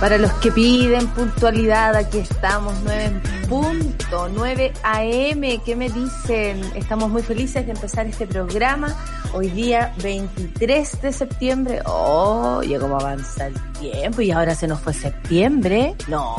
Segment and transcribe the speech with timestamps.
[0.00, 5.60] Para los que piden puntualidad, aquí estamos, 9 punto, 9 AM.
[5.64, 6.60] ¿Qué me dicen?
[6.76, 8.94] Estamos muy felices de empezar este programa.
[9.32, 11.80] Hoy día 23 de septiembre.
[11.84, 15.96] Oh, ya cómo avanza el tiempo y ahora se nos fue septiembre.
[16.06, 16.36] No,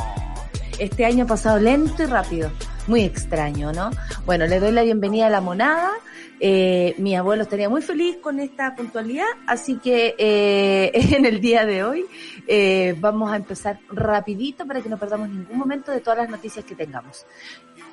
[0.80, 2.52] este año ha pasado lento y rápido.
[2.88, 3.92] Muy extraño, ¿no?
[4.26, 5.92] Bueno, le doy la bienvenida a la monada.
[6.40, 11.66] Eh, mi abuelo estaría muy feliz con esta puntualidad, así que eh, en el día
[11.66, 12.06] de hoy
[12.48, 16.64] eh, vamos a empezar rapidito para que no perdamos ningún momento de todas las noticias
[16.64, 17.26] que tengamos.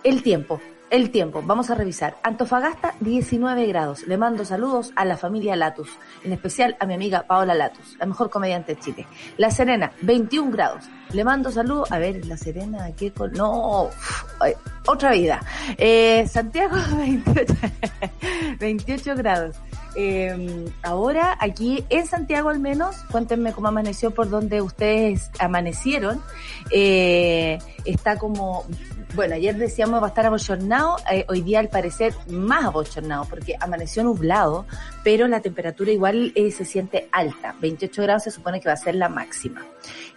[0.03, 2.17] El tiempo, el tiempo, vamos a revisar.
[2.23, 4.07] Antofagasta, 19 grados.
[4.07, 5.91] Le mando saludos a la familia Latus,
[6.23, 9.07] en especial a mi amiga Paola Latus, la mejor comediante de Chile.
[9.37, 10.85] La Serena, 21 grados.
[11.13, 11.91] Le mando saludos.
[11.91, 13.33] A ver, La Serena, ¿qué con...
[13.33, 13.91] No,
[14.87, 15.41] otra vida.
[15.77, 17.55] Eh, Santiago, 28,
[18.61, 19.57] 28 grados.
[19.97, 26.23] Eh, ahora, aquí en Santiago al menos, cuéntenme cómo amaneció por donde ustedes amanecieron.
[26.71, 28.67] Eh, está como
[29.17, 33.57] bueno, ayer decíamos va a estar abochornado, eh, hoy día al parecer más abochornado, porque
[33.59, 34.67] amaneció nublado,
[35.03, 38.77] pero la temperatura igual eh, se siente alta, 28 grados se supone que va a
[38.77, 39.65] ser la máxima.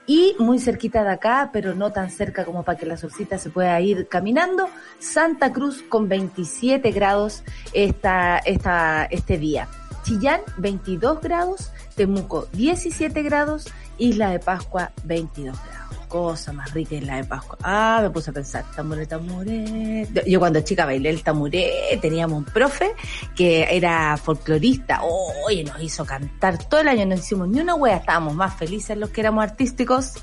[0.10, 3.52] Y muy cerquita de acá, pero no tan cerca como para que la solcita se
[3.52, 4.68] pueda ir caminando,
[4.98, 9.68] Santa Cruz con 27 grados esta, esta, este día.
[10.02, 13.68] Chillán 22 grados, Temuco 17 grados,
[14.00, 15.79] Isla de Pascua 22 grados
[16.10, 17.58] cosa más rica en la de Pascua.
[17.64, 20.08] Ah, me puse a pensar, tamuré, tamuré.
[20.28, 22.92] Yo cuando chica bailé el tamuré, teníamos un profe
[23.36, 25.02] que era folclorista.
[25.46, 28.98] Oye, nos hizo cantar todo el año, no hicimos ni una wea, estábamos más felices
[28.98, 30.16] los que éramos artísticos.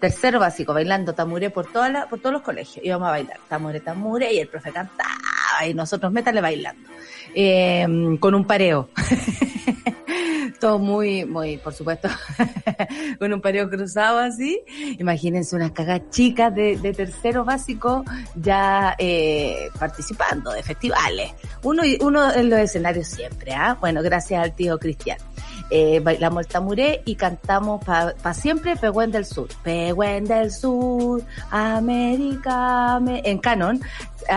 [0.00, 2.84] Tercero básico, bailando tamuré por toda la, por todos los colegios.
[2.84, 6.91] Íbamos a bailar tamuré, tamuré, y el profe cantaba, y nosotros métale bailando.
[7.34, 8.88] Eh, con un pareo.
[10.62, 12.08] todo muy, muy, por supuesto,
[13.18, 14.62] con un pareo cruzado así.
[14.96, 18.04] Imagínense unas cagas chicas de, de tercero básico
[18.36, 21.32] ya eh, participando de festivales.
[21.64, 23.76] Uno, uno en los escenarios siempre, ¿ah?
[23.80, 25.18] Bueno, gracias al tío Cristian.
[25.74, 29.48] Eh, bailamos el tamuré y cantamos para pa siempre Pehuen del Sur.
[29.62, 33.80] Pehuen del Sur, América, en canon,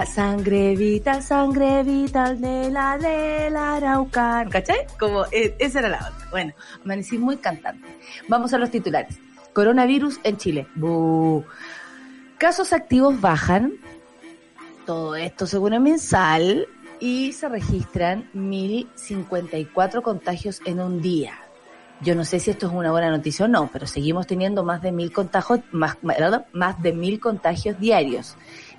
[0.07, 4.49] sangre vital, sangre vital de la de la Araucan.
[4.49, 4.87] ¿Cachai?
[4.97, 6.27] Como, eh, esa era la onda.
[6.31, 6.53] Bueno,
[6.85, 7.85] amanecí muy cantante.
[8.29, 9.19] Vamos a los titulares.
[9.51, 10.67] Coronavirus en Chile.
[12.37, 13.73] Casos activos bajan.
[14.85, 16.65] Todo esto según el mensal
[17.05, 21.35] y se registran 1054 contagios en un día.
[22.01, 24.81] Yo no sé si esto es una buena noticia o no, pero seguimos teniendo más
[24.81, 25.97] de mil contagios, más,
[26.51, 28.35] más de mil contagios diarios.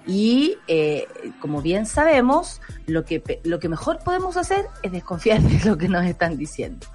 [0.06, 1.08] Y eh,
[1.40, 5.88] como bien sabemos, lo que, lo que mejor podemos hacer es desconfiar de lo que
[5.88, 6.86] nos están diciendo.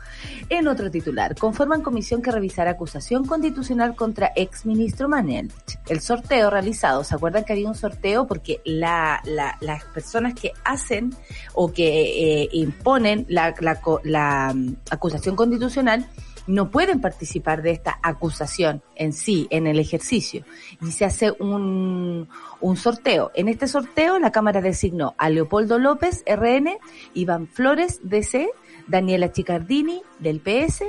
[0.49, 5.51] En otro titular, conforman comisión que revisará acusación constitucional contra ex ministro Manel.
[5.87, 8.27] El sorteo realizado, ¿se acuerdan que había un sorteo?
[8.27, 11.13] Porque la, la, las personas que hacen
[11.53, 16.07] o que eh, imponen la, la, la mm, acusación constitucional
[16.51, 20.43] no pueden participar de esta acusación en sí, en el ejercicio.
[20.81, 22.27] Y se hace un,
[22.59, 23.31] un sorteo.
[23.33, 26.77] En este sorteo la Cámara designó a Leopoldo López, RN,
[27.13, 28.49] Iván Flores, DC,
[28.87, 30.83] Daniela Chicardini, del PS,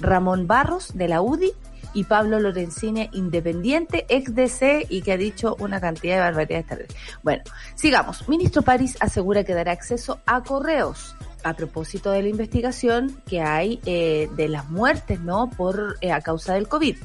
[0.00, 1.52] Ramón Barros, de la UDI,
[1.94, 6.88] y Pablo Lorenzini, independiente, ex DC y que ha dicho una cantidad de barbaridades.
[7.22, 7.42] Bueno,
[7.74, 8.26] sigamos.
[8.30, 13.80] Ministro París asegura que dará acceso a correos a propósito de la investigación que hay
[13.86, 15.50] eh, de las muertes, ¿no?
[15.50, 16.96] Por eh, a causa del COVID.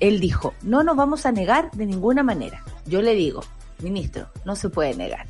[0.00, 2.62] Él dijo, no nos vamos a negar de ninguna manera.
[2.86, 3.42] Yo le digo,
[3.80, 5.26] ministro, no se puede negar.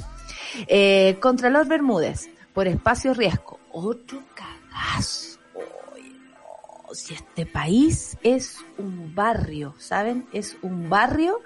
[0.66, 5.38] Eh, Contralor Bermúdez, por espacio riesgo, otro cagazo.
[5.54, 10.26] No, si este país es un barrio, ¿saben?
[10.32, 11.40] Es un barrio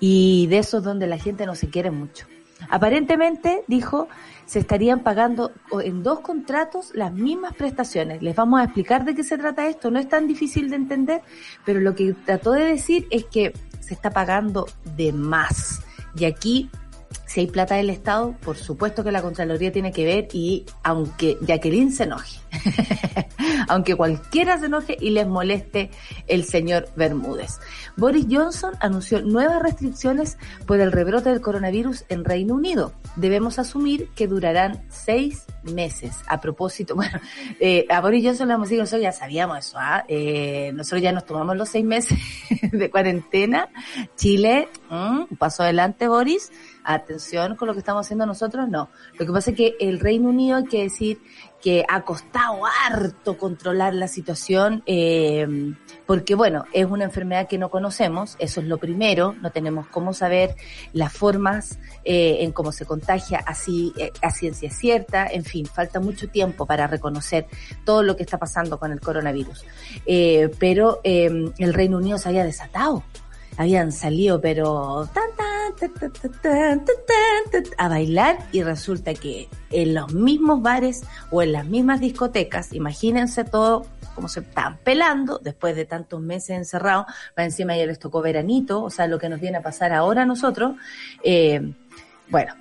[0.00, 2.26] y de esos donde la gente no se quiere mucho.
[2.70, 4.08] Aparentemente, dijo,
[4.46, 8.22] se estarían pagando en dos contratos las mismas prestaciones.
[8.22, 9.90] Les vamos a explicar de qué se trata esto.
[9.90, 11.22] No es tan difícil de entender,
[11.64, 14.66] pero lo que trató de decir es que se está pagando
[14.96, 15.82] de más.
[16.16, 16.70] Y aquí
[17.26, 21.36] si hay plata del Estado, por supuesto que la Contraloría tiene que ver y aunque
[21.42, 22.38] Jacqueline se enoje,
[23.68, 25.90] aunque cualquiera se enoje y les moleste
[26.28, 27.58] el señor Bermúdez.
[27.96, 32.92] Boris Johnson anunció nuevas restricciones por el rebrote del coronavirus en Reino Unido.
[33.16, 36.14] Debemos asumir que durarán seis meses.
[36.28, 37.18] A propósito, bueno,
[37.58, 40.04] eh, a Boris Johnson le hemos dicho, nosotros ya sabíamos eso, ¿ah?
[40.06, 42.18] eh, nosotros ya nos tomamos los seis meses
[42.72, 43.68] de cuarentena.
[44.14, 46.52] Chile, un paso adelante, Boris
[46.86, 48.88] atención con lo que estamos haciendo nosotros, no.
[49.18, 51.20] Lo que pasa es que el Reino Unido, hay que decir
[51.60, 55.74] que ha costado harto controlar la situación, eh,
[56.06, 60.12] porque bueno, es una enfermedad que no conocemos, eso es lo primero, no tenemos cómo
[60.12, 60.54] saber
[60.92, 65.98] las formas eh, en cómo se contagia así eh, a ciencia cierta, en fin, falta
[65.98, 67.46] mucho tiempo para reconocer
[67.84, 69.64] todo lo que está pasando con el coronavirus.
[70.04, 73.02] Eh, pero eh, el Reino Unido se había desatado
[73.56, 75.30] habían salido, pero tan,
[77.78, 83.44] a bailar y resulta que en los mismos bares o en las mismas discotecas, imagínense
[83.44, 87.06] todo como se están pelando después de tantos meses encerrados,
[87.38, 90.22] va encima ya les tocó veranito, o sea, lo que nos viene a pasar ahora
[90.22, 90.76] a nosotros,
[91.22, 91.74] eh,
[92.28, 92.54] bueno,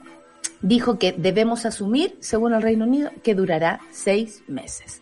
[0.62, 5.02] dijo que debemos asumir, según el Reino Unido, que durará seis meses.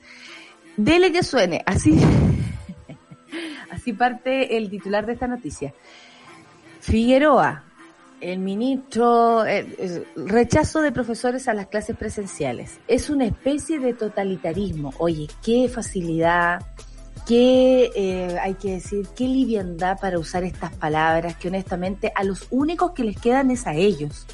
[0.78, 2.00] Dele que suene, así
[3.74, 5.74] Así parte el titular de esta noticia.
[6.80, 7.64] Figueroa,
[8.24, 12.80] el ministro, eh, rechazo de profesores a las clases presenciales.
[12.88, 14.94] Es una especie de totalitarismo.
[14.98, 16.62] Oye, qué facilidad,
[17.28, 22.48] qué, eh, hay que decir, qué liviandad para usar estas palabras que honestamente a los
[22.50, 24.26] únicos que les quedan es a ellos.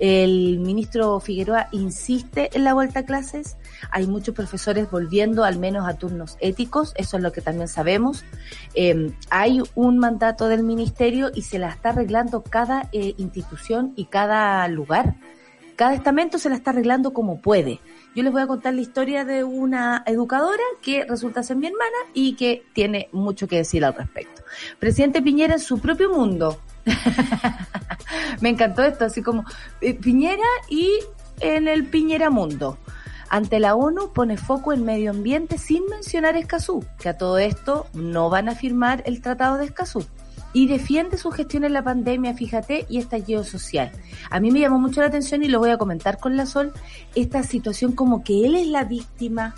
[0.00, 3.56] El ministro Figueroa insiste en la vuelta a clases.
[3.90, 8.24] Hay muchos profesores volviendo al menos a turnos éticos, eso es lo que también sabemos.
[8.74, 14.06] Eh, hay un mandato del ministerio y se la está arreglando cada eh, institución y
[14.06, 15.16] cada lugar.
[15.76, 17.80] Cada estamento se la está arreglando como puede.
[18.14, 21.96] Yo les voy a contar la historia de una educadora que resulta ser mi hermana
[22.14, 24.42] y que tiene mucho que decir al respecto.
[24.78, 26.58] Presidente Piñera en su propio mundo
[28.40, 29.44] Me encantó esto, así como
[29.80, 30.90] eh, Piñera y
[31.40, 32.78] en el Piñera Mundo.
[33.28, 37.86] Ante la ONU pone foco en medio ambiente sin mencionar Escazú, que a todo esto
[37.92, 40.04] no van a firmar el Tratado de Escazú.
[40.52, 43.92] Y defiende su gestión en la pandemia, fíjate, y estallido social.
[44.30, 46.72] A mí me llamó mucho la atención y lo voy a comentar con la Sol,
[47.14, 49.54] esta situación como que él es la víctima,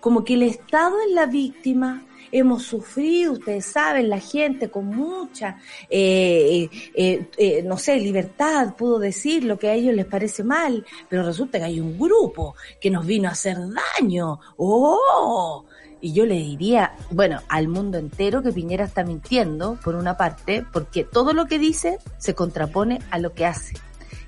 [0.00, 2.02] como que el Estado es la víctima,
[2.32, 8.98] hemos sufrido, ustedes saben, la gente con mucha, eh, eh, eh, no sé, libertad pudo
[8.98, 12.90] decir lo que a ellos les parece mal, pero resulta que hay un grupo que
[12.90, 13.56] nos vino a hacer
[14.00, 14.38] daño.
[14.56, 15.64] ¡Oh!
[16.00, 20.64] Y yo le diría, bueno, al mundo entero que Piñera está mintiendo, por una parte,
[20.72, 23.74] porque todo lo que dice se contrapone a lo que hace.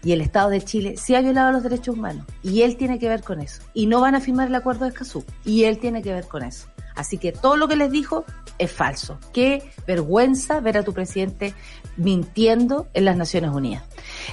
[0.04, 2.26] Y el Estado de Chile sí ha violado los derechos humanos.
[2.42, 3.62] Y él tiene que ver con eso.
[3.72, 5.24] Y no van a firmar el acuerdo de Escazú.
[5.44, 6.66] Y él tiene que ver con eso.
[6.94, 8.24] Así que todo lo que les dijo
[8.58, 9.18] es falso.
[9.32, 11.54] Qué vergüenza ver a tu presidente
[11.96, 13.84] mintiendo en las Naciones Unidas.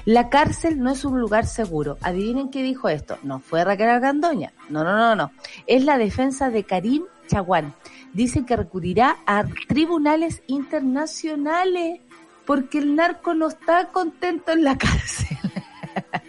[0.06, 1.98] La cárcel no es un lugar seguro.
[2.02, 3.18] Adivinen qué dijo esto.
[3.24, 4.54] No fue Raquel Argandoña.
[4.70, 5.32] No, no, no, no.
[5.68, 7.74] Es la defensa de Karim Chaguán.
[8.14, 12.02] Dicen que recurrirá a tribunales internacionales
[12.46, 15.38] porque el narco no está contento en la cárcel.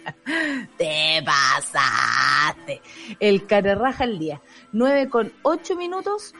[0.77, 2.81] Te pasaste.
[3.19, 4.41] El carerraja el día.
[4.71, 6.33] 9 con 8 minutos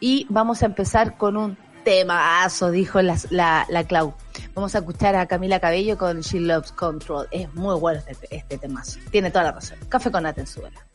[0.00, 4.14] y vamos a empezar con un temazo, dijo la, la, la Clau.
[4.54, 7.26] Vamos a escuchar a Camila Cabello con She Loves Control.
[7.30, 8.98] Es muy bueno este, este temazo.
[9.10, 9.78] Tiene toda la razón.
[9.88, 10.87] Café con Atenzuela.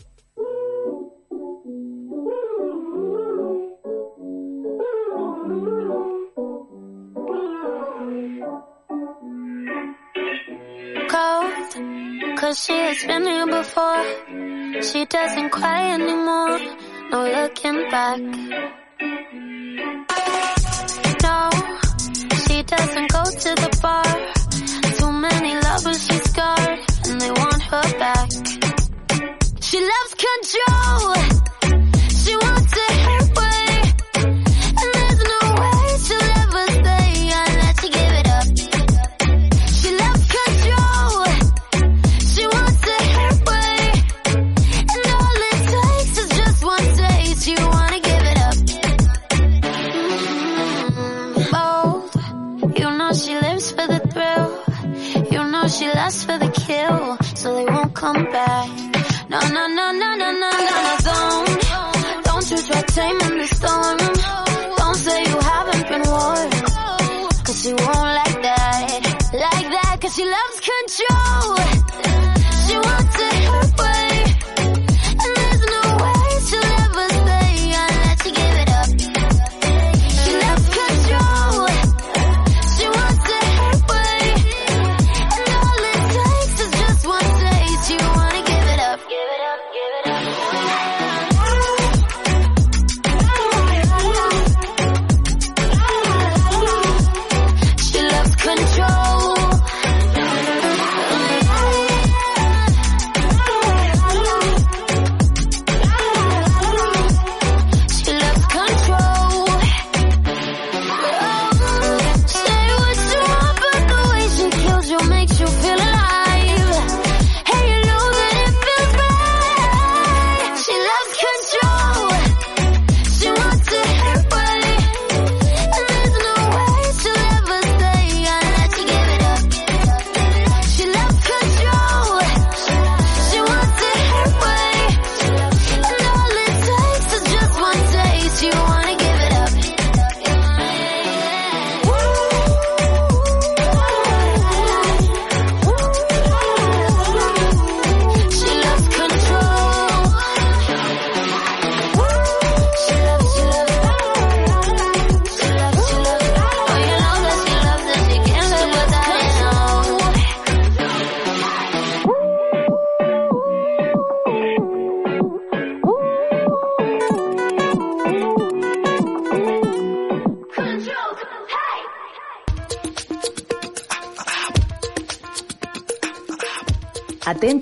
[12.43, 14.03] Cause she has been here before.
[14.81, 16.59] She doesn't cry anymore.
[17.11, 18.19] no looking back.
[21.25, 21.39] No,
[22.43, 24.11] she doesn't go to the bar.
[24.97, 26.69] Too many lovers she's got,
[27.07, 28.42] and they want her back.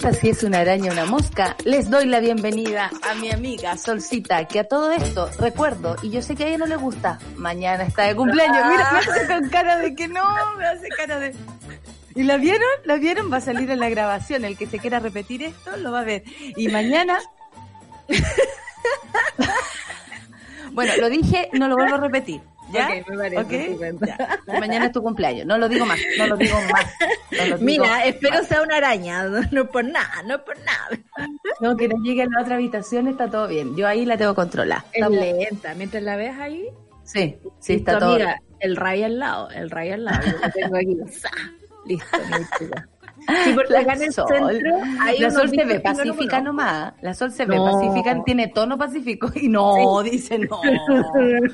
[0.02, 4.48] Si es una araña o una mosca, les doy la bienvenida a mi amiga Solcita,
[4.48, 7.84] que a todo esto recuerdo, y yo sé que a ella no le gusta, mañana
[7.84, 8.66] está de cumpleaños.
[8.68, 10.24] Mira, me hace con cara de que no,
[10.58, 11.36] me hace cara de...
[12.16, 12.68] ¿Y la vieron?
[12.84, 13.32] ¿La vieron?
[13.32, 14.44] Va a salir en la grabación.
[14.44, 16.24] El que se quiera repetir esto lo va a ver.
[16.58, 17.20] Y mañana...
[20.72, 22.42] bueno, lo dije, no lo vuelvo a repetir.
[22.74, 22.90] ¿Ya?
[22.90, 23.78] Me parece.
[24.60, 25.46] Mañana es tu cumpleaños.
[25.46, 26.86] No lo digo más, no lo digo más.
[27.32, 28.48] no lo digo Mira, espero más.
[28.48, 30.90] sea una araña, no, por nada, no por nada.
[31.60, 33.76] No, que no llegue a la otra habitación, está todo bien.
[33.76, 34.86] Yo ahí la tengo controlada.
[34.92, 36.66] Es Estamos- lenta, mientras la ves ahí,
[37.04, 40.50] Sí, sí, está todo amiga, el ray al lado, el ray al lado, yo lo
[40.52, 40.96] tengo aquí,
[41.86, 42.88] listo, mi chica.
[43.44, 44.26] Sí, porque acá en el Sol.
[44.28, 46.42] centro hay la Sol se ve no pacífica conozco.
[46.44, 46.94] nomás.
[47.02, 47.66] La Sol se ve No.
[47.66, 49.32] pacífica, tiene tono pacífico.
[49.36, 50.60] Y no, dice no.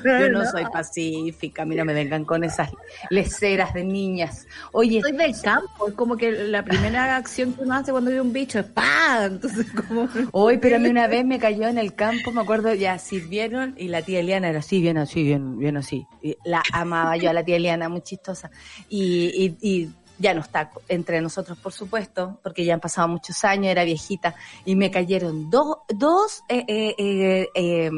[0.04, 1.64] Yo no soy pacífica.
[1.64, 2.70] Mira, me vengan con esas
[3.10, 4.46] leceras de niñas.
[4.72, 8.20] Oye, Soy del campo, es como que la primera acción que uno hace cuando ve
[8.20, 9.24] un bicho es ¡pam!
[9.32, 10.08] Entonces, como...
[10.32, 13.74] Hoy, pero a mí una vez me cayó en el campo, me acuerdo, ya sirvieron
[13.76, 16.06] y la tía Eliana era así, bien así, bien, bien así.
[16.22, 18.50] Y la amaba yo a la tía Eliana, muy chistosa.
[18.88, 23.44] Y, y, y ya no está entre nosotros, por supuesto, porque ya han pasado muchos
[23.44, 24.34] años, era viejita,
[24.64, 27.90] y me cayeron dos, dos eh, eh, eh, eh,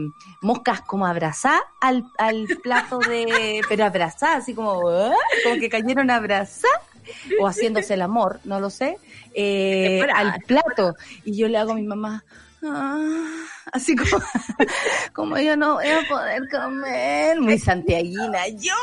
[0.43, 5.15] moscas como abrazadas al, al plato de, pero abrazadas, así como, ¿ah?
[5.45, 6.83] como que cayeron abrazadas
[7.41, 8.99] o haciéndose el amor, no lo sé,
[9.35, 10.95] eh, al plato.
[11.25, 12.25] Y yo le hago a mi mamá,
[12.63, 12.99] "Ah",
[13.73, 14.23] así como,
[15.13, 18.75] como yo no voy a poder comer, muy santiaguina, yo,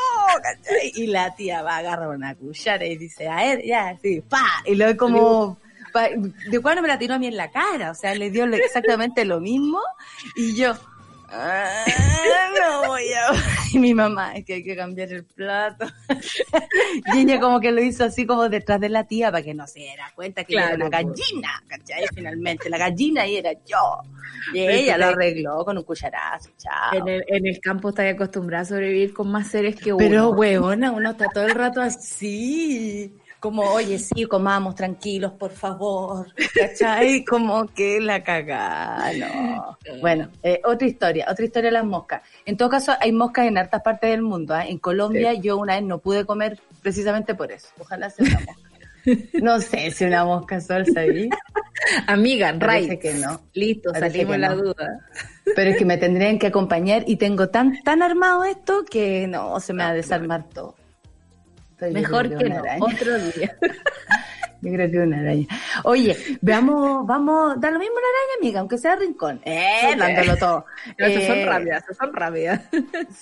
[0.44, 0.91] ¿cachai?
[0.96, 4.46] Y la tía va a agarrar una cuchara y dice, a ver, ya, sí, pa,
[4.65, 5.58] y luego como,
[5.94, 8.46] pa- de cuando me la tiró a mí en la cara, o sea, le dio
[8.46, 9.79] exactamente lo mismo,
[10.36, 10.74] y yo,
[11.30, 11.86] "Ah,
[12.60, 13.32] no voy a...
[13.74, 15.86] Y mi mamá, es que hay que cambiar el plato.
[17.14, 19.68] y ella como que lo hizo así como detrás de la tía para que no
[19.68, 22.06] se diera cuenta que Claro, era una gallina, ¿cachai?
[22.14, 24.02] Finalmente, la gallina ahí era yo.
[24.54, 26.94] Y ella lo arregló con un cucharazo, chao.
[26.94, 29.98] En el, en el campo está acostumbrada a sobrevivir con más seres que uno.
[29.98, 33.14] Pero, huevona, uno está todo el rato así.
[33.39, 36.27] Como, oye, sí, comamos tranquilos, por favor.
[36.56, 37.24] ¿Cachai?
[37.25, 39.77] Como que la cagada, no.
[40.01, 42.24] Bueno, eh, otra historia, otra historia de las moscas.
[42.46, 44.56] En todo caso, hay moscas en hartas partes del mundo.
[44.56, 44.65] ¿ah?
[44.65, 47.67] En Colombia yo una vez no pude comer precisamente por eso.
[47.79, 48.62] Ojalá sea una mosca.
[49.41, 51.29] No sé si una mosca sol, ¿sabí?
[52.08, 53.01] Amiga, Parece right.
[53.01, 53.39] que no.
[53.53, 54.63] Listo, Parece salimos la no.
[54.63, 55.00] duda.
[55.56, 59.62] Pero es que me tendrían que acompañar y tengo tan, tan armado esto que no,
[59.62, 60.75] se me va a desarmar todo.
[61.92, 62.86] Mejor que una no, araña.
[62.86, 63.58] otro día.
[64.62, 65.46] Yo creo que una araña.
[65.84, 69.40] Oye, veamos, vamos, da lo mismo una araña, amiga, aunque sea rincón.
[69.46, 70.66] Eh, dándolo todo.
[70.98, 72.62] Esas son Eh, rápidas, esas son rápidas.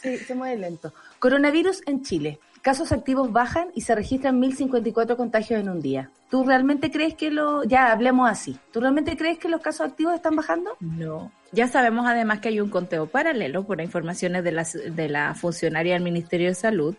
[0.02, 0.94] Sí, se mueve lento.
[1.20, 2.40] Coronavirus en Chile.
[2.66, 6.10] Casos activos bajan y se registran 1.054 contagios en un día.
[6.32, 10.16] ¿Tú realmente crees que lo, ya hablemos así, ¿tú realmente crees que los casos activos
[10.16, 10.72] están bajando?
[10.80, 11.32] No.
[11.52, 15.94] Ya sabemos además que hay un conteo paralelo por informaciones de la, de la funcionaria
[15.94, 16.96] del Ministerio de Salud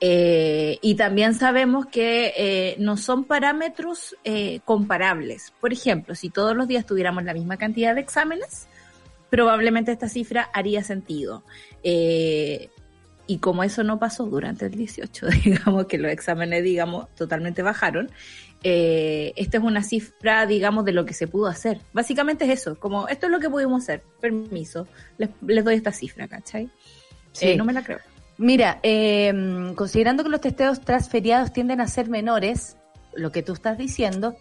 [0.00, 5.52] eh, y también sabemos que eh, no son parámetros eh, comparables.
[5.60, 8.66] Por ejemplo, si todos los días tuviéramos la misma cantidad de exámenes,
[9.28, 11.42] probablemente esta cifra haría sentido.
[13.26, 18.10] Y como eso no pasó durante el 18, digamos que los exámenes, digamos, totalmente bajaron,
[18.64, 21.80] eh, esta es una cifra, digamos, de lo que se pudo hacer.
[21.92, 24.86] Básicamente es eso, como esto es lo que pudimos hacer, permiso,
[25.18, 26.70] les, les doy esta cifra, ¿cachai?
[27.32, 27.48] Sí.
[27.48, 27.98] Eh, no me la creo.
[28.38, 32.76] Mira, eh, considerando que los testeos transferiados tienden a ser menores,
[33.14, 34.36] lo que tú estás diciendo,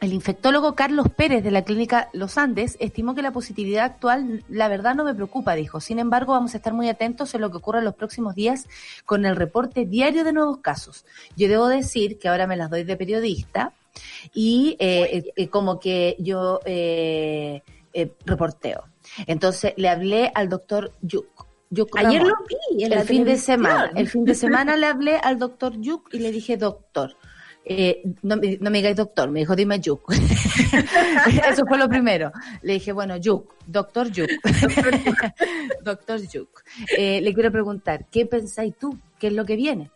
[0.00, 4.68] el infectólogo Carlos Pérez de la clínica Los Andes estimó que la positividad actual, la
[4.68, 5.80] verdad no me preocupa, dijo.
[5.80, 8.66] Sin embargo, vamos a estar muy atentos en lo que ocurra en los próximos días
[9.04, 11.04] con el reporte diario de nuevos casos.
[11.36, 13.72] Yo debo decir que ahora me las doy de periodista
[14.32, 18.84] y eh, eh, como que yo eh, eh, reporteo.
[19.26, 21.46] Entonces le hablé al doctor Yuk.
[21.70, 22.28] Yuk Ayer Ramón.
[22.38, 23.90] lo vi en el la fin de semana.
[23.94, 27.16] El fin de semana le hablé al doctor Yuk y le dije, doctor,
[27.64, 30.12] eh, no, me- no me digáis doctor, me dijo, dime Yuk.
[31.50, 32.32] Eso fue lo primero.
[32.62, 34.28] Le dije, bueno, Yuk, doctor Yuk.
[35.82, 36.62] doctor Yuk.
[36.96, 38.98] Eh, le quiero preguntar, ¿qué pensáis tú?
[39.18, 39.90] ¿Qué es lo que viene?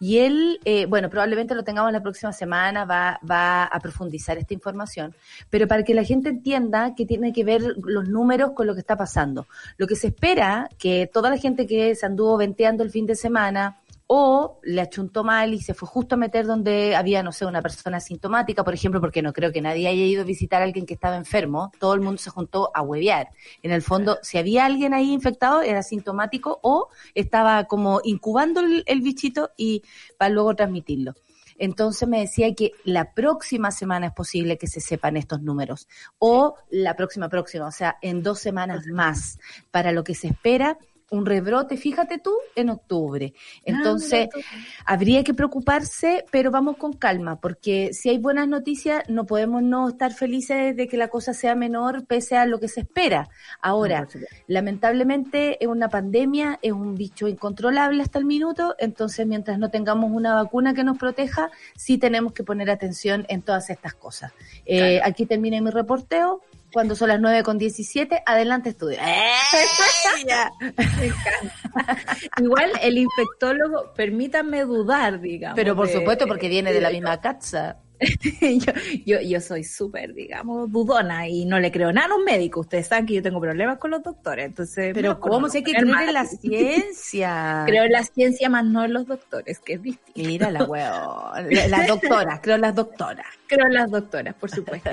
[0.00, 4.52] Y él, eh, bueno, probablemente lo tengamos la próxima semana, va, va a profundizar esta
[4.54, 5.14] información,
[5.50, 8.80] pero para que la gente entienda que tiene que ver los números con lo que
[8.80, 9.46] está pasando.
[9.76, 13.14] Lo que se espera que toda la gente que se anduvo venteando el fin de
[13.14, 13.78] semana
[14.10, 17.60] o le achuntó mal y se fue justo a meter donde había, no sé, una
[17.60, 20.86] persona asintomática, por ejemplo, porque no creo que nadie haya ido a visitar a alguien
[20.86, 23.28] que estaba enfermo, todo el mundo se juntó a huevear.
[23.62, 28.82] En el fondo, si había alguien ahí infectado, era asintomático o estaba como incubando el,
[28.86, 29.82] el bichito y
[30.16, 31.12] para luego transmitirlo.
[31.58, 35.86] Entonces me decía que la próxima semana es posible que se sepan estos números
[36.18, 39.38] o la próxima próxima, o sea, en dos semanas más,
[39.70, 40.78] para lo que se espera
[41.10, 43.32] un rebrote, fíjate tú, en octubre.
[43.64, 44.28] Entonces,
[44.84, 49.88] habría que preocuparse, pero vamos con calma, porque si hay buenas noticias, no podemos no
[49.88, 53.28] estar felices de que la cosa sea menor pese a lo que se espera.
[53.60, 54.06] Ahora,
[54.46, 60.10] lamentablemente es una pandemia, es un bicho incontrolable hasta el minuto, entonces mientras no tengamos
[60.12, 64.32] una vacuna que nos proteja, sí tenemos que poner atención en todas estas cosas.
[64.66, 66.42] Eh, aquí termina mi reporteo.
[66.72, 68.98] Cuando son las 9 con 17, adelante estudio.
[69.00, 70.52] Me encanta.
[72.38, 75.56] Igual el infectólogo, permítanme dudar, digamos.
[75.56, 77.78] Pero por de- supuesto, porque viene de la misma casa.
[78.40, 78.72] yo,
[79.04, 82.60] yo, yo soy súper, digamos, dudona y no le creo nada a un médico.
[82.60, 84.92] Ustedes saben que yo tengo problemas con los doctores, entonces...
[84.94, 86.28] Pero ¿cómo si hay que creer en la mal.
[86.40, 87.62] ciencia?
[87.66, 90.28] Creo en la ciencia, más no en los doctores, que es distinto.
[90.28, 91.48] Mira la weón.
[91.50, 93.26] La- Las doctoras, creo en las doctoras.
[93.48, 94.90] Creo en las doctoras, por supuesto.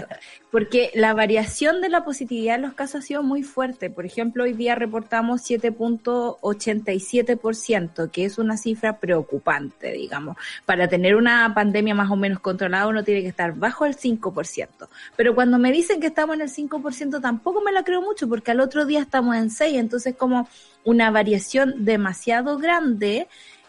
[0.50, 3.90] Porque la variación de la positividad en los casos ha sido muy fuerte.
[3.90, 10.38] Por ejemplo, hoy día reportamos 7.87%, que es una cifra preocupante, digamos.
[10.66, 14.88] Para tener una pandemia más o menos controlada uno tiene que estar bajo el 5%.
[15.16, 18.52] Pero cuando me dicen que estamos en el 5%, tampoco me la creo mucho, porque
[18.52, 19.78] al otro día estamos en 6%.
[19.78, 20.48] Entonces, como
[20.84, 23.28] una variación demasiado grande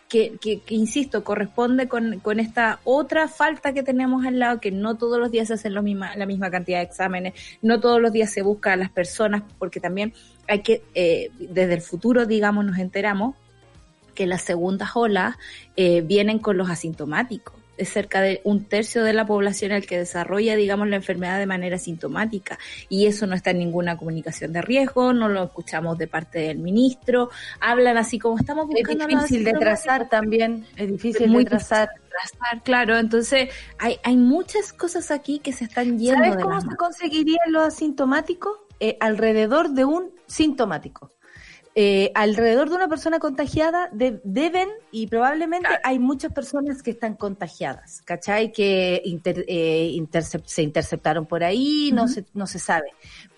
[0.08, 4.70] que, que, que, insisto, corresponde con, con esta otra falta que tenemos al lado, que
[4.70, 8.00] no todos los días se hacen lo misma, la misma cantidad de exámenes, no todos
[8.00, 10.14] los días se busca a las personas, porque también
[10.46, 13.34] hay que, eh, desde el futuro, digamos, nos enteramos
[14.14, 15.36] que las segundas olas
[15.76, 17.54] eh, vienen con los asintomáticos.
[17.76, 21.46] Es cerca de un tercio de la población el que desarrolla, digamos, la enfermedad de
[21.46, 22.58] manera sintomática.
[22.88, 26.58] Y eso no está en ninguna comunicación de riesgo, no lo escuchamos de parte del
[26.58, 27.30] ministro.
[27.60, 29.06] Hablan así como estamos Es buscando.
[29.06, 31.88] difícil de trazar también, es difícil Es muy de trazar.
[31.88, 32.96] difícil de trazar, claro.
[32.98, 36.18] Entonces, hay, hay muchas cosas aquí que se están yendo.
[36.22, 36.78] ¿Sabes de cómo se manos.
[36.78, 38.52] conseguirían los asintomáticos?
[38.80, 41.10] Eh, alrededor de un sintomático.
[41.78, 45.82] Eh, alrededor de una persona contagiada de- deben y probablemente Claro.
[45.84, 48.50] hay muchas personas que están contagiadas, ¿cachai?
[48.50, 52.86] Que inter- eh, intercep- se interceptaron por ahí, no, se, no se sabe.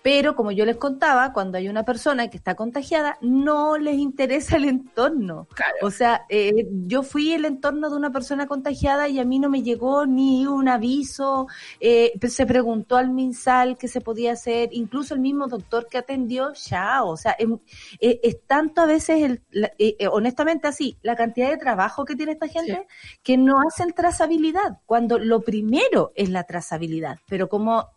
[0.01, 4.55] Pero como yo les contaba, cuando hay una persona que está contagiada, no les interesa
[4.55, 5.47] el entorno.
[5.53, 5.75] Claro.
[5.81, 9.49] O sea, eh, yo fui el entorno de una persona contagiada y a mí no
[9.49, 11.47] me llegó ni un aviso,
[11.79, 16.53] eh, se preguntó al MinSal qué se podía hacer, incluso el mismo doctor que atendió,
[16.53, 17.59] ya, o sea, em-
[17.99, 22.05] eh, es tanto a veces, el, la- eh, eh, honestamente así, la cantidad de trabajo
[22.05, 22.87] que tiene esta gente
[23.23, 27.87] que no hacen trazabilidad, cuando lo primero es la trazabilidad, pero como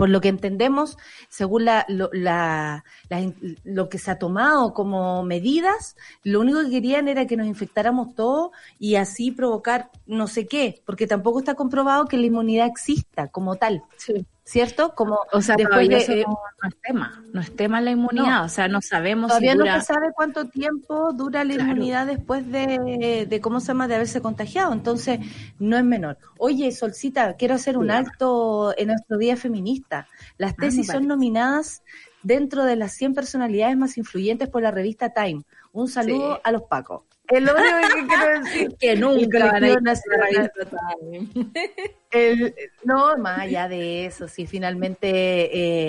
[0.00, 0.96] por lo que entendemos,
[1.28, 2.86] según la, lo, la,
[3.64, 8.14] lo que se ha tomado como medidas, lo único que querían era que nos infectáramos
[8.14, 13.28] todos y así provocar no sé qué, porque tampoco está comprobado que la inmunidad exista
[13.28, 13.82] como tal,
[14.50, 14.96] ¿cierto?
[14.96, 17.92] Como O sea, después de, eso eh, no, no es tema, no es tema la
[17.92, 21.70] inmunidad, o sea, no sabemos Todavía si no se sabe cuánto tiempo dura la Claro.
[21.70, 25.20] inmunidad después de, de cómo se llama de haberse contagiado, entonces
[25.60, 26.18] no es menor.
[26.36, 30.08] Oye, Solcita, quiero hacer un alto en nuestro día feminista.
[30.36, 31.84] Las Ah, tesis son nominadas
[32.24, 35.44] dentro de las 100 personalidades más influyentes por la revista Time.
[35.72, 36.40] Un saludo Sí.
[36.42, 37.02] a los Pacos.
[37.30, 38.76] Es lo único que quiero decir.
[38.78, 39.94] que El nunca van a ir a.
[42.10, 45.08] El- no, más allá de eso, si finalmente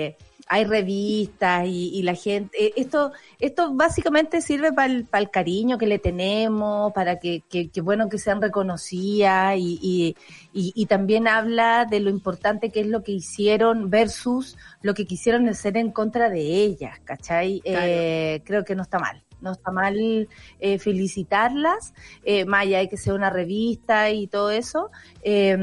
[0.08, 5.78] eh, hay revistas y, y la gente, eh, esto, esto básicamente sirve para el, cariño
[5.78, 10.16] que le tenemos, para que, que, que bueno que sean reconocidas y, y,
[10.54, 15.06] y, y también habla de lo importante que es lo que hicieron versus lo que
[15.06, 17.62] quisieron hacer en contra de ellas, ¿cachai?
[17.62, 17.80] Claro.
[17.84, 19.24] Eh, creo que no está mal.
[19.42, 20.28] No está mal
[20.60, 24.92] eh, felicitarlas, eh, más allá de que sea una revista y todo eso,
[25.24, 25.58] eh,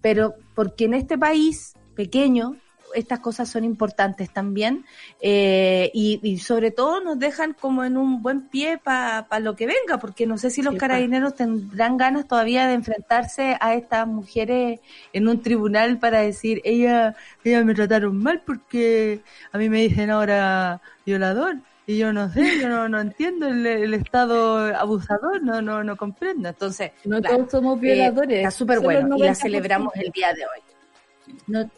[0.00, 2.56] pero porque en este país pequeño
[2.94, 4.84] estas cosas son importantes también
[5.20, 9.66] eh, y, y sobre todo nos dejan como en un buen pie para lo que
[9.66, 10.86] venga, porque no sé si los Sí, pa.
[10.86, 14.78] carabineros tendrán ganas todavía de enfrentarse a estas mujeres
[15.12, 20.10] en un tribunal para decir, ella, ella me trataron mal porque a mí me dicen
[20.10, 21.56] ahora violador.
[21.86, 25.96] Y yo no sé, yo no, no entiendo el, el estado abusador, no, no, no
[25.96, 26.48] comprendo.
[26.48, 28.38] Entonces, No claro, todos somos eh, violadores.
[28.38, 29.34] está súper bueno y la 90%.
[29.34, 31.34] celebramos el día de hoy.
[31.46, 31.70] No-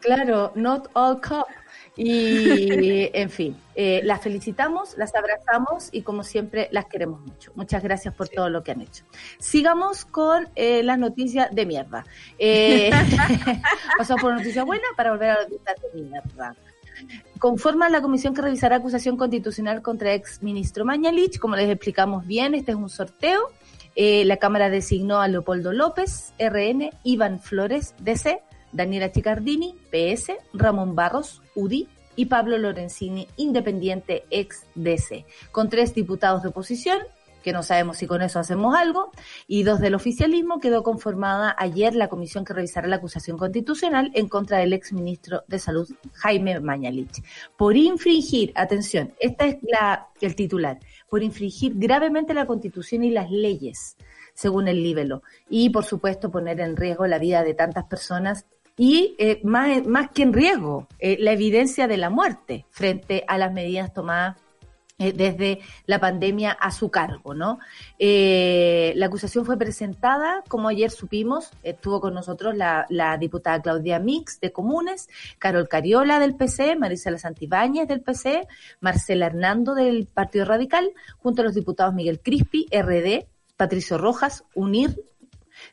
[0.00, 1.46] claro, not all cop.
[1.96, 7.52] Y, en fin, eh, las felicitamos, las abrazamos y como siempre las queremos mucho.
[7.54, 9.04] Muchas gracias por todo lo que han hecho.
[9.38, 12.04] Sigamos con eh, las noticias de mierda.
[12.36, 12.90] Eh,
[13.98, 16.56] pasamos por noticias buenas para volver a las noticias de mierda.
[17.38, 21.38] Conforma la comisión que revisará acusación constitucional contra ex ministro Mañalich.
[21.38, 23.50] Como les explicamos bien, este es un sorteo.
[23.96, 28.40] Eh, la Cámara designó a Leopoldo López, RN, Iván Flores, DC,
[28.72, 36.42] Daniela Chicardini, PS, Ramón Barros, UDI y Pablo Lorenzini, independiente ex DC, con tres diputados
[36.42, 36.98] de oposición,
[37.44, 39.12] que no sabemos si con eso hacemos algo,
[39.46, 44.28] y dos del oficialismo, quedó conformada ayer la comisión que revisará la acusación constitucional en
[44.28, 47.22] contra del ex ministro de Salud, Jaime Mañalich,
[47.58, 50.80] por infringir, atención, esta es la, el titular,
[51.10, 53.98] por infringir gravemente la constitución y las leyes,
[54.32, 59.14] según el libelo, y por supuesto poner en riesgo la vida de tantas personas y
[59.18, 63.52] eh, más, más que en riesgo, eh, la evidencia de la muerte frente a las
[63.52, 64.36] medidas tomadas
[64.98, 67.58] desde la pandemia a su cargo, ¿no?
[67.98, 72.86] Eh, la acusación fue presentada, como ayer supimos, estuvo con nosotros la,
[73.18, 78.46] diputada Claudia Mix de Comunes, Carol Cariola del PC, Marisela Santibáñez del PC,
[78.80, 83.26] Marcela Hernando del Partido Radical, junto a los diputados Miguel Crispi, RD,
[83.56, 84.96] Patricio Rojas, UNIR,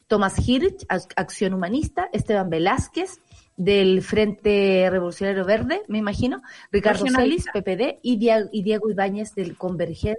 [0.07, 3.19] Tomás Hirsch, Ac- Acción Humanista, Esteban Velázquez,
[3.63, 7.45] del Frente Revolucionario Verde, me imagino, Ricardo Celis.
[7.54, 10.15] PPD, y Dia- y Diego Ibáñez del Convergencia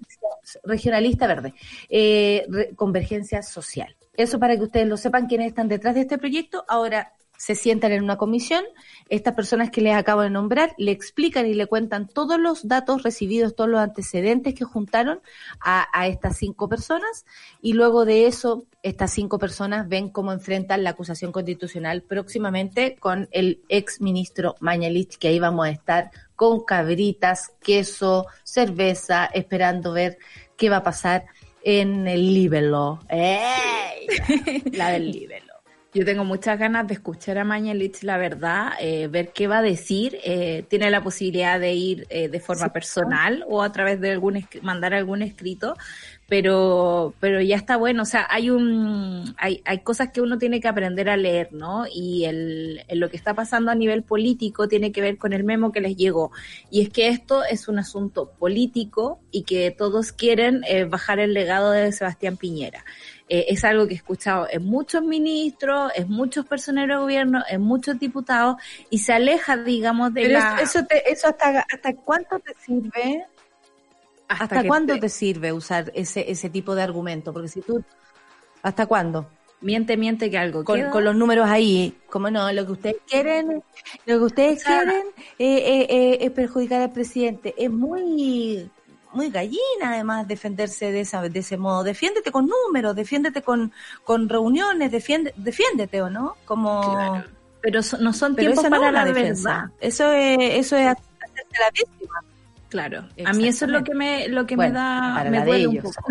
[0.65, 1.55] Regionalista Verde,
[1.89, 3.97] eh, Convergencia Social.
[4.15, 6.65] Eso para que ustedes lo sepan quiénes están detrás de este proyecto.
[6.69, 8.65] Ahora se sientan en una comisión,
[9.09, 13.03] estas personas que les acabo de nombrar le explican y le cuentan todos los datos
[13.03, 15.21] recibidos, todos los antecedentes que juntaron
[15.61, 17.27] a, estas cinco personas
[17.61, 23.29] y luego de eso estas cinco personas ven cómo enfrentan la acusación constitucional próximamente con
[23.33, 30.17] el ex ministro Mañalich, que ahí vamos a estar con cabritas, queso, cerveza, esperando ver
[30.57, 31.25] qué va a pasar
[31.65, 33.01] en el libelo.
[33.09, 34.07] ¡Ey!
[34.75, 35.47] La del libelo.
[35.95, 39.63] Yo tengo muchas ganas de escuchar a Mañalich, la verdad, eh, ver qué va a
[39.63, 40.19] decir.
[40.25, 42.71] Eh, tiene la posibilidad de ir eh, de forma Sí.
[42.71, 45.77] personal o a través de algún mandar algún escrito,
[46.29, 48.05] pero pero ya está bueno.
[48.05, 51.85] O sea, hay un hay, hay cosas que uno tiene que aprender a leer, ¿no?
[51.95, 55.45] Y el, el lo que está pasando a nivel político tiene que ver con el
[55.45, 56.33] memo que les llegó.
[56.71, 61.35] Y es que esto es un asunto político y que todos quieren eh, bajar el
[61.35, 62.83] legado de Sebastián Piñera.
[63.35, 67.63] Eh, es algo que he escuchado en muchos ministros, en muchos personeros de gobierno, en
[67.63, 68.57] muchos diputados
[68.91, 70.57] y se aleja, digamos, de Pero la...
[70.61, 73.25] eso, eso, te- eso hasta, hasta cuánto te sirve
[74.29, 77.33] ¿Hasta, cuándo te- te sirve usar ese, ese tipo de argumento?
[77.33, 77.83] Porque si tú,
[78.63, 79.27] ¿hasta cuándo?
[79.63, 83.63] Miente, miente que algo Con, con los números ahí, como no, lo que ustedes quieren,
[84.07, 85.07] lo que ustedes O sea- quieren
[85.39, 87.55] eh, eh, eh, es perjudicar al presidente.
[87.57, 88.71] Es muy,
[89.13, 91.85] muy gallina además defenderse de esa, de ese modo.
[91.85, 93.73] Defiéndete con números, defiéndete con,
[94.05, 97.25] con reuniones, defiende, defiéndete o no, como, Claro.
[97.61, 99.51] pero no son Pero tiempos eso no para es la la defensa.
[99.51, 99.71] verdad.
[99.81, 102.15] Eso es, eso es hacerse la víctima.
[102.69, 105.39] Claro, a mí eso es lo que me, lo que Bueno, me da, para me
[105.39, 106.05] la de duele un poco.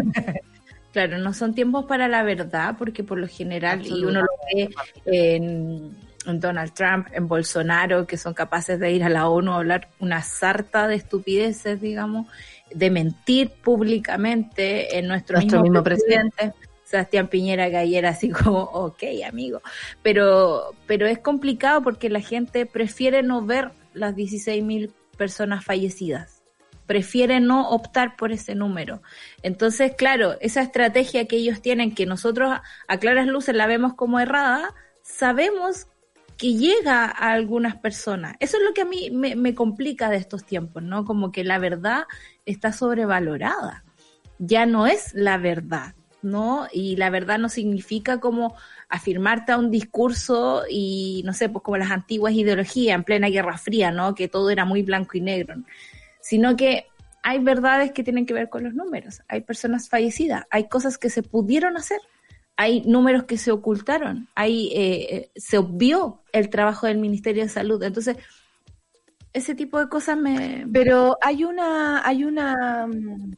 [0.94, 4.70] Claro, no son tiempos para la verdad, porque por lo general, y uno lo ve
[5.06, 9.58] en, en Donald Trump, en Bolsonaro, que son capaces de ir a la ONU a
[9.58, 12.28] hablar una sarta de estupideces, digamos,
[12.74, 16.32] de mentir públicamente en nuestro, Nuestro mismo presidente.
[16.36, 16.72] presidente.
[16.92, 19.62] Sebastián Piñera que ayer así como, ok, amigo.
[20.04, 26.44] Pero, pero es complicado porque la gente prefiere no ver las 16 mil personas fallecidas.
[26.86, 29.02] Prefiere no optar por ese número.
[29.42, 34.20] Entonces, claro, esa estrategia que ellos tienen, que nosotros a claras luces la vemos como
[34.20, 35.88] errada, sabemos
[36.38, 38.36] que llega a algunas personas.
[38.40, 41.06] Eso es lo que a mí me, me complica de estos tiempos, ¿no?
[41.06, 42.06] Como que la verdad
[42.52, 43.84] está sobrevalorada.
[44.40, 46.68] Ya no es la verdad, ¿no?
[46.72, 48.56] Y la verdad no significa como
[48.90, 53.58] afirmarte a un discurso y, no sé, pues como las antiguas ideologías en plena Guerra
[53.58, 54.16] Fría, ¿no?
[54.16, 55.56] Que todo era muy blanco y negro,
[56.22, 56.88] sino que
[57.24, 61.10] hay verdades que tienen que ver con los números, hay personas fallecidas, hay cosas que
[61.10, 62.00] se pudieron hacer,
[62.58, 67.50] hay números que se ocultaron, hay, eh, eh, se obvió el trabajo del Ministerio de
[67.50, 67.82] Salud.
[67.82, 68.18] Entonces,
[69.34, 70.66] ese tipo de cosas me...
[70.72, 73.34] Pero hay una, hay una, mm,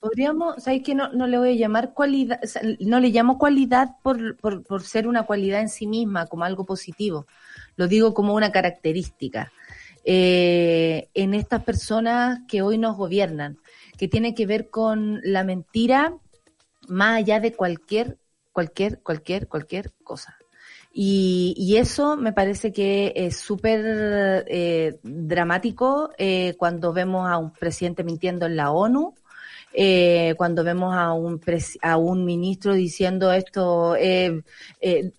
[0.00, 2.40] podríamos, ¿sabes que no, no le voy a llamar cualidad,
[2.80, 6.64] no le llamo cualidad por, por, por ser una cualidad en sí misma, como algo
[6.64, 7.26] positivo,
[7.76, 9.52] lo digo como una característica.
[10.04, 13.58] Eh, en estas personas que hoy nos gobiernan,
[13.98, 16.14] que tiene que ver con la mentira
[16.86, 18.16] más allá de cualquier,
[18.52, 20.36] cualquier, cualquier, cualquier cosa.
[20.98, 27.50] Y, y eso me parece que es súper eh, dramático eh, cuando vemos a un
[27.52, 29.14] presidente mintiendo en la ONU,
[29.74, 31.38] eh, cuando vemos a un,
[31.82, 34.42] a un ministro diciendo esto, eh,
[34.80, 35.10] eh,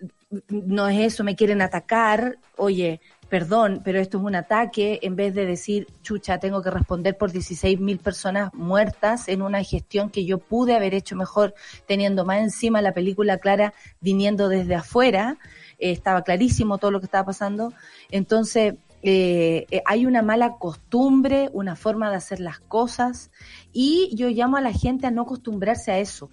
[0.48, 5.34] no es eso, me quieren atacar, oye, perdón, pero esto es un ataque, en vez
[5.34, 10.24] de decir, chucha, tengo que responder por 16 mil personas muertas en una gestión que
[10.24, 11.54] yo pude haber hecho mejor
[11.86, 15.38] teniendo más encima la película clara viniendo desde afuera,
[15.78, 17.72] eh, estaba clarísimo todo lo que estaba pasando,
[18.10, 23.30] entonces eh, eh, hay una mala costumbre, una forma de hacer las cosas
[23.72, 26.30] y yo llamo a la gente a no acostumbrarse a eso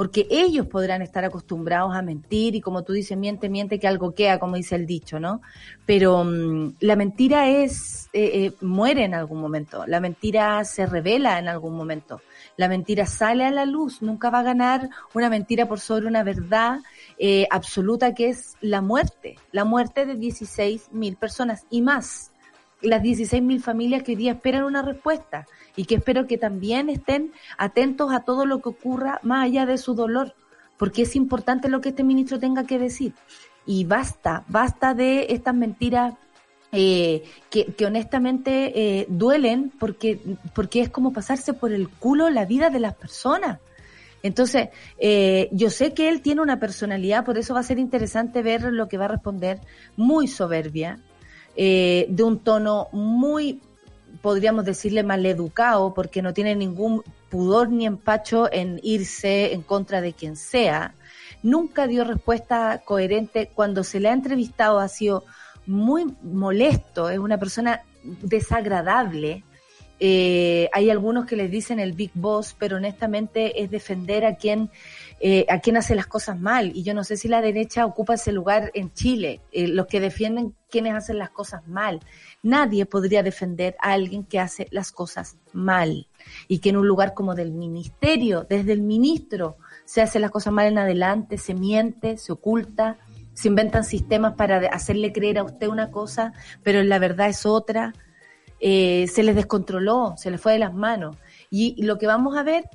[0.00, 4.14] porque ellos podrán estar acostumbrados a mentir y como tú dices, miente, miente, que algo
[4.14, 5.42] queda, como dice el dicho, ¿no?
[5.84, 11.38] Pero mm, la mentira es, eh, eh, muere en algún momento, la mentira se revela
[11.38, 12.22] en algún momento,
[12.56, 16.22] la mentira sale a la luz, nunca va a ganar una mentira por sobre una
[16.22, 16.78] verdad
[17.18, 22.32] eh, absoluta que es la muerte, la muerte de 16 mil personas y más
[22.82, 26.88] las 16 mil familias que hoy día esperan una respuesta y que espero que también
[26.88, 30.34] estén atentos a todo lo que ocurra más allá de su dolor,
[30.76, 33.14] porque es importante lo que este ministro tenga que decir.
[33.66, 36.14] Y basta, basta de estas mentiras
[36.72, 40.20] eh, que, que honestamente eh, duelen porque,
[40.54, 43.58] porque es como pasarse por el culo la vida de las personas.
[44.22, 48.42] Entonces, eh, yo sé que él tiene una personalidad, por eso va a ser interesante
[48.42, 49.60] ver lo que va a responder,
[49.96, 50.98] muy soberbia,
[51.56, 53.60] de un tono muy,
[54.22, 60.12] podríamos decirle, maleducado, porque no tiene ningún pudor ni empacho en irse en contra de
[60.12, 60.94] quien sea.
[61.42, 63.50] Nunca dio respuesta coherente.
[63.54, 65.24] Cuando se le ha entrevistado ha sido
[65.66, 69.44] muy molesto, es una persona desagradable.
[70.00, 74.70] Eh, hay algunos que les dicen el Big Boss, pero honestamente es defender a quien
[75.22, 76.72] eh, a quien hace las cosas mal.
[76.74, 80.00] Y yo no sé si la derecha ocupa ese lugar en Chile, eh, los que
[80.00, 82.00] defienden quienes hacen las cosas mal.
[82.42, 86.06] Nadie podría defender a alguien que hace las cosas mal
[86.48, 90.54] y que en un lugar como del ministerio, desde el ministro, se hace las cosas
[90.54, 92.96] mal en adelante, se miente, se oculta,
[93.34, 96.32] se inventan sistemas para hacerle creer a usted una cosa,
[96.62, 97.92] pero la verdad es otra.
[98.60, 101.16] Eh, se les descontroló, se les fue de las manos.
[101.50, 102.68] Y, lo que vamos a ver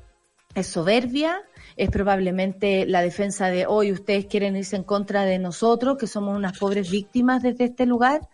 [0.55, 1.41] es soberbia,
[1.77, 6.35] es probablemente la defensa de hoy ustedes quieren irse en contra de nosotros, que somos
[6.35, 8.27] unas pobres víctimas desde este lugar,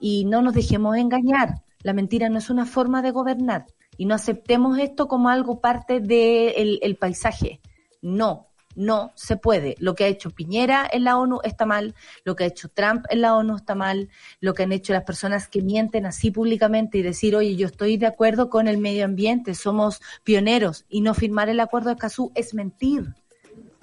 [0.00, 1.62] y no nos dejemos engañar.
[1.82, 3.66] La mentira no es una forma de gobernar
[3.96, 7.60] y no aceptemos esto como algo parte del el paisaje.
[8.02, 9.74] No, no se puede.
[9.80, 13.04] Lo que ha hecho Piñera en la ONU está mal, lo que ha hecho Trump
[13.10, 14.08] en la ONU está mal,
[14.40, 17.96] lo que han hecho las personas que mienten así públicamente y decir, oye, yo estoy
[17.96, 22.30] de acuerdo con el medio ambiente, somos pioneros y no firmar el acuerdo de Escazú
[22.34, 23.14] es mentir.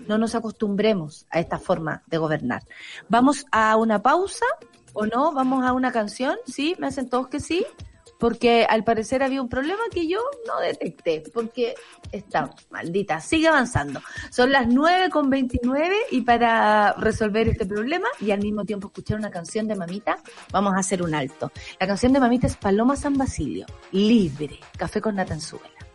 [0.07, 2.63] No nos acostumbremos a esta forma de gobernar.
[3.09, 4.45] Vamos a una pausa
[4.93, 6.75] o no, vamos a una canción, ¿sí?
[6.77, 7.65] ¿Me hacen todos que sí?
[8.23, 11.75] Porque al parecer había un problema que yo no detecté, porque
[12.09, 13.99] está maldita, sigue avanzando.
[14.31, 19.17] Son las 9 con 29 y para resolver este problema y al mismo tiempo escuchar
[19.19, 20.19] una canción de mamita,
[20.53, 21.51] vamos a hacer un alto.
[21.81, 25.92] La canción de mamita es Paloma San Basilio, libre, café con Natanzuela.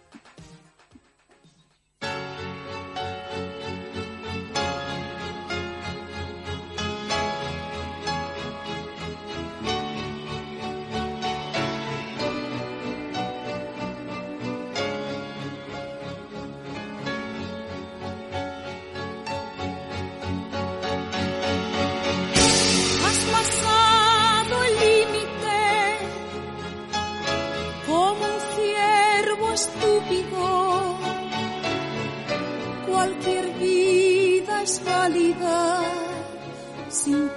[34.68, 35.81] Es válida
[36.90, 37.31] sin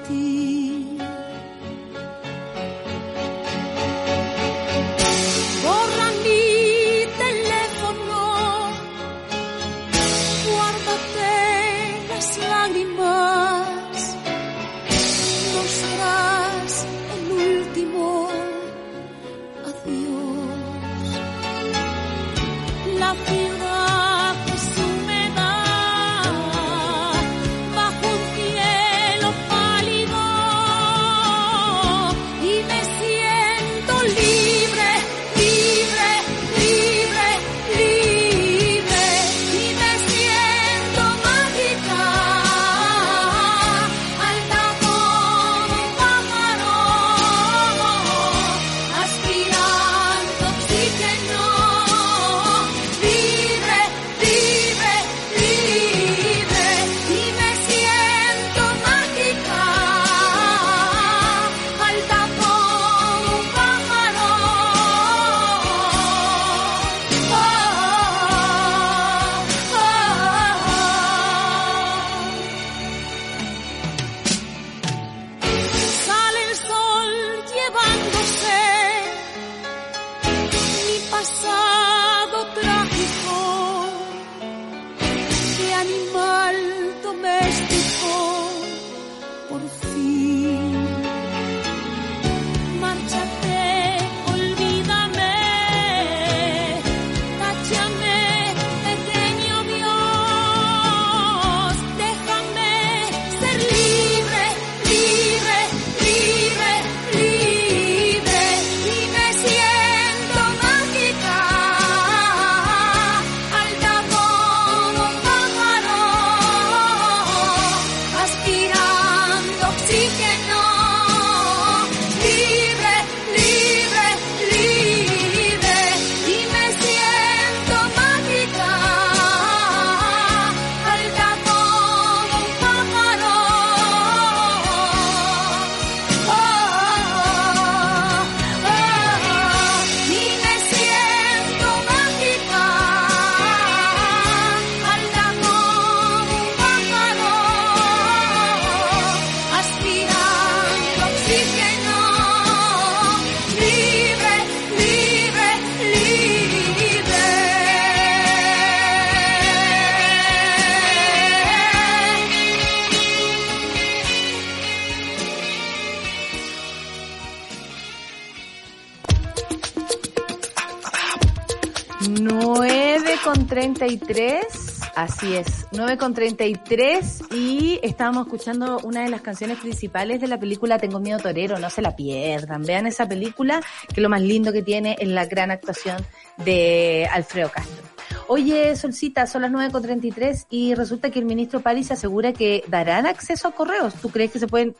[175.03, 180.39] así es, 9 con 33 y estábamos escuchando una de las canciones principales de la
[180.39, 183.61] película Tengo miedo torero, no se la pierdan, vean esa película
[183.93, 185.97] que lo más lindo que tiene es la gran actuación
[186.37, 187.83] de Alfredo Castro.
[188.27, 192.63] Oye, Solcita, son las 9 con 33 y resulta que el ministro París asegura que
[192.67, 193.93] darán acceso a correos.
[193.95, 194.75] ¿Tú crees que se pueden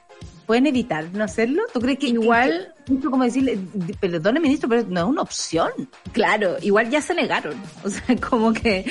[0.46, 1.64] pueden evitar no hacerlo?
[1.74, 3.60] ¿Tú crees que Igual- que- que- como decirle,
[4.00, 5.70] perdone ministro, pero no es una opción?
[6.12, 7.56] Claro, igual ya se negaron.
[7.84, 8.86] O sea, como que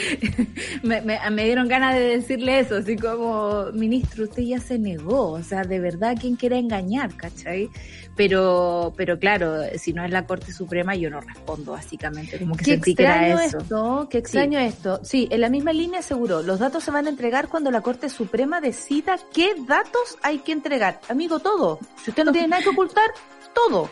[0.82, 5.32] me, me- me dieron ganas de decirle eso, así como, ministro, usted ya se negó.
[5.32, 7.68] O sea, de verdad, ¿quién quiere engañar, cachai?
[8.16, 12.38] Pero, pero claro, si no es la Corte Suprema, yo no respondo, básicamente.
[12.38, 13.58] Como que Qué sentí que era extraño eso.
[13.58, 15.00] esto, qué extraño esto.
[15.04, 18.08] Sí, en la misma línea aseguró, los datos se van a entregar cuando la Corte
[18.10, 21.00] Suprema decida qué datos hay que entregar.
[21.08, 21.78] Amigo, todo.
[22.04, 23.10] Si usted no tiene nada que ocultar,
[23.54, 23.90] todo.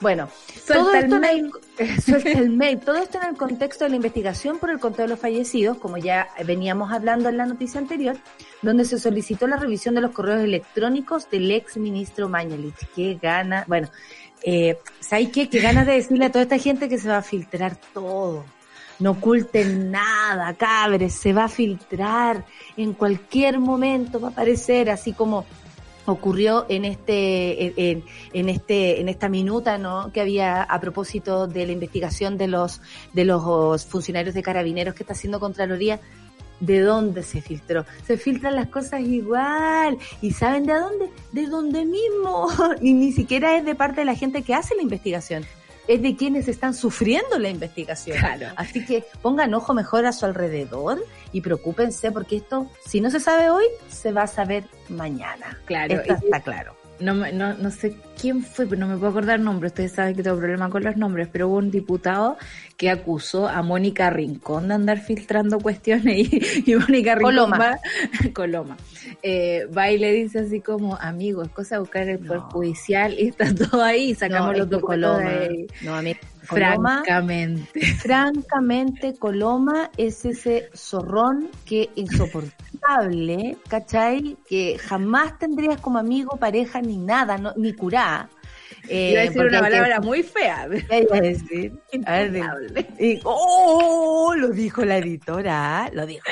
[0.00, 0.28] Bueno,
[0.66, 1.50] todo el esto en mail.
[1.78, 2.80] el- el mail.
[2.80, 5.96] Todo esto en el contexto de la investigación por el conteo de los fallecidos, como
[5.96, 8.16] ya veníamos hablando en la noticia anterior,
[8.60, 12.76] donde se solicitó la revisión de los correos electrónicos del ex ministro Mañalich.
[12.94, 13.64] Qué gana.
[13.66, 13.88] Bueno,
[14.46, 15.48] Eh, ¿Sabes qué?
[15.48, 18.44] Que ganas de decirle a toda esta gente que se va a filtrar todo.
[18.98, 22.44] No oculten nada, cabres, se va a filtrar.
[22.76, 25.46] En cualquier momento va a aparecer, así como
[26.06, 31.66] ocurrió en este en, en este en esta minuta no que había a propósito de
[31.66, 32.80] la investigación de los
[33.12, 36.00] de los funcionarios de carabineros que está haciendo contraloría
[36.60, 41.84] de dónde se filtró se filtran las cosas igual y saben de dónde de dónde
[41.84, 42.48] mismo
[42.80, 45.44] y ni siquiera es de parte de la gente que hace la investigación
[45.86, 48.16] es de quienes están sufriendo la investigación.
[48.16, 48.46] Claro.
[48.56, 51.04] Así que pongan ojo mejor a su alrededor
[51.34, 55.58] y preocúpense porque esto, si no se sabe hoy, se va a saber mañana.
[55.66, 56.76] Claro, Esto está claro.
[57.00, 59.66] No, no, no sé quién fue, pero no me puedo acordar el nombre.
[59.66, 62.36] Ustedes saben que tengo problema con los nombres, pero hubo un diputado
[62.76, 67.58] que acusó a Mónica Rincón de andar filtrando cuestiones y, y Mónica Rincón Coloma.
[67.58, 67.78] va,
[68.32, 68.76] Coloma,
[69.24, 72.50] eh, va y le dice así como, amigo, es cosa de buscar el Poder No.
[72.52, 75.66] Judicial y está todo ahí, sacamos los documentos Coloma, de ahí.
[75.82, 77.80] no, amigo, Coloma, Francamente.
[78.02, 84.36] francamente, Coloma es ese zorrón que insoportable, ¿cachai?
[84.46, 88.28] Que jamás tendrías como amigo, pareja, ni nada, no, ni curá.
[88.88, 90.68] Eh, Iba a decir una que- palabra muy fea.
[90.88, 91.72] ¿Qué iba a decir?
[92.06, 92.86] A ver.
[92.98, 94.34] Y- ¡Oh!
[94.36, 96.24] Lo dijo la editora, lo dijo.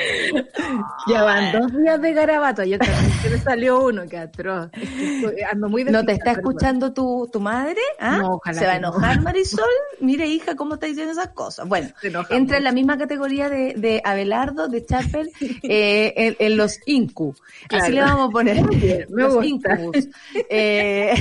[1.07, 2.61] Ya van dos días de garabato.
[2.61, 4.69] Ayer también salió uno, que atroz.
[4.73, 7.81] Es que estoy- ando muy ¿No te está escuchando tu, tu madre?
[7.99, 8.17] ¿Ah?
[8.17, 8.89] No, ojalá ¿Se va a no.
[8.89, 9.65] enojar Marisol?
[9.99, 11.67] Mire, hija, ¿cómo está diciendo esas cosas?
[11.67, 11.89] Bueno,
[12.29, 15.31] entra en la misma categoría de, de Abelardo, de Chapel,
[15.63, 17.35] eh, en, en los Incu.
[17.67, 17.83] Claro.
[17.83, 18.63] Así le vamos a poner.
[18.69, 19.47] bien, me los gusta.
[19.47, 20.07] Incubus.
[20.49, 21.13] Eh,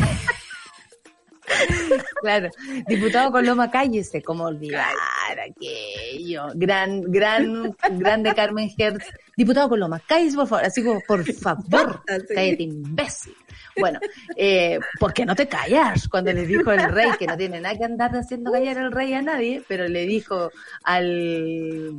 [2.20, 2.48] claro,
[2.86, 4.94] diputado Coloma, cállese, como olvidar
[5.30, 6.46] aquello.
[6.54, 9.06] Gran, gran, grande Carmen Hertz.
[9.36, 13.34] Diputado Coloma, cállese por favor, así como, por favor, cállate imbécil.
[13.78, 13.98] Bueno,
[14.36, 16.08] eh, ¿por qué no te callas?
[16.08, 19.14] Cuando le dijo el rey, que no tiene nada que andar haciendo callar al rey
[19.14, 20.50] a nadie, pero le dijo
[20.84, 21.96] al...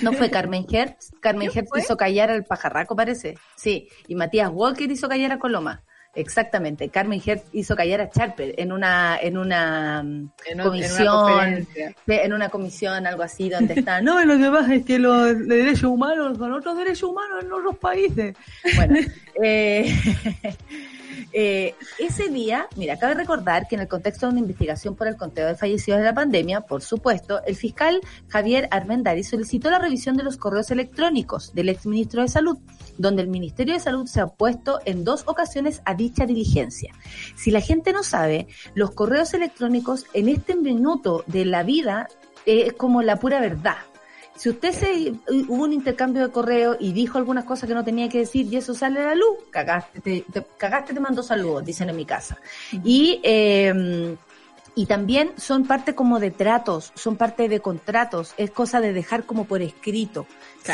[0.00, 1.10] No fue Carmen Hertz.
[1.20, 1.80] Carmen ¿Quién Hertz fue?
[1.80, 3.36] hizo callar al pajarraco, parece.
[3.56, 3.88] Sí.
[4.06, 5.82] Y Matías Walker hizo callar a Coloma.
[6.14, 6.88] Exactamente.
[6.90, 10.06] Carmen Hertz hizo callar a Charper en una, en una mm,
[10.46, 11.66] En un- en una comisión,
[12.06, 14.00] en una comisión, algo así, donde está.
[14.02, 17.76] No, lo que pasa es que los derechos humanos son otros derechos humanos en otros
[17.78, 18.34] países.
[18.76, 18.96] Bueno,
[19.42, 19.94] eh,
[21.32, 25.16] eh, ese día, mira, cabe recordar que en el contexto de una investigación por el
[25.16, 30.16] conteo de fallecidos de la pandemia, por supuesto, el fiscal Javier Armendari solicitó la revisión
[30.16, 32.58] de los correos electrónicos del exministro de Salud,
[32.98, 36.94] donde el Ministerio de Salud se ha opuesto en dos ocasiones a dicha diligencia.
[37.36, 42.08] Si la gente no sabe, los correos electrónicos en este minuto de la vida
[42.46, 43.76] eh, es como la pura verdad.
[44.36, 45.14] Si usted se
[45.48, 48.56] hubo un intercambio de correo y dijo algunas cosas que no tenía que decir y
[48.56, 52.04] eso sale a la luz, cagaste, te, te- cagaste, te mando saludos, dicen en mi
[52.06, 52.38] casa.
[52.84, 54.16] Y eh,
[54.74, 59.24] y también son parte como de tratos, son parte de contratos, es cosa de dejar
[59.24, 60.26] como por escrito.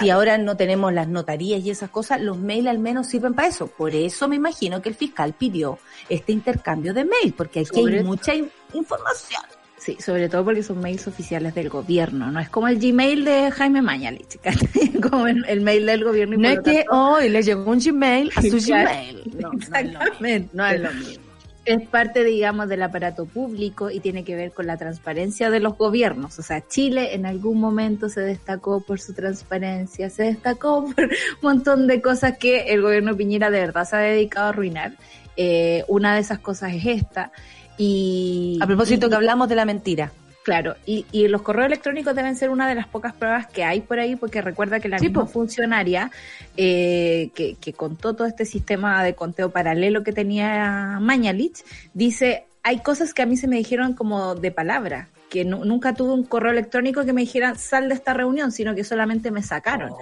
[0.03, 3.49] Si ahora no tenemos las notarías y esas cosas, los mails al menos sirven para
[3.49, 3.67] eso.
[3.67, 8.05] Por eso me imagino que el fiscal pidió este intercambio de mail, porque aquí hay
[8.05, 9.43] mucha in- información.
[9.89, 13.51] Sí, sobre todo porque son mails oficiales del gobierno, no es como el Gmail de
[13.51, 14.39] Jaime Mañalich,
[15.11, 16.35] como el, el mail del gobierno.
[16.35, 18.91] y No es que hoy le llegó un Gmail a su Claro.
[18.91, 19.23] Gmail.
[19.41, 20.03] No, no es lo mismo.
[20.03, 20.51] Exactamente.
[20.53, 21.25] No es lo mismo.
[21.65, 25.79] es parte, digamos, del aparato público y tiene que ver con la transparencia de los
[25.79, 26.39] gobiernos.
[26.39, 31.11] O sea, Chile en algún momento se destacó por su transparencia, se destacó por un
[31.41, 34.93] montón de cosas que el gobierno Piñera de verdad se ha dedicado a arruinar.
[35.39, 37.33] Eh, una de esas cosas es esta.
[37.79, 40.13] Y A propósito y- que hablamos de la mentira.
[40.45, 43.83] Claro, y, y los correos electrónicos deben ser una de las pocas pruebas que hay
[43.83, 45.31] por ahí, porque recuerda que la Sí, misma po.
[45.31, 46.11] funcionaria
[46.57, 51.63] eh, que, que contó todo este sistema de conteo paralelo que tenía Mañalich,
[51.93, 55.95] dice, hay cosas que a mí se me dijeron como de palabra, que nu- nunca
[55.95, 59.43] tuve un correo electrónico que me dijeran sal de esta reunión, sino que solamente me
[59.43, 59.93] sacaron.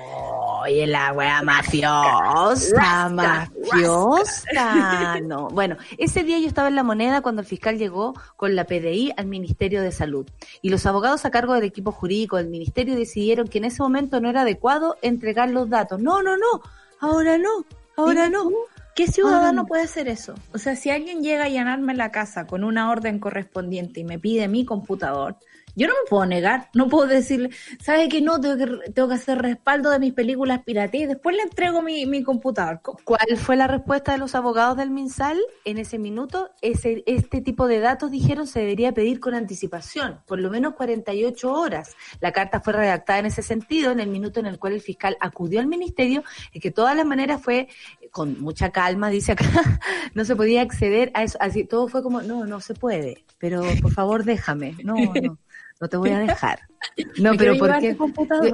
[0.62, 5.20] Oye, la wea mafiosa, mafiosa.
[5.22, 8.64] No, bueno, ese día yo estaba en la moneda cuando el fiscal llegó con la
[8.64, 10.27] PDI al Ministerio de Salud.
[10.62, 14.20] Y los abogados a cargo del equipo jurídico del Ministerio decidieron que en ese momento
[14.20, 16.01] no era adecuado entregar los datos.
[16.01, 16.62] No, no, no,
[17.01, 17.64] ahora no,
[17.97, 18.51] ahora no.
[18.97, 19.67] ¿Qué ciudadano Ah.
[19.67, 20.35] puede hacer eso?
[20.55, 24.19] O sea, si alguien llega a llenarme la casa con una orden correspondiente y me
[24.19, 25.37] pide mi computador,
[25.77, 27.51] yo no me puedo negar, no puedo decirle,
[27.81, 28.41] ¿sabe que no?
[28.41, 32.07] Tengo que, tengo que hacer respaldo de mis películas piratas y después le entrego mi,
[32.07, 32.81] mi computador.
[33.05, 35.39] ¿Cuál fue la respuesta de los abogados del MinSal?
[35.66, 40.41] En ese minuto, ese, este tipo de datos, dijeron, se debería pedir con anticipación, por
[40.41, 41.95] lo menos 48 horas.
[42.20, 45.18] La carta fue redactada en ese sentido, en el minuto en el cual el fiscal
[45.20, 47.68] acudió al ministerio, y que de todas las maneras fue
[48.11, 49.45] con mucha calma, dice acá,
[50.14, 51.37] no se podía acceder a eso.
[51.41, 54.74] Así, todo fue como, no, no se puede, pero por favor déjame.
[54.83, 55.39] No, no,
[55.81, 56.61] no te voy a dejar.
[57.18, 57.89] No, Me pero ¿por qué?
[57.91, 57.97] Eh,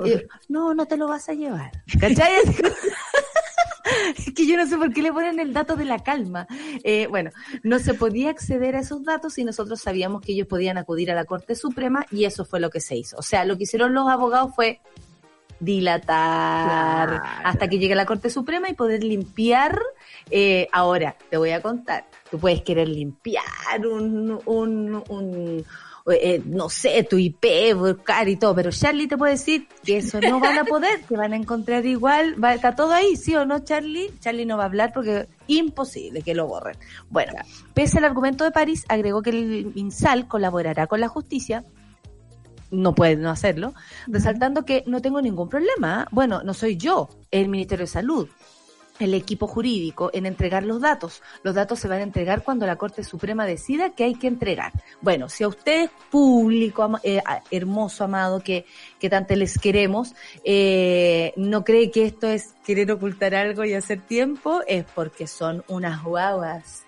[0.07, 1.71] eh, no, no te lo vas a llevar.
[2.01, 2.33] ¿Cachai?
[4.17, 6.47] Es que yo no sé por qué le ponen el dato de la calma.
[6.83, 7.31] Eh, bueno,
[7.63, 11.15] no se podía acceder a esos datos y nosotros sabíamos que ellos podían acudir a
[11.15, 13.17] la Corte Suprema y eso fue lo que se hizo.
[13.19, 14.81] O sea, lo que hicieron los abogados fue
[15.61, 17.23] dilatar Claro.
[17.45, 19.79] hasta que llegue a la Corte Suprema y poder limpiar.
[20.31, 23.43] eh, ahora, te voy a contar, tú puedes querer limpiar
[23.87, 25.65] un, un, un
[26.11, 30.21] eh, no sé, tu IP, buscar y todo, pero Charlie te puede decir que eso
[30.21, 33.45] no van a poder, que van a encontrar igual, va, está todo ahí, ¿sí o
[33.45, 34.11] no, Charlie?
[34.21, 36.77] Charlie no va a hablar porque imposible que lo borren.
[37.09, 37.33] Bueno,
[37.75, 41.65] pese al argumento de París, agregó que el INSAL colaborará con la justicia
[42.73, 43.75] no puede no hacerlo,
[44.09, 46.03] resaltando que no tengo ningún problema.
[46.03, 46.09] ¿eh?
[46.11, 48.29] Bueno, no soy yo, el Ministerio de Salud,
[49.03, 51.23] el equipo jurídico, en entregar los datos.
[51.43, 54.73] Los datos se van a entregar cuando la Corte Suprema decida que hay que entregar.
[55.01, 58.67] Bueno, si a usted, público, eh, hermoso, amado, que,
[58.99, 64.01] que tanto les queremos, eh, no cree que esto es querer ocultar algo y hacer
[64.01, 66.85] tiempo, es porque son unas guaguas.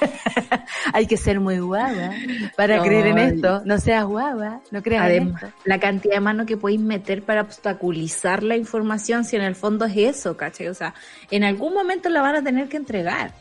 [0.92, 2.10] hay que ser muy guagua
[2.56, 3.62] para No, creer en esto.
[3.64, 5.54] No seas guagua, no creas en Además, esto.
[5.64, 9.84] la cantidad de mano que podéis meter para obstaculizar la información, si en el fondo
[9.84, 10.68] es eso, ¿cachai?
[10.68, 10.94] O sea,
[11.30, 13.32] en algún momento la van a tener que entregar.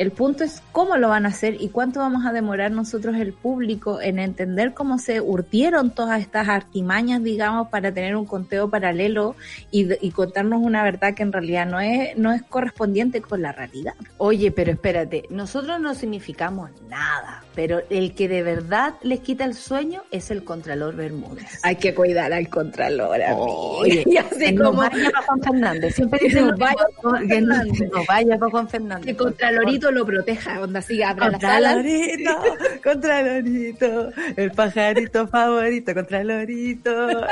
[0.00, 3.34] El punto es cómo lo van a hacer y cuánto vamos a demorar nosotros el
[3.34, 9.36] público en entender cómo se urtieron todas estas artimañas, digamos, para tener un conteo paralelo
[9.70, 13.52] y, y contarnos una verdad que en realidad no es, no es correspondiente con la
[13.52, 13.92] realidad.
[14.16, 19.52] Oye, pero espérate, nosotros no significamos nada, pero el que de verdad les quita el
[19.52, 21.60] sueño es el Contralor Bermúdez.
[21.62, 24.04] Hay que cuidar al contralor, Oye.
[24.10, 26.86] Y así no como vaya para Juan Fernández, siempre dicen No vaya
[27.28, 27.90] Fernández.
[27.92, 29.04] no vaya Juan Fernández.
[29.04, 31.74] que Contralorito lo proteja, onda así, abra la sala.
[31.74, 32.42] Contralorito,
[32.82, 37.26] Contralorito, el pajarito favorito, Contralorito.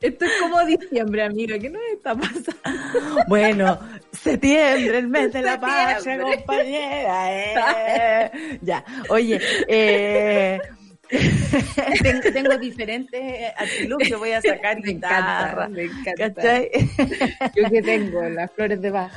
[0.00, 3.24] Esto es como diciembre, amiga, ¿qué nos está pasando?
[3.26, 3.78] Bueno,
[4.12, 5.58] septiembre, el mes de la
[5.98, 6.36] Septiembre.
[6.36, 7.32] compañera.
[7.32, 8.58] eh.
[8.60, 10.58] Ya, oye, eh,
[12.02, 15.16] tengo, tengo diferentes artilugios, voy a sacar Me encanta,
[15.52, 15.68] guitarra.
[15.68, 16.34] me encanta.
[16.34, 16.70] ¿Cachai?
[17.56, 19.12] Yo que tengo las flores de Bach.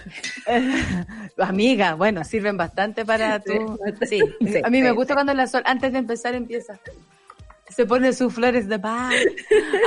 [1.38, 3.78] Amiga, bueno, sirven bastante para tu...
[4.06, 6.80] Sí, Sí, a mí me sí, gusta cuando la sol, antes de empezar empieza.
[7.78, 9.14] Se pone sus flores de paz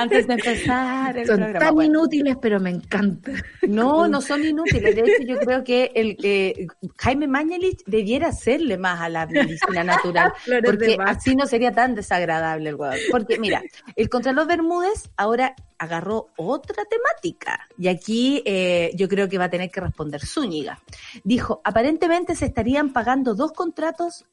[0.01, 1.59] antes de empezar el Son programa.
[1.59, 1.91] tan Bueno.
[1.99, 3.33] inútiles, pero me encanta.
[3.63, 4.95] No, no son inútiles.
[4.95, 6.69] De hecho, yo creo que el que
[6.99, 10.33] Jaime Mañalich debiera hacerle más a la medicina natural,
[10.65, 12.95] porque así no sería tan desagradable el huevo.
[13.11, 13.61] Porque mira,
[13.97, 19.51] el Contralor Bermúdez ahora agarró otra temática y aquí eh, yo creo que va a
[19.51, 20.79] tener que responder Zúñiga.
[21.25, 24.27] Dijo, aparentemente se estarían pagando dos contratos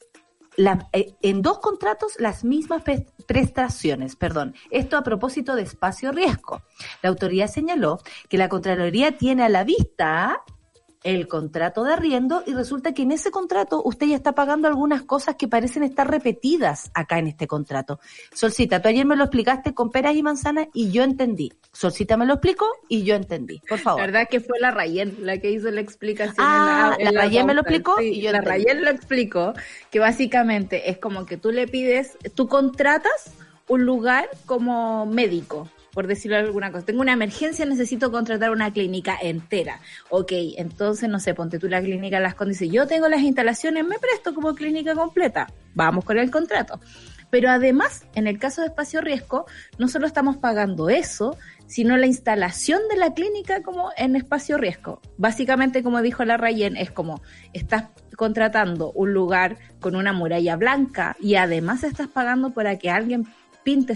[0.57, 2.83] la- eh, en dos contratos las mismas
[3.25, 4.55] prestaciones, perdón.
[4.71, 6.61] Esto a propósito de espacio riesgo.
[7.01, 10.43] La autoridad señaló que la Contraloría tiene a la vista
[11.03, 15.03] el contrato de arriendo y resulta que en ese contrato usted ya está pagando algunas
[15.03, 17.99] cosas que parecen estar repetidas acá en este contrato.
[18.33, 21.53] Solcita, tú ayer me lo explicaste con peras y manzanas y yo entendí.
[21.71, 23.59] Solcita me lo explicó y yo entendí.
[23.67, 24.01] Por La favor.
[24.01, 26.35] verdad que fue la Rayen la que hizo la explicación.
[26.39, 28.63] Ah, en la Rayen me lo explicó Sí, y yo La entendí.
[28.65, 29.53] Rayen lo explicó,
[29.91, 33.31] que básicamente es como que tú le pides, tú contratas
[33.67, 36.85] un lugar como médico, por decirlo alguna cosa.
[36.85, 39.79] Tengo una emergencia, necesito contratar una clínica entera.
[40.11, 43.97] Ok, entonces, no sé, ponte tú la clínica Las dice, yo tengo las instalaciones, me
[43.97, 45.47] presto como clínica completa.
[45.73, 46.79] Vamos con el contrato.
[47.31, 49.47] Pero además, en el caso de espacio riesgo,
[49.79, 51.35] no solo estamos pagando eso,
[51.65, 55.01] sino la instalación de la clínica como en espacio riesgo.
[55.17, 57.23] Básicamente, como dijo la Rayen, es como
[57.53, 57.85] estás
[58.15, 63.25] contratando un lugar con una muralla blanca y además estás pagando para que alguien
[63.67, 63.95] pinte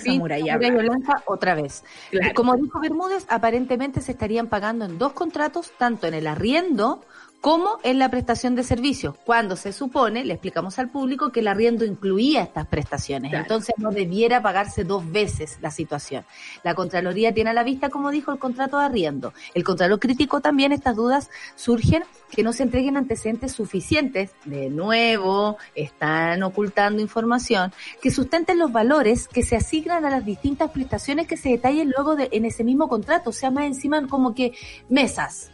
[0.84, 1.86] blanca otra vez.
[2.09, 2.34] Claro.
[2.36, 7.05] Como dijo Bermúdez, aparentemente se estarían pagando en dos contratos, tanto en el arriendo
[7.42, 11.48] como en la prestación de servicios, cuando se supone, le explicamos al público, que el
[11.48, 13.32] arriendo incluía estas prestaciones.
[13.32, 13.46] Claro.
[13.46, 16.24] Entonces no debiera pagarse dos veces la situación.
[16.64, 19.34] La Contraloría tiene a la vista, como dijo, el contrato de arriendo.
[19.56, 24.32] El Contralor criticó también estas dudas surgen que no se entreguen antecedentes suficientes.
[24.46, 27.74] De nuevo, están ocultando información
[28.04, 32.16] que sustenten los valores que se asignan a las distintas prestaciones que se detallen luego
[32.16, 33.32] de, en ese mismo contrato.
[33.32, 34.54] O sea, más encima como que
[34.89, 35.50] mesas.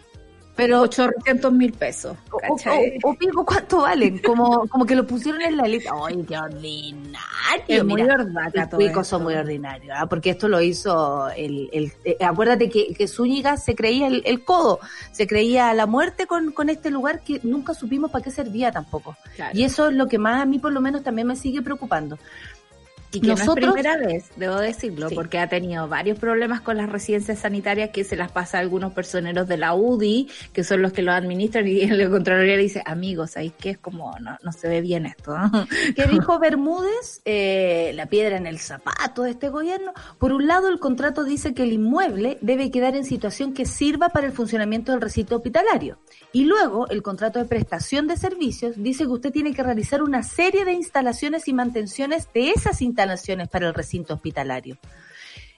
[0.58, 2.18] Pero 800 mil pesos.
[2.32, 2.98] O, ¿cachai?
[3.04, 4.18] o- o pico, ¿cuánto valen?
[4.20, 5.92] Como, como que lo pusieron en la lista.
[6.06, 7.18] ¡Ay, qué ordinario!
[7.68, 8.78] Es muy Los esto.
[9.04, 10.08] son muy ordinarios, ¿ah?
[10.08, 11.70] porque esto lo hizo el...
[11.72, 14.80] el eh, acuérdate que, que Zúñiga se creía el, el codo,
[15.12, 19.16] se creía la muerte con, con este lugar que nunca supimos para qué servía tampoco.
[19.36, 19.58] Claro.
[19.58, 22.18] Y eso es lo que más a mí por lo menos también me sigue preocupando.
[23.12, 25.16] Y que Nosotros- no es primera vez, debo decirlo, Sí.
[25.16, 28.92] porque ha tenido varios problemas con las residencias sanitarias que se las pasa a algunos
[28.92, 32.84] personeros de la UDI, que son los que lo administran, y el Contraloría le dice,
[32.86, 35.38] amigos, ahí que es como, no, no se ve bien esto.
[35.38, 35.50] ¿no?".
[35.96, 37.22] ¿Qué dijo Bermúdez?
[37.24, 39.94] Eh, la piedra en el zapato de este gobierno.
[40.20, 44.10] Por un lado, el contrato dice que el inmueble debe quedar en situación que sirva
[44.10, 45.98] para el funcionamiento del recinto hospitalario.
[46.38, 50.22] Y luego, el contrato de prestación de servicios dice que usted tiene que realizar una
[50.22, 54.78] serie de instalaciones y mantenciones de esas instalaciones para el recinto hospitalario.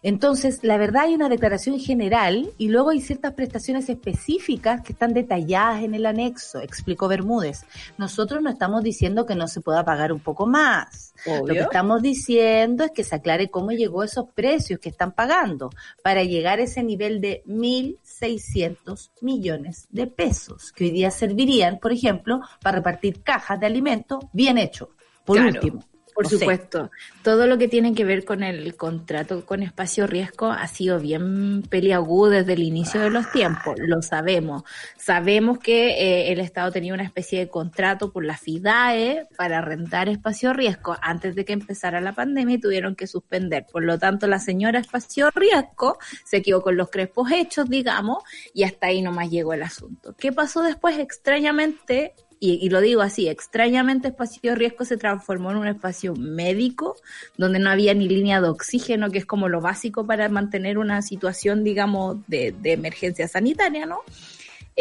[0.01, 5.13] Entonces, la verdad hay una declaración general y luego hay ciertas prestaciones específicas que están
[5.13, 7.65] detalladas en el anexo, explicó Bermúdez.
[7.97, 11.13] Nosotros no estamos diciendo que no se pueda pagar un poco más.
[11.25, 15.11] Lo que estamos diciendo es que se aclare cómo llegó a esos precios que están
[15.11, 15.69] pagando
[16.01, 21.91] para llegar a ese nivel de 1.600 millones de pesos, que hoy día servirían, por
[21.91, 24.91] ejemplo, para repartir cajas de alimentos bien hecho.
[25.25, 25.51] Por Claro.
[25.53, 25.83] último.
[26.19, 26.39] Por No sé.
[26.39, 26.91] supuesto,
[27.23, 31.61] todo lo que tiene que ver con el contrato con espacio riesgo ha sido bien
[31.69, 34.63] peliagudo desde el inicio de los tiempos, lo sabemos.
[34.97, 40.09] Sabemos que eh, el Estado tenía una especie de contrato por la FIDAE para rentar
[40.09, 43.65] espacio riesgo antes de que empezara la pandemia y tuvieron que suspender.
[43.71, 48.63] Por lo tanto, la señora espacio riesgo se quedó con los crespos hechos, digamos, y
[48.63, 50.13] hasta ahí nomás llegó el asunto.
[50.19, 50.99] ¿Qué pasó después?
[50.99, 56.95] Extrañamente, y, y lo digo así, extrañamente Espacio Riesgo se transformó en un espacio médico
[57.37, 61.01] donde no había ni línea de oxígeno, que es como lo básico para mantener una
[61.01, 63.99] situación, digamos, de, de emergencia sanitaria, ¿no?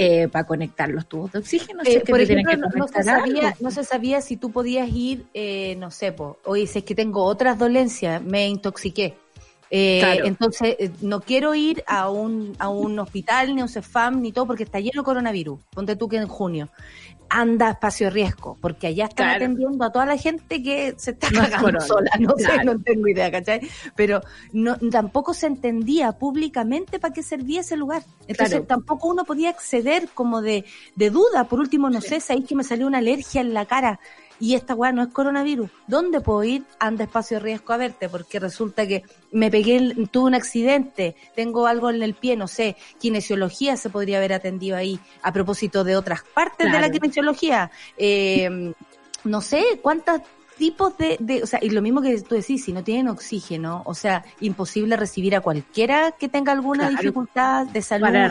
[0.01, 1.83] Eh, para conectar los tubos de oxígeno.
[1.83, 4.53] si Eh, es que por ejemplo, que no, se sabía, no se sabía si tú
[4.53, 9.17] podías ir, eh, no sé, po, oye, si es que tengo otras dolencias, me intoxiqué.
[9.71, 10.27] Eh, Claro.
[10.27, 14.33] Entonces, eh, no quiero ir a un, a un hospital, ni a un CEFAM, ni
[14.33, 15.59] todo, porque está lleno de coronavirus.
[15.75, 16.69] Ponte tú que en junio.
[17.31, 19.45] Anda a espacio riesgo, porque allá están Claro.
[19.45, 22.11] atendiendo a toda la gente que se está No cagando sola.
[22.19, 23.61] No sé, no tengo idea, ¿cachai?
[23.95, 24.23] Pero
[24.55, 28.03] no, tampoco se entendía públicamente para qué servía ese lugar.
[28.27, 30.65] Entonces, tampoco uno podía acceder como de,
[30.97, 31.45] de duda.
[31.45, 34.01] Por último, no sé, sabéis que me salió una alergia en la cara
[34.41, 35.71] y esta weá no es coronavirus.
[35.87, 36.65] ¿Dónde puedo ir?
[36.79, 40.35] Anda a espacio de riesgo a verte, porque resulta que me pegué, en- tuve un
[40.35, 45.33] accidente, tengo algo en el pie, no sé, kinesiología se podría haber atendido ahí, a
[45.33, 47.71] propósito de otras partes de la kinesiología.
[47.97, 48.73] Eh,
[49.25, 50.21] no sé, cuántos
[50.57, 53.83] tipos de, de, o sea, y lo mismo que tú decís, si no tienen oxígeno,
[53.87, 57.01] o sea, imposible recibir a cualquiera que tenga alguna Claro.
[57.03, 58.31] dificultad de salud Para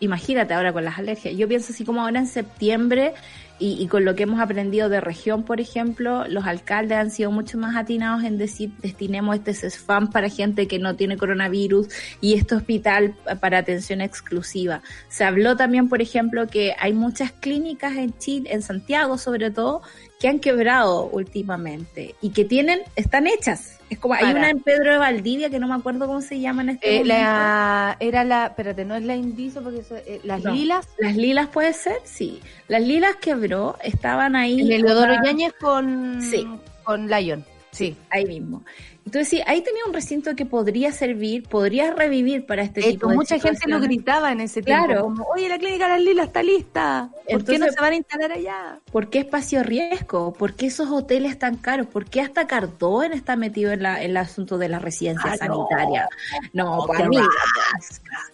[0.00, 1.34] imagínate ahora con las alergias.
[1.36, 3.14] Yo pienso así como ahora en septiembre
[3.58, 7.30] y, y con lo que hemos aprendido de región, por ejemplo, los alcaldes han sido
[7.30, 11.88] mucho más atinados en decir destinemos este CESFAM para gente que no tiene coronavirus
[12.20, 14.82] y este hospital para atención exclusiva.
[15.08, 19.82] Se habló también, por ejemplo, que hay muchas clínicas en Chile, en Santiago sobre todo,
[20.24, 23.78] que han quebrado últimamente y que tienen, están hechas.
[23.90, 26.62] Es como, hay una en Pedro de Valdivia que no me acuerdo cómo se llama
[26.62, 27.14] en este Eh, momento.
[27.22, 30.54] la, era la, espérate, no es la indicio porque eso, eh, las No.
[30.54, 32.40] lilas, Las lilas puede ser, sí.
[32.68, 34.62] Las lilas quebró, estaban ahí.
[34.62, 36.46] el Eleodoro una- Yáñez con, Sí.
[36.84, 37.44] con Lion.
[37.72, 37.94] Sí.
[38.08, 38.64] Ahí mismo.
[39.06, 43.08] Entonces sí, ahí tenía un recinto que podría servir, podría revivir para este Eh, tipo
[43.08, 44.86] de mucha gente lo gritaba en ese tiempo.
[44.86, 45.02] Claro.
[45.02, 47.10] Como, Oye, la clínica Las Lilas está lista.
[47.30, 48.80] ¿Por qué no se van a instalar allá?
[48.90, 50.32] ¿Por qué espacio riesgo?
[50.32, 51.86] ¿Por qué esos hoteles tan caros?
[51.86, 55.46] ¿Por qué hasta Cardón está metido en, la, en el asunto de la residencia Ah,
[55.48, 55.66] no.
[55.68, 56.08] sanitaria?
[56.54, 57.18] No, Oh, para mí.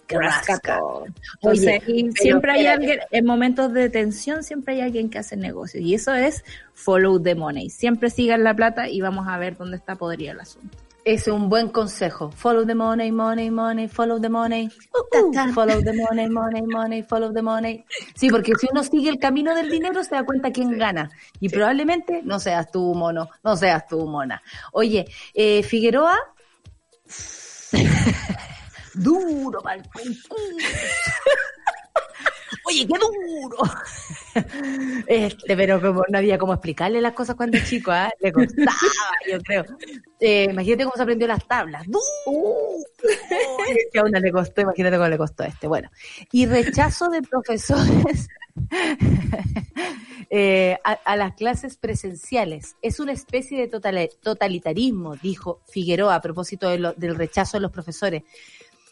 [0.07, 0.79] rasca.
[1.41, 5.37] Oye, Entonces, pero siempre hay alguien, en momentos de tensión, siempre hay alguien que hace
[5.37, 5.79] negocio.
[5.81, 6.43] Y eso es
[6.83, 7.69] follow the money.
[7.69, 10.77] Siempre sigan la plata y vamos a ver dónde está podrido el asunto.
[11.03, 12.29] Es un buen consejo.
[12.31, 14.69] Follow the money, money, money, follow the money.
[14.93, 17.83] Uh, uh, follow the money, money, money, follow the money.
[18.13, 21.09] Sí, porque si uno sigue el camino del dinero se da cuenta quién gana.
[21.39, 24.43] Y probablemente no seas tú, mono, no seas tú, mona.
[24.73, 26.19] Oye, eh, Figueroa.
[28.93, 29.83] Duro para el
[32.65, 33.57] Oye, qué duro.
[35.07, 38.09] Este, pero como no había cómo explicarle las cosas cuando chico, ¿ah?
[38.21, 38.71] Le costaba,
[39.29, 39.65] yo creo.
[40.21, 41.85] Eh, imagínate cómo se aprendió las tablas.
[42.25, 42.83] Uy,
[43.91, 45.67] que a una le costó, imagínate cómo le costó a este.
[45.67, 45.89] Bueno,
[46.31, 48.29] y rechazo de profesores
[50.29, 52.75] eh, a, a las clases presenciales.
[52.81, 57.61] Es una especie de totali- totalitarismo, dijo Figueroa a propósito de lo- del rechazo de
[57.61, 58.23] los profesores.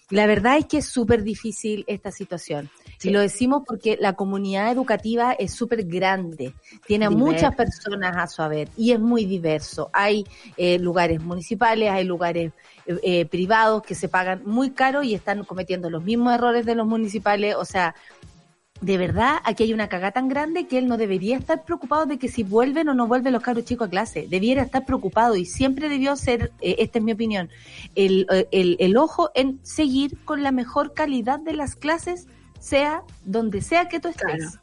[0.10, 2.70] La verdad es que es súper difícil esta situación.
[2.98, 3.10] Sí.
[3.10, 6.54] Y lo decimos porque la comunidad educativa es súper grande,
[6.88, 9.90] tiene a muchas personas a su haber y es muy diverso.
[9.94, 10.26] Hay
[10.58, 12.52] eh, lugares municipales, hay lugares
[12.88, 16.76] eh, eh, privados que se pagan muy caro y están cometiendo los mismos errores de
[16.76, 17.56] los municipales.
[17.56, 17.96] O sea,
[18.82, 22.18] de verdad, aquí hay una cagada tan grande que él no debería estar preocupado de
[22.18, 24.28] que si vuelven o no vuelven los cabros chicos a clase.
[24.30, 27.50] Debiera estar preocupado y siempre debió ser, eh, esta es mi opinión,
[27.96, 32.28] el, eh, el, el ojo en seguir con la mejor calidad de las clases,
[32.60, 34.60] sea donde sea que tú estés.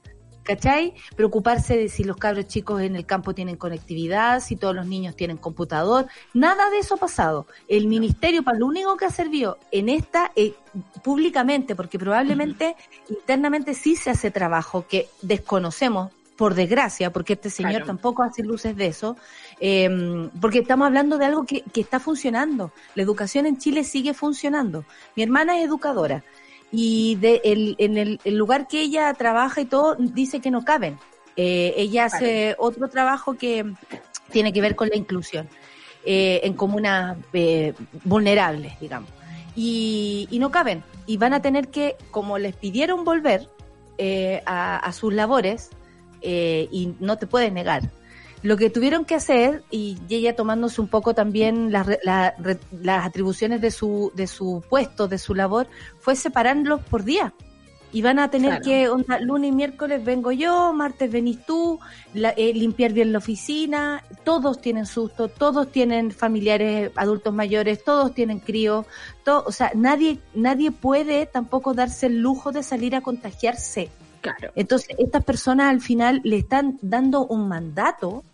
[0.46, 0.94] ¿Cachai?
[1.16, 5.16] Preocuparse de si los cabros chicos en el campo tienen conectividad, si todos los niños
[5.16, 6.06] tienen computador.
[6.34, 7.46] Nada de eso ha pasado.
[7.66, 10.54] El ministerio, para lo único que ha servido en esta, eh,
[11.02, 12.76] públicamente, porque probablemente
[13.08, 17.86] internamente sí se hace trabajo que desconocemos, por desgracia, porque este señor Claro.
[17.86, 19.16] tampoco hace luces de eso,
[19.58, 22.72] eh, porque estamos hablando de algo que, que está funcionando.
[22.94, 24.84] La educación en Chile sigue funcionando.
[25.16, 26.22] Mi hermana es educadora
[26.72, 30.64] y de el, en el, el lugar que ella trabaja y todo dice que no
[30.64, 30.98] caben.
[31.36, 33.64] Eh, ella hace otro trabajo que
[34.30, 35.48] tiene que ver con la inclusión
[36.04, 39.10] eh, en comunas eh, vulnerables, digamos.
[39.54, 40.82] Y, y no caben.
[41.06, 43.48] Y van a tener que, como les pidieron volver
[43.98, 45.70] eh, a, a sus labores,
[46.22, 47.82] y no te puedes negar.
[48.46, 52.34] Lo que tuvieron que hacer, y ella tomándose un poco también las, la-
[52.80, 55.66] las atribuciones de su, de su puesto, de su labor,
[55.98, 57.34] fue separarlos por día.
[57.92, 58.64] Y van a tener Claro.
[58.64, 61.80] que, onda, lunes y miércoles vengo yo, martes venís tú,
[62.14, 68.14] la- eh, limpiar bien la oficina, todos tienen susto, todos tienen familiares adultos mayores, todos
[68.14, 68.86] tienen críos,
[69.24, 73.88] todo, o sea, nadie, nadie puede tampoco darse el lujo de salir a contagiarse.
[74.20, 74.50] Claro.
[74.56, 78.24] Entonces, estas personas al final le están dando un mandato,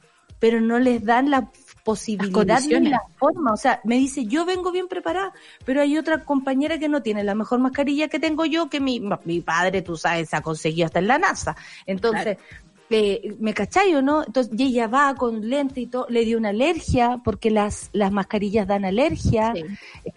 [0.43, 1.49] pero no les dan la
[1.85, 3.53] posibilidad ni la forma.
[3.53, 5.33] O sea, me dice, yo vengo bien preparada,
[5.65, 9.01] pero hay otra compañera que no tiene la mejor mascarilla que tengo yo, que mi,
[9.25, 11.55] mi padre, tú sabes, se ha conseguido hasta en la NASA.
[11.87, 12.39] Entonces,
[12.95, 14.25] eh, ¿me cachai o no?
[14.25, 18.13] Entonces, y ella va con lente y todo, le dio una alergia, porque las, las
[18.13, 19.65] mascarillas dan alergia Sí.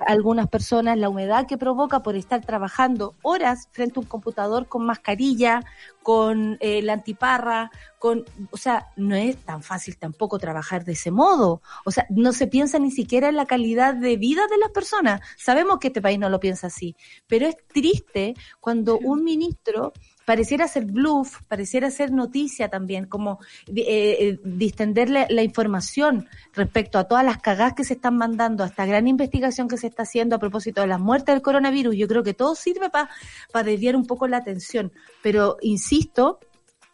[0.05, 4.85] algunas personas la humedad que provoca por estar trabajando horas frente a un computador con
[4.85, 5.63] mascarilla,
[6.03, 11.09] con eh, la antiparra, con, o sea, no es tan fácil tampoco trabajar de ese
[11.09, 11.61] modo.
[11.85, 15.21] O sea, no se piensa ni siquiera en la calidad de vida de las personas.
[15.37, 16.95] Sabemos que este país no lo piensa así,
[17.27, 19.93] pero es triste cuando un ministro
[20.25, 26.97] pareciera ser bluff, pareciera ser noticia también, como eh, eh, distender la, la información respecto
[26.97, 30.03] a todas las cagadas que se están mandando, a esta gran investigación que se está
[30.03, 31.95] haciendo a propósito de las muertes del coronavirus.
[31.95, 36.39] Yo creo que todo sirve para desviar un poco la atención, pero insisto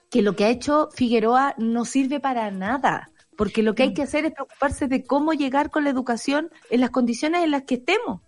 [0.09, 4.03] que lo que ha hecho Figueroa no sirve para nada, porque lo que hay que
[4.03, 7.75] hacer es preocuparse de cómo llegar con la educación en las condiciones en las que
[7.75, 8.21] estemos.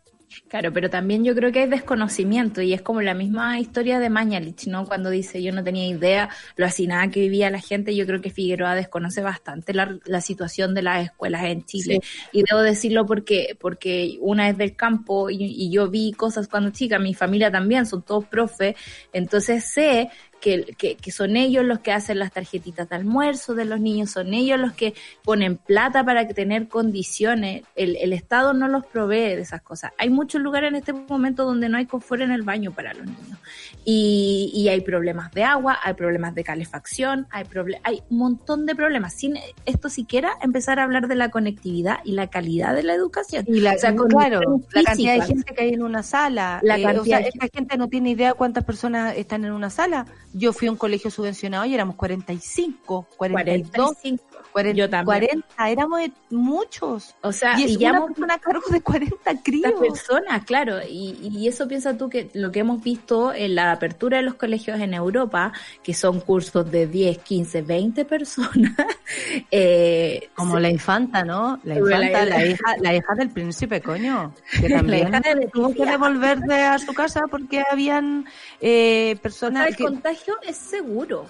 [0.47, 4.09] Claro, pero también yo creo que hay desconocimiento y es como la misma historia de
[4.09, 4.85] Mañalich, ¿no?
[4.85, 8.29] Cuando dice yo no tenía idea lo hacinada que vivía la gente, yo creo que
[8.29, 11.99] Figueroa desconoce bastante la, la situación de las escuelas en Chile.
[12.31, 16.69] Y debo decirlo porque, porque una es del campo y, y yo vi cosas cuando
[16.69, 18.75] chica, mi familia también, son todos profes,
[19.11, 20.09] entonces sé
[20.43, 24.11] que, que, que, son ellos los que hacen las tarjetitas de almuerzo de los niños,
[24.11, 27.63] son ellos los que ponen plata para tener condiciones.
[27.75, 29.93] El, el Estado no los provee de esas cosas.
[29.97, 33.05] Hay muchos lugares en este momento donde no hay confort en el baño para los
[33.05, 33.39] niños.
[33.85, 37.45] Y, y hay problemas de agua, hay problemas de calefacción, hay,
[37.83, 39.13] hay un montón de problemas.
[39.13, 43.45] Sin esto siquiera empezar a hablar de la conectividad y la calidad de la educación.
[43.47, 44.41] Y la, o sea, claro,
[44.73, 46.59] la cantidad de gente que hay en una sala.
[46.63, 49.53] La Eh, cantidad o sea, de esta gente no tiene idea cuántas personas están en
[49.53, 50.05] una sala.
[50.33, 54.32] Yo fui a un colegio subvencionado y éramos 45, 42, 45.
[54.53, 55.05] 40, Yo también.
[55.05, 55.99] 40, éramos
[56.29, 57.15] muchos.
[57.21, 59.73] O sea, y es y una persona a cargo de 40 críos.
[59.79, 64.17] Personas, claro, y, y eso piensa tú que lo que hemos visto en la apertura
[64.17, 65.51] de los colegios en Europa,
[65.83, 68.73] que son cursos de 10, 15, 20 personas,
[69.51, 71.59] eh, Como se- la infanta, ¿no?
[71.63, 74.33] La la- infanta, la, la- hija, la hija del príncipe, coño.
[74.61, 78.25] Que La también hija de tuvo que devolverse a su casa porque habían
[78.61, 79.83] eh, o personas sea, el que...
[79.83, 81.25] contagio es seguro.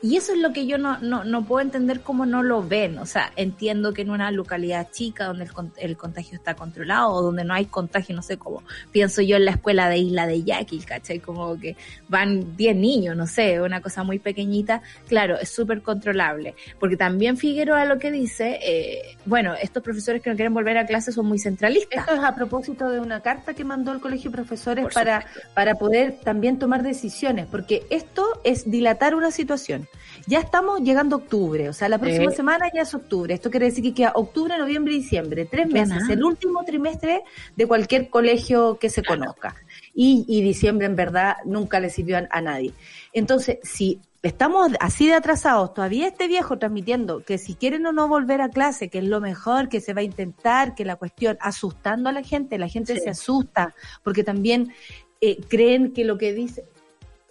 [0.00, 2.98] Y eso es lo que yo no, no, no puedo entender cómo no lo ven.
[2.98, 7.22] O sea, entiendo que en una localidad chica donde el, el contagio está controlado o
[7.22, 8.62] donde no hay contagio, no sé cómo.
[8.92, 11.18] Pienso yo en la escuela de Isla de Yaqui, ¿cachai?
[11.18, 11.76] Como que
[12.08, 14.82] van 10 niños, no sé, una cosa muy pequeñita.
[15.08, 16.54] Claro, es súper controlable.
[16.78, 20.86] Porque también Figueroa lo que dice, eh, bueno, estos profesores que no quieren volver a
[20.86, 22.00] clase son muy centralistas.
[22.00, 25.74] Esto es a propósito de una carta que mandó el Colegio de Profesores para, para
[25.74, 29.87] poder también tomar decisiones, porque esto es dilatar una situación.
[30.26, 33.32] Ya estamos llegando a octubre, o sea, la próxima semana ya es octubre.
[33.32, 36.12] Esto quiere decir que queda octubre, noviembre y diciembre, tres meses, nada.
[36.12, 37.22] el último trimestre
[37.56, 39.54] de cualquier colegio que se conozca.
[39.94, 42.72] Y, y diciembre en verdad nunca le sirvió a, a nadie.
[43.14, 48.06] Entonces, si estamos así de atrasados, todavía este viejo transmitiendo que si quieren o no
[48.08, 51.38] volver a clase, que es lo mejor, que se va a intentar, que la cuestión,
[51.40, 53.00] asustando a la gente, la gente Sí.
[53.04, 54.74] se asusta, porque también
[55.22, 56.64] eh, creen que lo que dice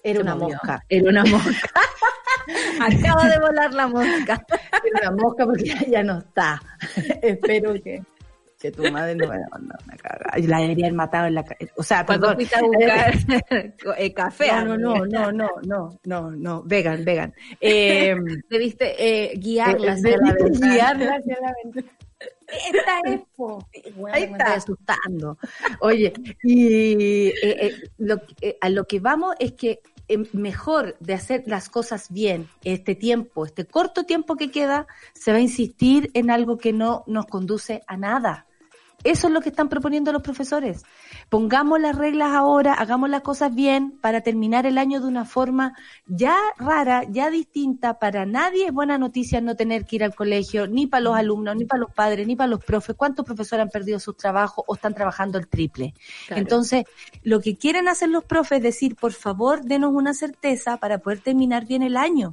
[0.03, 0.55] era Se una movió.
[0.55, 0.84] mosca.
[0.89, 1.51] Era una mosca.
[2.82, 4.45] Acaba de volar la mosca.
[4.72, 6.62] Era una mosca porque ya, ya no está.
[7.22, 8.02] Espero que...
[8.60, 10.32] Que tu madre no me no, una cagada.
[10.48, 11.45] La deberían matado en la...
[11.76, 13.14] O sea, Cuando fuiste a buscar
[14.00, 14.48] eh, café.
[14.48, 17.36] No, no, no, no, no, no, no, no, vegan, vegan.
[17.62, 18.16] Eh,
[18.50, 21.98] Debiste eh, guiarla hacia la guiarla hacia la ventana.
[22.48, 23.68] Esta es, po.
[24.12, 24.56] Ahí me está.
[24.56, 25.38] estoy asustando.
[25.82, 29.82] Oye, y eh, eh, lo, eh, a lo que vamos es que
[30.34, 35.38] mejor de hacer las cosas bien este tiempo, este corto tiempo que queda, se va
[35.38, 38.47] a insistir en algo que no nos conduce a nada.
[39.08, 40.84] Eso es lo que están proponiendo los profesores.
[41.30, 45.78] Pongamos las reglas ahora, hagamos las cosas bien para terminar el año de una forma
[46.08, 47.99] ya rara, ya distinta.
[47.99, 51.55] Para nadie es buena noticia no tener que ir al colegio, ni para los alumnos,
[51.55, 52.97] ni para los padres, ni para los profes.
[52.97, 55.93] ¿Cuántos profesores han perdido sus trabajos o están trabajando el triple?
[56.28, 56.41] Claro.
[56.41, 56.84] Entonces,
[57.24, 61.22] lo que quieren hacer los profes es decir, por favor, denos una certeza para poder
[61.22, 62.32] terminar bien el año.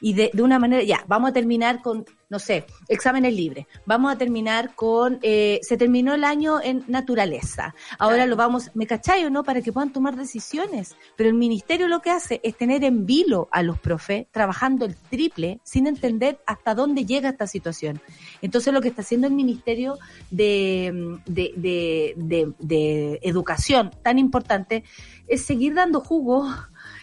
[0.00, 3.66] Y de, de una manera, ya, vamos a terminar con, no sé, exámenes libres.
[3.86, 7.74] Vamos a terminar con, eh, se terminó el año en naturaleza.
[7.98, 9.44] Ahora lo vamos, ¿me cachai o no?
[9.44, 10.96] Para que puedan tomar decisiones.
[11.16, 14.96] Pero el ministerio lo que hace es tener en vilo a los profes trabajando el
[14.96, 18.00] triple sin entender hasta dónde llega esta situación.
[18.42, 19.98] Entonces lo que está haciendo el Ministerio
[20.30, 24.84] de, de, de, de, de Educación tan importante
[25.26, 26.46] es seguir dando jugo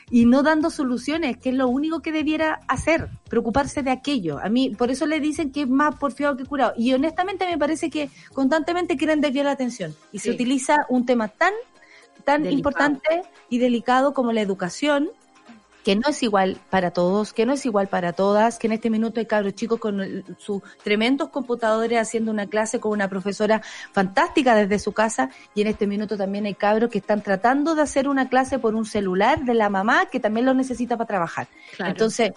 [0.09, 4.39] y no dando soluciones, que es lo único que debiera hacer, preocuparse de aquello.
[4.39, 6.73] A mí, por eso le dicen que es más porfiado que curado.
[6.77, 9.95] Y honestamente me parece que constantemente quieren desviar la atención.
[10.11, 11.53] Y se utiliza un tema tan,
[12.23, 12.57] tan Delicado.
[12.57, 15.09] importante y delicado como la educación,
[15.83, 18.89] que no es igual para todos, que no es igual para todas, que en este
[18.89, 23.61] minuto hay cabros chicos con el- sus tremendos computadores haciendo una clase con una profesora
[23.91, 27.81] fantástica desde su casa y en este minuto también hay cabros que están tratando de
[27.81, 31.47] hacer una clase por un celular de la mamá que también lo necesita para trabajar.
[31.75, 31.91] Claro.
[31.91, 32.31] Entonces,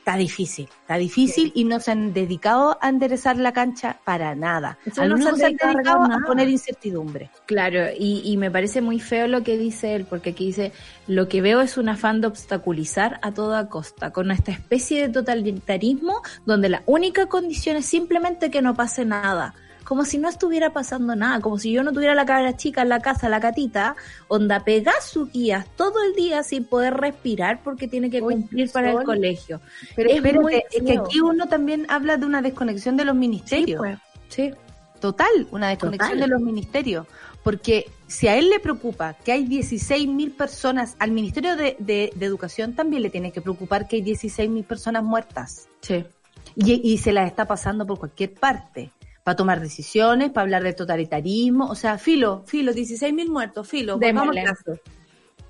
[0.00, 4.78] está difícil, está difícil y no se han dedicado a enderezar la cancha para nada.
[4.84, 7.30] Eso Al no se único han que se han dedicado a a poner incertidumbre.
[7.46, 10.72] Claro, y, y me parece muy feo lo que dice él, porque aquí dice,
[11.06, 15.12] lo que veo es un afán de obstaculizar a toda costa, con esta especie de
[15.12, 19.54] totalitarismo donde la única condición es simplemente que no pase nada.
[19.84, 22.88] Como si no estuviera pasando nada, como si yo no tuviera la cabra chica en
[22.90, 23.96] la casa, la catita,
[24.28, 28.70] onda pega sus guías todo el día sin poder respirar porque tiene que Uy, cumplir
[28.70, 29.60] para el colegio.
[29.96, 33.78] Pero Es espérate, es que aquí uno también habla de una desconexión de los ministerios.
[33.78, 34.52] pues, sí.
[35.00, 36.20] Total, una desconexión Total.
[36.20, 37.06] de los ministerios.
[37.42, 42.12] Porque si a él le preocupa que hay 16 mil personas, al Ministerio de, de-
[42.14, 45.68] de Educación también le tiene que preocupar que hay 16 mil personas muertas.
[45.80, 46.04] Sí.
[46.54, 48.90] Y, y se las está pasando por cualquier parte.
[49.30, 51.68] Para tomar decisiones, para hablar de totalitarismo.
[51.68, 53.96] O sea, filo, filo, 16 mil muertos, filo.
[53.96, 54.42] Démosle.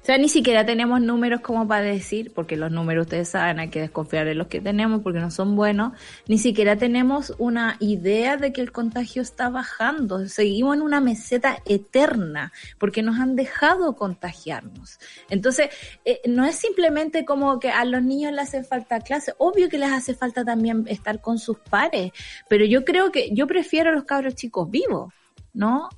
[0.02, 3.68] O sea, ni siquiera tenemos números como para decir, porque los números ustedes saben, hay
[3.68, 5.92] que desconfiar de los que tenemos porque no son buenos,
[6.26, 10.26] ni siquiera tenemos una idea de que el contagio está bajando.
[10.26, 14.98] Seguimos en una meseta eterna porque nos han dejado contagiarnos.
[15.28, 15.68] Entonces,
[16.06, 19.78] eh, no es simplemente como que a los niños les hace falta clase, obvio que
[19.78, 22.12] les hace falta también estar con sus pares,
[22.48, 25.12] pero yo creo que yo prefiero a los cabros chicos vivos,
[25.52, 25.90] ¿no?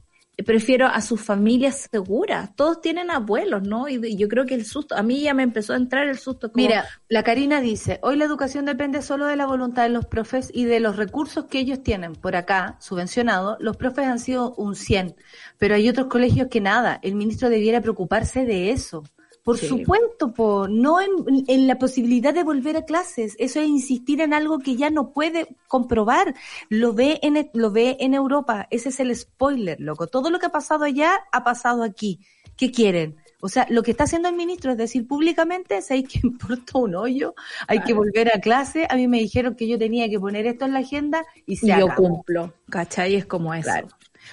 [0.43, 2.55] Prefiero a sus familias seguras.
[2.57, 3.89] Todos tienen abuelos, ¿no?
[3.89, 6.51] Y yo creo que el susto, a mí ya me empezó a entrar el susto.
[6.53, 10.07] Como, Mira, la Karina dice, hoy la educación depende solo de la voluntad de los
[10.07, 12.15] profes y de los recursos que ellos tienen.
[12.15, 15.17] Por acá, subvencionado, los profes han sido un 100,
[15.59, 16.99] pero hay otros colegios que nada.
[17.03, 19.05] El ministro debiera preocuparse de eso.
[19.43, 19.67] Por Sí.
[19.69, 21.11] supuesto, po, no en,
[21.49, 23.35] en la posibilidad de volver a clases.
[23.39, 26.35] Eso es insistir en algo que ya no puede comprobar.
[26.69, 28.69] Lo ve en, lo ve en Europa.
[28.71, 30.07] Ese es el spoiler, loco.
[30.07, 32.21] Todo lo que ha pasado allá ha pasado aquí.
[32.57, 33.17] ¿Qué quieren?
[33.41, 36.95] O sea, lo que está haciendo el ministro es decir públicamente, ¿sabéis que importa un
[36.95, 37.35] hoyo?
[37.67, 38.87] Hay que volver a clase.
[38.89, 41.67] A mí me dijeron que yo tenía que poner esto en la agenda y se
[41.67, 41.95] y yo acabó.
[41.97, 43.17] cumplo, ¿cachai?
[43.17, 43.65] Es como eso.
[43.65, 43.89] Claro.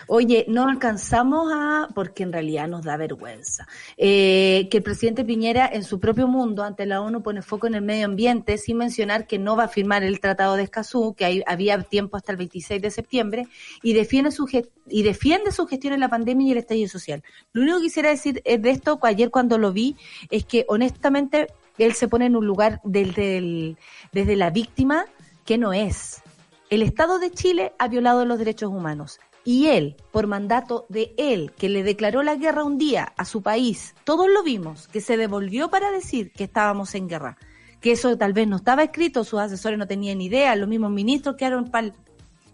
[0.08, 3.68] Oye, no alcanzamos a, porque en realidad nos da vergüenza,
[3.98, 7.76] eh, que el presidente Piñera en su propio mundo ante la ONU pone foco en
[7.76, 11.44] el medio ambiente sin mencionar que no va a firmar el Tratado de Escazú, que
[11.46, 13.48] había tiempo hasta el 26 de septiembre,
[13.82, 14.48] y defiende su,
[14.88, 17.24] y defiende su gestión en la pandemia y el estallido social.
[17.54, 19.96] Lo único que quisiera decir es de esto, ayer cuando lo vi,
[20.30, 23.76] es que honestamente él se pone en un lugar desde
[24.14, 25.06] la víctima
[25.46, 26.22] que no es.
[26.70, 29.20] El Estado de Chile ha violado los derechos humanos.
[29.46, 33.42] Y él, por mandato de él, que le declaró la guerra un día a su
[33.42, 37.38] país, todos lo vimos, que se devolvió para decir que estábamos en guerra,
[37.82, 41.36] que eso tal vez no estaba escrito, sus asesores no tenían idea, los mismos ministros
[41.36, 41.94] quedaron, pal-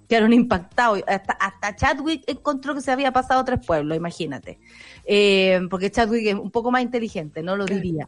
[0.08, 4.60] quedaron impactados, hasta, hasta Chadwick encontró que se había pasado a tres pueblos, imagínate,
[5.04, 8.08] Eh, porque Chadwick es un poco más inteligente, no lo diría.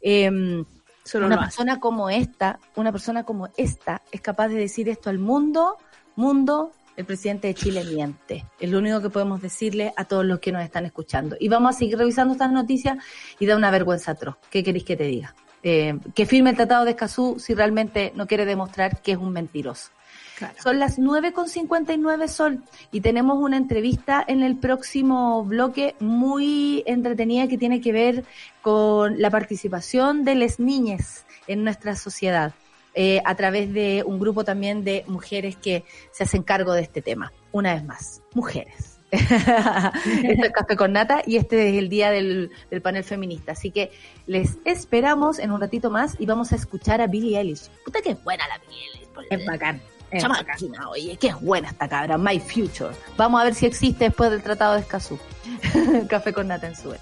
[0.00, 0.64] Eh,
[1.04, 1.44] Solo una hace.
[1.44, 5.76] persona como esta, una persona como esta, es capaz de decir esto al mundo,
[6.16, 8.46] mundo, el presidente de Chile miente.
[8.58, 11.36] Es lo único que podemos decirle a todos los que nos están escuchando.
[11.38, 12.98] Y vamos a seguir revisando estas noticias
[13.38, 14.36] y da una vergüenza atroz.
[14.50, 15.34] ¿Qué queréis que te diga?
[15.62, 19.32] Eh, que firme el Tratado de Escazú si realmente no quiere demostrar que es un
[19.32, 19.90] mentiroso.
[20.38, 20.54] Claro.
[20.62, 27.58] Son las 9.59 Sol y tenemos una entrevista en el próximo bloque muy entretenida que
[27.58, 28.24] tiene que ver
[28.60, 32.54] con la participación de las niñas en nuestra sociedad
[32.98, 37.02] eh, a través de un grupo también de mujeres que se hacen cargo de este
[37.02, 37.30] tema.
[37.52, 38.98] Una vez más, mujeres.
[39.10, 43.52] Esto es Café con Nata y este es el día del, del panel feminista.
[43.52, 43.92] Así que
[44.26, 47.68] les esperamos en un ratito más y vamos a escuchar a Billie Eilish.
[47.84, 49.08] Puta que es buena la Billie Eilish.
[49.08, 49.80] por Es bacán.
[50.10, 50.54] es Chama bacán.
[50.54, 52.94] máquina, oye, qué es buena esta cabra, My Future.
[53.18, 55.18] Vamos a ver si existe después del Tratado de Escazú.
[56.08, 57.00] Café con nata en su vez.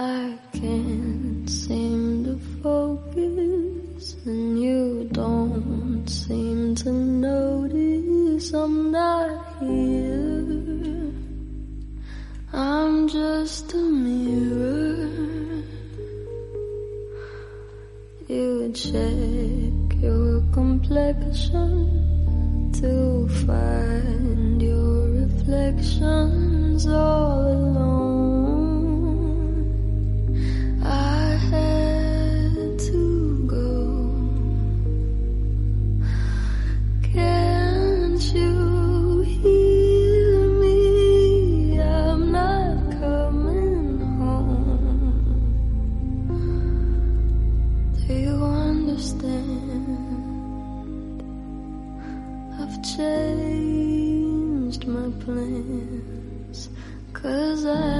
[0.00, 3.47] I can't seem to focus,
[3.98, 11.12] and you don't seem to notice I'm not here.
[12.52, 15.10] I'm just a mirror.
[18.28, 21.74] You check your complexion
[22.80, 28.78] to find your reflections all alone.
[30.84, 31.97] I had
[52.98, 56.68] changed my plans.
[57.12, 57.97] Cause I,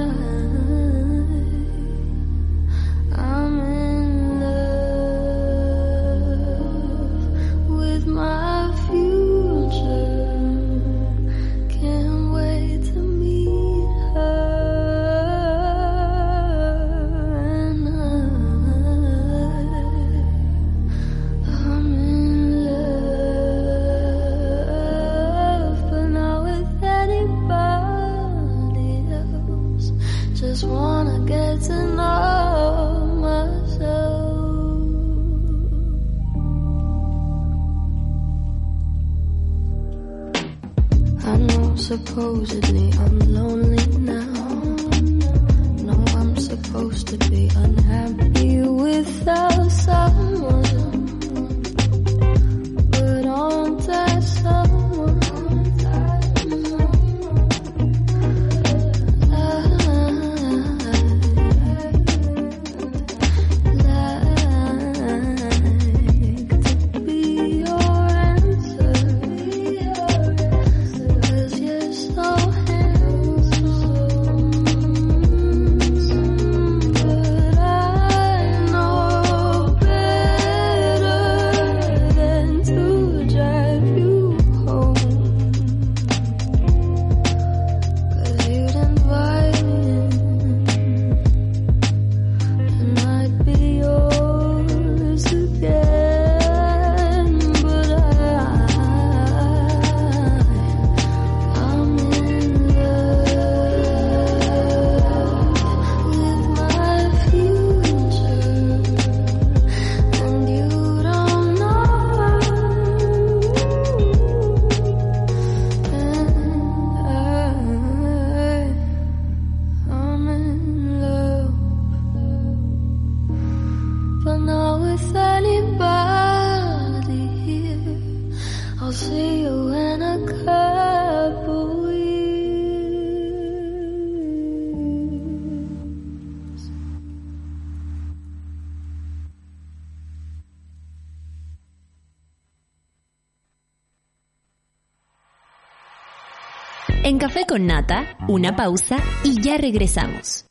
[147.09, 150.44] En Café con Nata, una pausa y ya regresamos.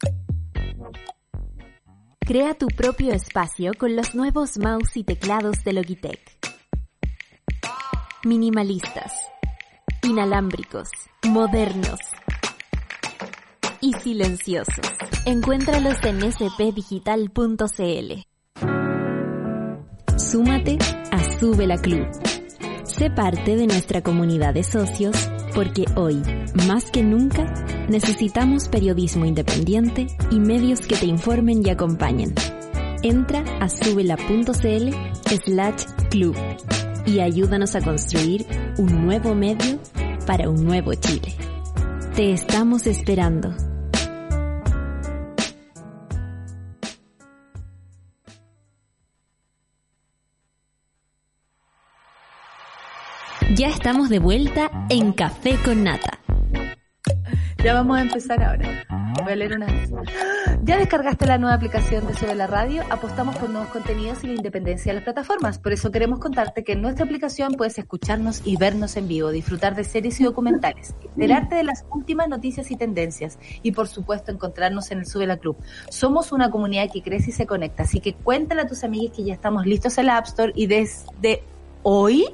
[2.19, 6.19] Crea tu propio espacio con los nuevos mouse y teclados de Logitech.
[8.23, 9.13] Minimalistas,
[10.01, 10.89] inalámbricos,
[11.27, 11.99] modernos
[13.79, 14.87] y silenciosos.
[15.27, 18.13] Encuéntralos en spdigital.cl.
[20.17, 20.79] Súmate
[21.11, 22.07] a Sube la Club.
[22.83, 26.21] Sé parte de nuestra comunidad de socios porque hoy,
[26.67, 27.53] más que nunca,
[27.89, 32.33] necesitamos periodismo independiente y medios que te informen y acompañen.
[33.03, 34.93] Entra a subela.cl
[35.45, 36.35] slash club
[37.05, 38.45] y ayúdanos a construir
[38.77, 39.79] un nuevo medio
[40.25, 41.33] para un nuevo Chile.
[42.15, 43.66] Te estamos esperando.
[53.57, 56.19] Ya estamos de vuelta en Café con Nata.
[57.63, 58.85] Ya vamos a empezar ahora.
[59.23, 59.89] Voy a leer una vez.
[60.61, 62.83] ¿Ya descargaste la nueva aplicación de Sobre la Radio?
[62.91, 65.57] Apostamos por nuevos contenidos y la independencia de las plataformas.
[65.57, 69.73] Por eso queremos contarte que en nuestra aplicación puedes escucharnos y vernos en vivo, disfrutar
[69.75, 74.91] de series y documentales, enterarte de las últimas noticias y tendencias y por supuesto encontrarnos
[74.91, 75.57] en el Sube la Club.
[75.89, 79.23] Somos una comunidad que crece y se conecta, así que cuéntale a tus amigos que
[79.23, 81.41] ya estamos listos en la App Store y desde
[81.81, 82.27] hoy,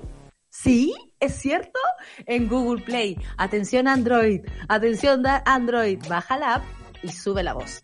[0.64, 1.80] sí, es cierto,
[2.26, 3.18] en Google Play.
[3.38, 6.64] Atención Android, atención Android, baja la app
[7.02, 7.84] y sube la voz.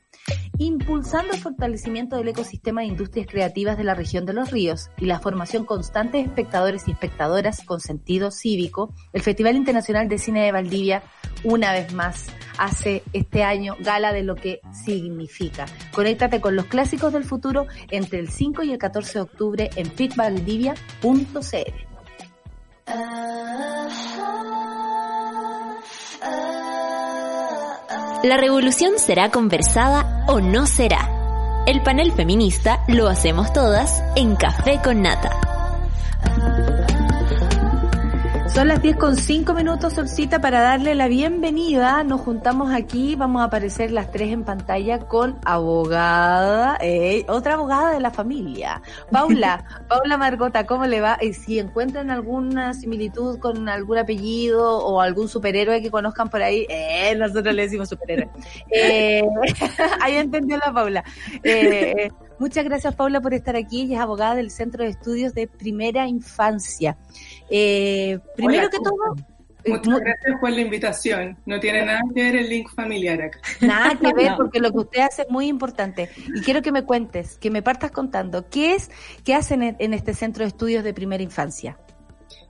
[0.58, 5.06] Impulsando el fortalecimiento del ecosistema de industrias creativas de la región de los ríos y
[5.06, 10.44] la formación constante de espectadores y espectadoras con sentido cívico, el Festival Internacional de Cine
[10.44, 11.02] de Valdivia,
[11.46, 12.28] una vez más,
[12.58, 15.66] hace este año gala de lo que significa.
[15.94, 19.90] Conéctate con los clásicos del futuro entre el 5 y el 14 de octubre en
[19.90, 21.89] fitvaldivia.cl.
[28.24, 31.10] La revolución será conversada o no será.
[31.66, 35.30] El panel feminista lo hacemos todas en Café con Nata.
[38.54, 42.04] Son las 10 con 5 minutos, Solcita, para darle la bienvenida.
[42.04, 47.94] Nos juntamos aquí, vamos a aparecer las tres en pantalla con abogada, eh, otra abogada
[47.94, 48.82] de la familia.
[49.12, 51.20] Paula, Paula Margota, ¿cómo le va?
[51.22, 56.66] Eh, si encuentran alguna similitud con algún apellido o algún superhéroe que conozcan por ahí,
[56.70, 58.30] eh, nosotros le decimos superhéroe.
[58.72, 59.22] Eh,
[60.02, 61.04] ahí entendió la Paula.
[61.44, 63.82] Eh, muchas gracias, Paula, por estar aquí.
[63.82, 66.98] Ella es abogada del Centro de Estudios de Primera Infancia.
[67.50, 69.16] Eh, primero Hola, que ¿cómo todo,
[69.66, 71.38] Muchas mu- gracias por la invitación.
[71.46, 73.40] No tiene nada que ver el link familiar acá.
[73.62, 74.38] nada que ver No.
[74.38, 76.10] porque lo que usted hace es muy importante.
[76.34, 78.90] Y quiero que me cuentes, que me partas contando, ¿qué es,
[79.26, 81.78] qué hacen en, en este centro de estudios de primera infancia?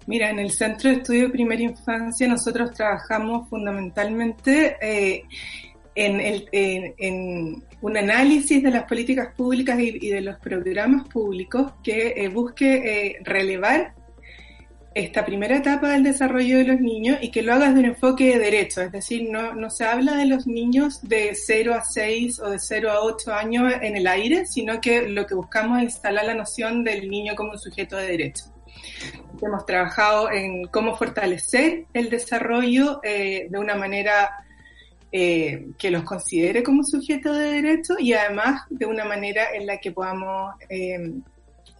[0.06, 5.24] Mira, en el Centro de Estudio de Primera Infancia nosotros trabajamos fundamentalmente eh,
[5.96, 11.08] en, el- en- en un análisis de las políticas públicas y, y de los programas
[11.10, 12.76] públicos que eh, busque
[13.08, 13.94] eh, relevar
[15.00, 18.26] esta primera etapa del desarrollo de los niños y que lo hagas de un enfoque
[18.26, 22.40] de derecho, es decir, no, no se habla de los niños de 0 a 6
[22.40, 25.84] o de 0 a 8 años en el aire, sino que lo que buscamos es
[25.86, 28.46] instalar la noción del niño como un sujeto de derecho.
[29.42, 34.30] Hemos trabajado en cómo fortalecer el desarrollo eh, de una manera
[35.12, 39.78] eh, que los considere como sujeto de derecho y además de una manera en la
[39.78, 41.14] que podamos eh,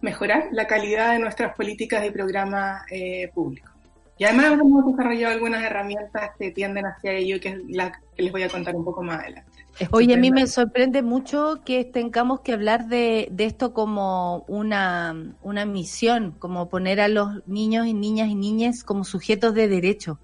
[0.00, 3.70] mejorar la calidad de nuestras políticas y programas eh, públicos.
[4.18, 8.30] Y además hemos desarrollado algunas herramientas que tienden hacia ello, que es la que les
[8.30, 9.50] voy a contar un poco más adelante.
[9.92, 15.34] Oye, a mí me sorprende mucho que tengamos que hablar de, de esto como una,
[15.42, 20.18] una misión, como poner a los niños y niñas y niñas como sujetos de derecho.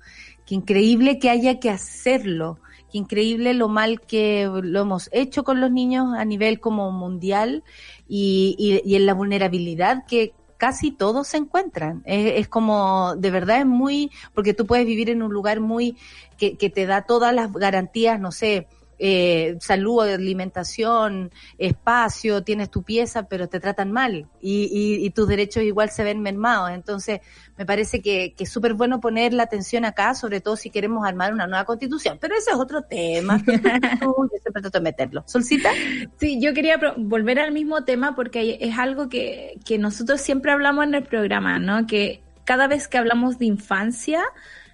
[0.44, 2.58] Qué increíble que haya que hacerlo.
[2.90, 7.64] Qué increíble lo mal que lo hemos hecho con los niños a nivel como mundial
[8.08, 12.02] y, y, y en la vulnerabilidad que casi todos se encuentran.
[12.06, 15.96] Es, es, como, de verdad es muy, porque tú puedes vivir en un lugar muy,
[16.38, 18.68] que, que te da todas las garantías, no sé,
[18.98, 25.28] eh, salud, alimentación, espacio, tienes tu pieza, pero te tratan mal y, y, y tus
[25.28, 26.70] derechos igual se ven mermados.
[26.70, 27.20] Entonces,
[27.56, 31.06] me parece que, que es súper bueno poner la atención acá, sobre todo si queremos
[31.06, 32.18] armar una nueva constitución.
[32.20, 33.38] Pero ese es otro tema.
[33.46, 35.24] yo siempre trato de meterlo.
[35.26, 35.70] ¿Solcita?
[36.18, 40.84] Sí, yo quería volver al mismo tema porque es algo que, que nosotros siempre hablamos
[40.84, 41.86] en el programa, ¿no?
[41.86, 44.22] Que cada vez que hablamos de infancia,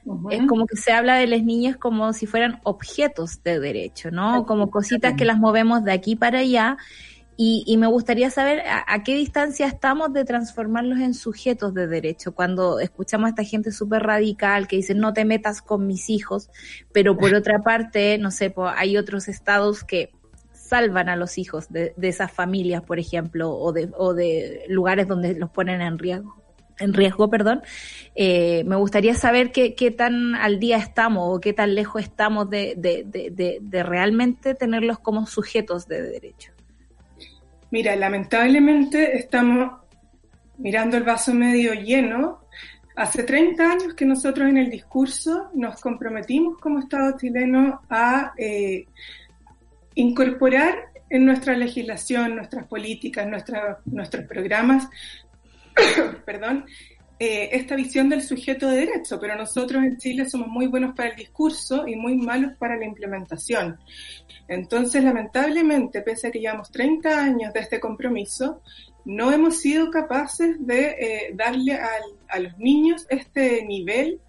[0.05, 0.33] Uh -huh.
[0.33, 4.47] Es como que se habla de las niñas como si fueran objetos de derecho, ¿no?
[4.47, 6.77] Como cositas que las movemos de aquí para allá.
[7.37, 11.87] Y, y me gustaría saber a, a, qué distancia estamos de transformarlos en sujetos de
[11.87, 12.35] derecho.
[12.35, 16.51] Cuando escuchamos a esta gente súper radical que dice no te metas con mis hijos,
[16.93, 20.11] pero por otra parte, no sé, pues hay otros estados que
[20.73, 25.07] salvan a los hijos de, de esas familias, por ejemplo, o de, o de lugares
[25.07, 26.42] donde los ponen en riesgo.
[26.79, 27.63] En riesgo, perdón.
[28.15, 33.61] Eh, me gustaría saber qué, tan al día estamos o qué tan lejos estamos de,
[33.71, 36.53] realmente tenerlos como sujetos de derecho.
[37.71, 39.81] Mira, lamentablemente estamos
[40.59, 42.41] mirando el vaso medio lleno.
[42.95, 48.85] Hace 30 años que nosotros en el discurso nos comprometimos como Estado chileno a eh,
[49.95, 53.27] incorporar en nuestra legislación, nuestras políticas,
[53.85, 54.89] nuestros programas,
[56.25, 56.65] perdón,
[57.19, 61.11] eh, esta visión del sujeto de derecho, pero nosotros en Chile somos muy buenos para
[61.11, 63.79] el discurso y muy malos para la implementación.
[64.49, 68.61] Entonces, lamentablemente, pese a que llevamos 30 años de este compromiso,
[69.05, 74.21] no hemos sido capaces de eh, darle al, a los niños este nivel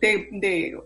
[0.00, 0.76] de, de,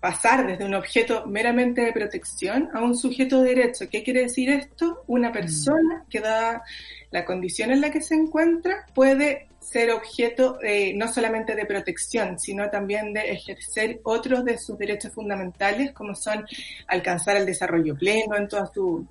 [0.00, 3.88] pasar desde un objeto meramente de protección a un sujeto de derecho.
[3.90, 5.02] ¿Qué quiere decir esto?
[5.08, 6.62] Una persona que da
[7.10, 12.38] la condición en la que se encuentra puede ser objeto eh, no solamente de protección,
[12.38, 16.46] sino también de ejercer otros de sus derechos fundamentales, como son
[16.86, 19.06] alcanzar el desarrollo pleno en toda su,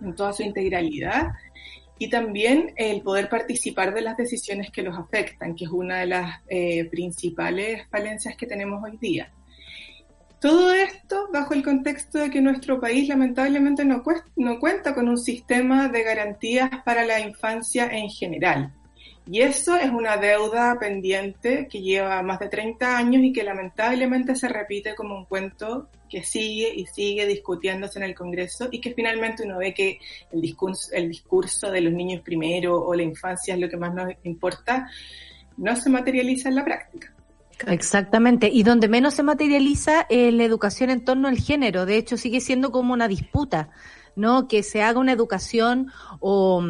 [0.00, 1.32] en toda su integralidad
[1.98, 6.06] y también el poder participar de las decisiones que los afectan, que es una de
[6.06, 9.32] las eh, principales falencias que tenemos hoy día.
[10.40, 14.02] Todo esto bajo el contexto de que nuestro país lamentablemente no,
[14.36, 18.72] no cuenta con un sistema de garantías para la infancia en general.
[19.28, 24.36] Y eso es una deuda pendiente que lleva más de 30 años y que lamentablemente
[24.36, 28.94] se repite como un cuento que sigue y sigue discutiéndose en el Congreso y que
[28.94, 29.98] finalmente uno ve que
[30.30, 33.92] el discurso, el discurso de los niños primero o la infancia es lo que más
[33.92, 34.88] nos importa,
[35.56, 37.12] no se materializa en la práctica.
[37.66, 42.16] Exactamente, y donde menos se materializa es la educación en torno al género, de hecho
[42.16, 43.70] sigue siendo como una disputa,
[44.14, 44.46] ¿no?
[44.46, 45.90] Que se haga una educación
[46.20, 46.62] o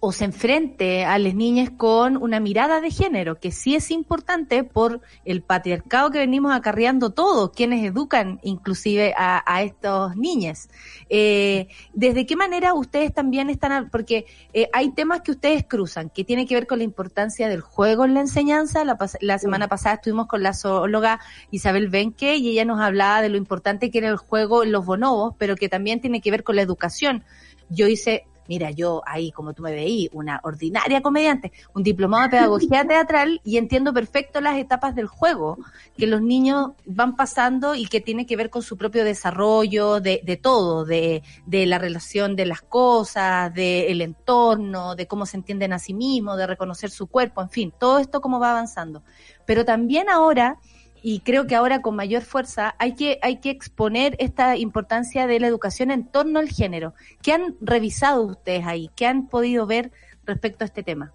[0.00, 4.64] o se enfrente a las niñas con una mirada de género, que sí es importante
[4.64, 10.68] por el patriarcado que venimos acarreando todos, quienes educan inclusive a, a estos niñas.
[11.08, 16.24] Eh, ¿Desde qué manera ustedes también están, porque eh, hay temas que ustedes cruzan, que
[16.24, 18.84] tiene que ver con la importancia del juego en la enseñanza?
[18.84, 21.20] La, la semana pasada estuvimos con la zoóloga
[21.50, 24.84] Isabel Benque y ella nos hablaba de lo importante que era el juego en los
[24.84, 27.24] bonobos, pero que también tiene que ver con la educación.
[27.70, 32.30] Yo hice mira, yo ahí, como tú me veí, una ordinaria comediante, un diplomado de
[32.30, 35.58] pedagogía teatral y entiendo perfecto las etapas del juego
[35.96, 40.20] que los niños van pasando y que tiene que ver con su propio desarrollo, de,
[40.24, 45.72] de todo, de, de la relación de las cosas, del entorno, de cómo se entienden
[45.72, 49.02] a sí mismos, de reconocer su cuerpo, en fin, todo esto cómo va avanzando.
[49.44, 50.58] Pero también ahora
[51.02, 55.40] y creo que ahora con mayor fuerza hay que, hay que exponer esta importancia de
[55.40, 56.94] la educación en torno al género.
[57.22, 58.90] ¿Qué han revisado ustedes ahí?
[58.96, 59.90] ¿Qué han podido ver
[60.24, 61.12] respecto a este tema?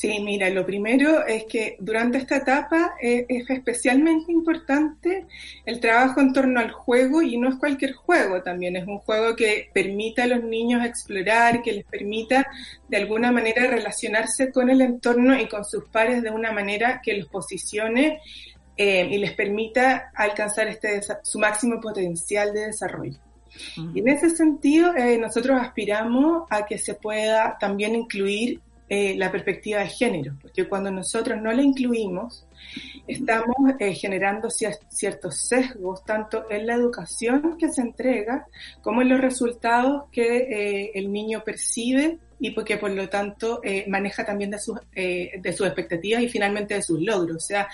[0.00, 5.26] Sí, mira, lo primero es que durante esta etapa eh, es especialmente importante
[5.66, 9.36] el trabajo en torno al juego y no es cualquier juego también, es un juego
[9.36, 12.46] que permita a los niños explorar, que les permita
[12.88, 17.18] de alguna manera relacionarse con el entorno y con sus pares de una manera que
[17.18, 18.20] los posicione
[18.82, 23.18] eh, y les permita alcanzar este, su máximo potencial de desarrollo.
[23.94, 28.58] Y en ese sentido, eh, nosotros aspiramos a que se pueda también incluir
[28.88, 32.46] eh, la perspectiva de género, porque cuando nosotros no la incluimos,
[33.06, 38.46] estamos eh, generando ciertos sesgos, tanto en la educación que se entrega,
[38.80, 43.84] como en los resultados que eh, el niño percibe y porque por lo tanto eh,
[43.88, 47.36] maneja también de sus, de sus expectativas y finalmente de sus logros.
[47.36, 47.68] O sea,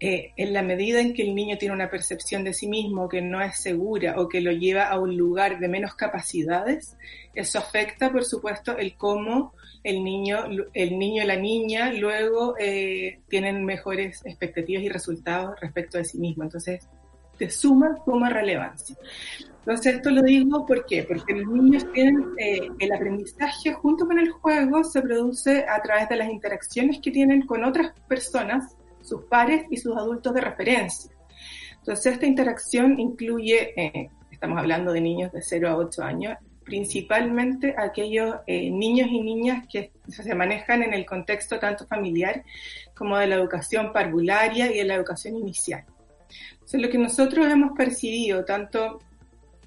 [0.00, 3.20] eh, en la medida en que el niño tiene una percepción de sí mismo que
[3.20, 6.96] no es segura o que lo lleva a un lugar de menos capacidades,
[7.34, 9.52] eso afecta, por supuesto, el cómo
[9.82, 10.44] el niño,
[10.74, 16.44] el niño la niña luego eh, tienen mejores expectativas y resultados respecto de sí mismo.
[16.44, 16.86] Entonces,
[17.38, 18.96] de suma, suma relevancia.
[19.60, 24.30] Entonces, esto lo digo ¿por porque los niños tienen eh, el aprendizaje junto con el
[24.30, 28.77] juego se produce a través de las interacciones que tienen con otras personas
[29.08, 31.10] sus pares y sus adultos de referencia.
[31.78, 37.74] Entonces, esta interacción incluye, eh, estamos hablando de niños de 0 a 8 años, principalmente
[37.78, 42.44] aquellos eh, niños y niñas que se manejan en el contexto tanto familiar
[42.94, 45.84] como de la educación parvularia y de la educación inicial.
[46.52, 48.98] Entonces, lo que nosotros hemos percibido, tanto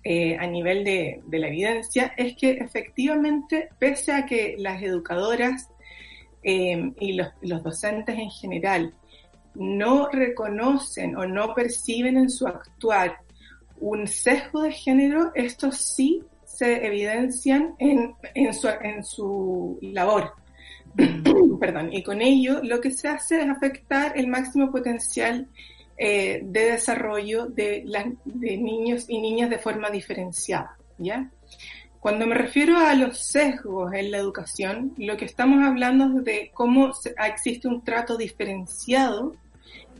[0.04, 5.70] eh, a nivel de, de, la evidencia, es que efectivamente, pese a que las educadoras
[6.44, 8.94] eh, y los, los docentes en general
[9.56, 13.18] no reconocen o no perciben en su actuar
[13.80, 20.34] un sesgo de género, estos sí se evidencian en, en, su, en su labor.
[21.60, 25.48] perdón, y con ello lo que se hace es afectar el máximo potencial
[25.98, 27.84] eh, de desarrollo de,
[28.26, 31.30] de niños y niñas de forma diferenciada, ¿ya?
[32.00, 36.52] Cuando me refiero a los sesgos en la educación, lo que estamos hablando es de
[36.54, 39.36] cómo se- existe un trato diferenciado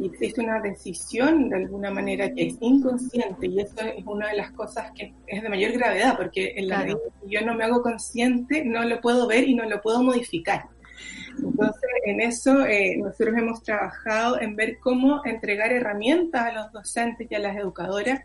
[0.02, 4.38] y existe una decisión de alguna manera que es inconsciente y eso es una de
[4.38, 7.66] las cosas que es de mayor gravedad porque en la medida que yo no me
[7.66, 10.66] hago consciente no lo puedo ver y no lo puedo modificar.
[11.38, 17.28] Entonces, en eso eh, nosotros hemos trabajado en ver cómo entregar herramientas a los docentes
[17.30, 18.22] y a las educadoras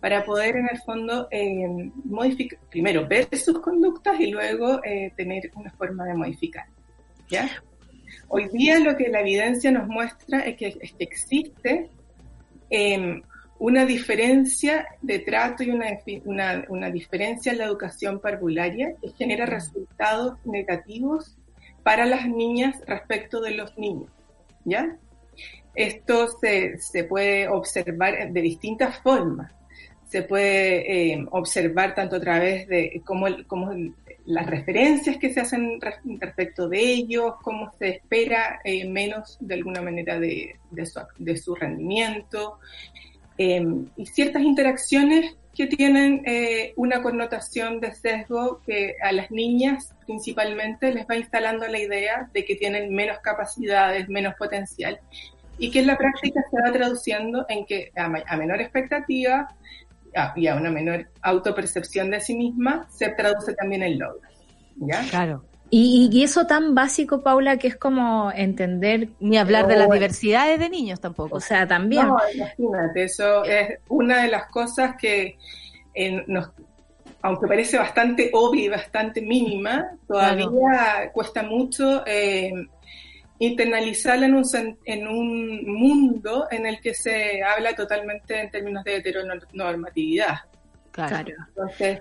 [0.00, 5.50] para poder en el fondo eh, modificar, primero ver sus conductas y luego eh, tener
[5.54, 6.64] una forma de modificar.
[7.28, 7.48] ¿ya?
[8.32, 11.88] Hoy día lo que la evidencia nos muestra es que, es que existe
[12.70, 13.20] eh,
[13.58, 15.86] una diferencia de trato y una,
[16.24, 21.36] una, una diferencia en la educación parvularia que genera resultados negativos
[21.82, 24.10] para las niñas respecto de los niños.
[24.64, 24.96] ¿ya?
[25.74, 29.52] Esto se, se puede observar de distintas formas.
[30.08, 33.72] Se puede eh, observar tanto a través de cómo, el- cómo
[34.30, 39.54] las referencias que se hacen res- respecto de ellos, cómo se espera eh, menos de
[39.54, 42.58] alguna manera de, de su, de su rendimiento,
[43.36, 43.64] eh,
[43.96, 50.94] y ciertas interacciones que tienen eh, una connotación de sesgo que a las niñas principalmente
[50.94, 55.00] les va instalando la idea de que tienen menos capacidades, menos potencial,
[55.58, 59.54] y que en la práctica se va traduciendo en que a, a menor expectativa
[60.36, 64.22] y a una menor autopercepción de sí misma se traduce también en logros.
[64.76, 65.02] ¿ya?
[65.10, 65.44] Claro.
[65.72, 70.58] Y, y eso tan básico, Paula, que es como entender, Ni hablar de las diversidades
[70.58, 71.36] de niños tampoco.
[71.36, 72.08] o sea, también.
[72.08, 75.38] No, imagínate, eso es una de las cosas que
[75.94, 76.50] eh, nos,
[77.22, 82.52] aunque parece bastante obvia y bastante mínima, todavía cuesta mucho eh,
[83.40, 88.84] internalizarla en un, sen- en un mundo en el que se habla totalmente en términos
[88.84, 90.36] de heteronormatividad.
[90.92, 91.34] claro.
[91.48, 92.00] Entonces,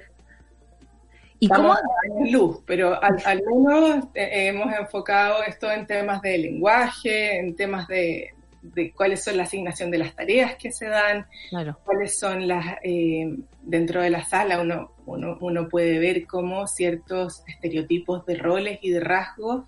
[1.40, 1.70] ¿Y cómo?
[1.70, 6.38] Vamos a años luz, pero al, al menos eh, hemos enfocado esto en temas de
[6.38, 11.26] lenguaje, en temas de, de cuáles son la asignación de las tareas que se dan,
[11.50, 11.80] claro.
[11.86, 17.42] cuáles son las, eh, dentro de la sala uno, uno, uno puede ver cómo ciertos
[17.48, 19.64] estereotipos de roles y de rasgos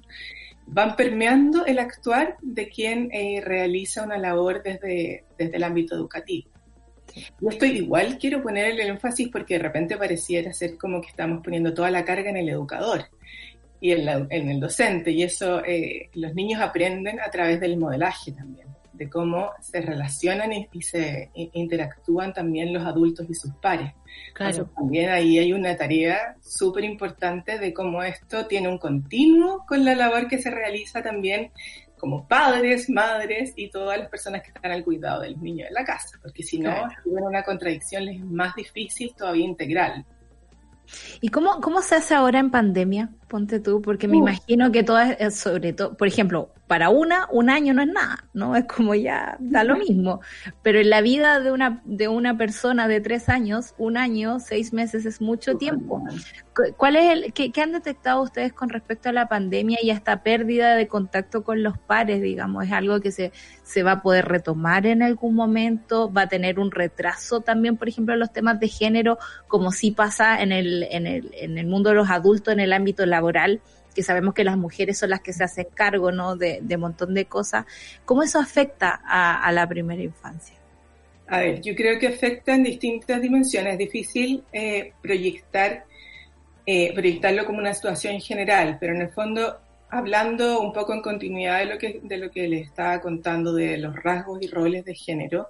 [0.74, 6.50] van permeando el actuar de quien eh, realiza una labor desde, desde el ámbito educativo.
[7.42, 11.44] Yo estoy igual, quiero poner el énfasis porque de repente pareciera ser como que estamos
[11.44, 13.04] poniendo toda la carga en el educador
[13.82, 18.32] y en, la- el docente, y eso eh, los niños aprenden a través del modelaje
[18.32, 18.68] también,
[19.02, 23.94] de cómo se relacionan y, y se interactúan también los adultos y sus pares.
[24.36, 24.52] Claro.
[24.52, 29.84] Entonces, también ahí hay una tarea súper importante de cómo esto tiene un continuo con
[29.84, 31.52] la labor que se realiza también
[31.98, 35.84] como padres, madres y todas las personas que están al cuidado del niño en la
[35.84, 36.90] casa, porque si no, Claro.
[37.04, 40.06] si una contradicción les es más difícil todavía integral.
[41.22, 43.10] ¿Y cómo, cómo se hace ahora en pandemia?
[43.32, 44.20] Ponte tú, porque me Uh.
[44.20, 48.26] imagino que todas, eh, sobre todo, por ejemplo, para una, un año no es nada,
[48.34, 48.56] ¿no?
[48.58, 50.20] Es como ya da lo mismo.
[50.62, 54.74] Pero en la vida de una, de una persona de tres años, un año, seis
[54.74, 56.04] meses es mucho tiempo.
[56.54, 59.90] Cu- ¿Cuál es el, qué, qué han detectado ustedes con respecto a la pandemia y
[59.92, 62.66] a esta pérdida de contacto con los pares, digamos?
[62.66, 63.32] ¿Es algo que se,
[63.64, 66.12] se va a poder retomar en algún momento?
[66.12, 69.18] ¿Va a tener un retraso también, por ejemplo, en los temas de género,
[69.48, 72.74] como sí pasa en el, en el, en el mundo de los adultos, en el
[72.74, 73.21] ámbito laboral?
[73.94, 76.36] Que sabemos que las mujeres son las que se hacen cargo, ¿no?
[76.36, 77.66] De, de montón de cosas.
[78.06, 80.56] ¿Cómo eso afecta a, a la primera infancia?
[81.28, 83.74] A ver, yo creo que afecta en distintas dimensiones.
[83.74, 85.86] Es difícil eh, proyectar,
[86.66, 91.60] eh, proyectarlo como una situación general, pero en el fondo, hablando un poco en continuidad
[91.60, 94.94] de lo que, de lo que les estaba contando de los rasgos y roles de
[94.94, 95.48] género,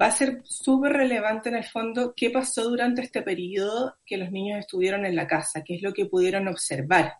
[0.00, 4.30] va a ser súper relevante en el fondo qué pasó durante este periodo que los
[4.30, 7.14] niños estuvieron en la casa, qué es lo que pudieron observar.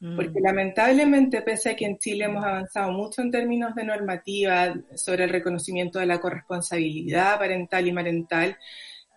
[0.00, 0.16] Mm.
[0.16, 5.24] Porque lamentablemente, pese a que en Chile hemos avanzado mucho en términos de normativa sobre
[5.24, 8.58] el reconocimiento de la corresponsabilidad parental y parental,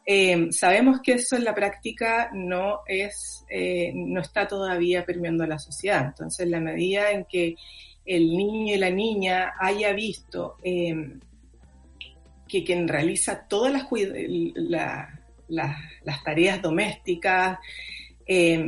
[0.06, 5.48] eh, sabemos que eso en la práctica no es, eh, no está todavía permeando a
[5.48, 6.06] la sociedad.
[6.06, 7.56] Entonces, en la medida en que
[8.06, 10.96] el niño y la niña haya visto eh,
[12.60, 13.72] que quien realiza todas
[14.56, 15.10] las,
[15.50, 17.60] las tareas domésticas,
[18.26, 18.66] eh,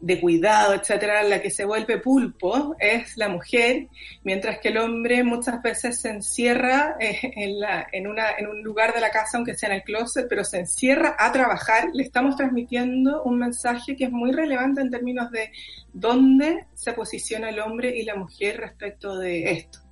[0.00, 3.88] de cuidado, etcétera, la que se vuelve pulpo es la mujer,
[4.24, 8.62] mientras que el hombre muchas veces se encierra eh, en, la, en, una, en un
[8.62, 11.88] lugar de la casa, aunque sea en el closet, pero se encierra a trabajar.
[11.92, 15.50] Le estamos transmitiendo un mensaje que es muy relevante en términos de
[15.92, 19.85] dónde se posiciona el hombre y la mujer respecto de esto.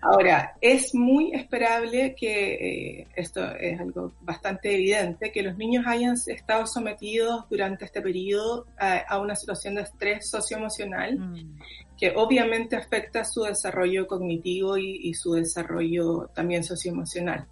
[0.00, 2.54] Ahora, es muy esperable que,
[3.00, 8.66] eh, esto es algo bastante evidente, que los niños hayan estado sometidos durante este periodo
[8.78, 11.58] a, a una situación de estrés socioemocional Mm.
[11.98, 17.46] que obviamente afecta su desarrollo cognitivo y, y su desarrollo también socioemocional.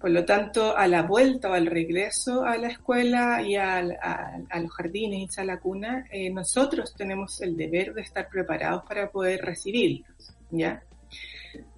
[0.00, 4.38] Por lo tanto, a la vuelta o al regreso a la escuela y al- a,
[4.50, 8.82] a los jardines y a la cuna, eh, nosotros tenemos el deber de estar preparados
[8.86, 10.82] para poder recibirlos, ¿ya?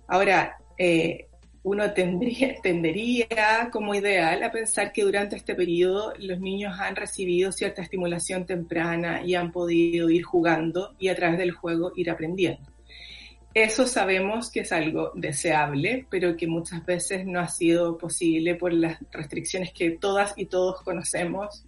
[0.09, 1.27] Ahora, eh,
[1.67, 7.51] uno tendría, tendería como ideal a pensar que durante este periodo los niños han recibido
[7.51, 12.73] cierta estimulación temprana y han podido ir jugando y a través del juego ir aprendiendo.
[13.53, 18.73] Eso sabemos que es algo deseable, pero que muchas veces no ha sido posible por
[18.73, 21.65] las restricciones que todas y todos conocemos,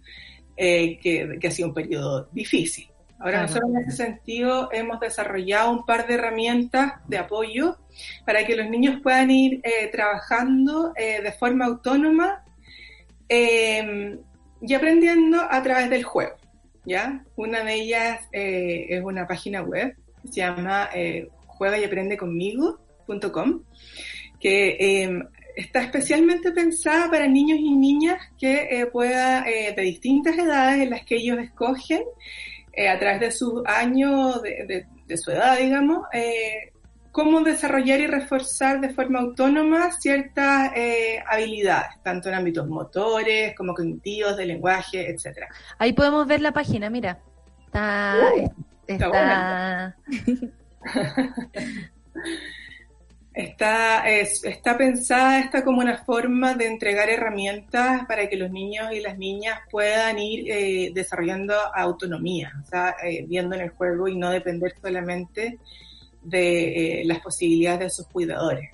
[0.55, 2.88] eh, que, que ha sido un periodo difícil.
[3.19, 7.77] Ahora nosotros en ese sentido hemos desarrollado un par de herramientas de apoyo
[8.25, 12.43] para que los niños puedan ir eh, trabajando eh, de forma autónoma
[13.29, 14.17] eh,
[14.61, 16.35] y aprendiendo a través del juego.
[16.83, 17.23] ¿ya?
[17.35, 20.89] Una de ellas eh, es una página web que se llama
[21.45, 23.63] juega y aprende conmigo.com
[24.39, 25.19] que eh,
[25.55, 31.17] está especialmente pensada para niños y niñas que pueda de distintas edades en las que
[31.17, 32.01] ellos escogen
[32.73, 36.71] eh, a través de sus años, de, de- de su edad, digamos, eh,
[37.11, 43.73] cómo desarrollar y reforzar de forma autónoma ciertas eh, habilidades, tanto en ámbitos motores como
[43.73, 45.47] cognitivos, de lenguaje, etcétera.
[45.79, 47.17] Ahí podemos ver la página, mira.
[47.65, 48.51] Está, Uh,
[48.87, 49.95] está, está Está,
[53.33, 58.99] es- está pensada esta como una forma de entregar herramientas para que los niños y
[58.99, 64.17] las niñas puedan ir eh, desarrollando autonomía, o sea, eh, viendo en el juego y
[64.17, 65.59] no depender solamente
[66.21, 68.71] de eh, las posibilidades de sus cuidadores.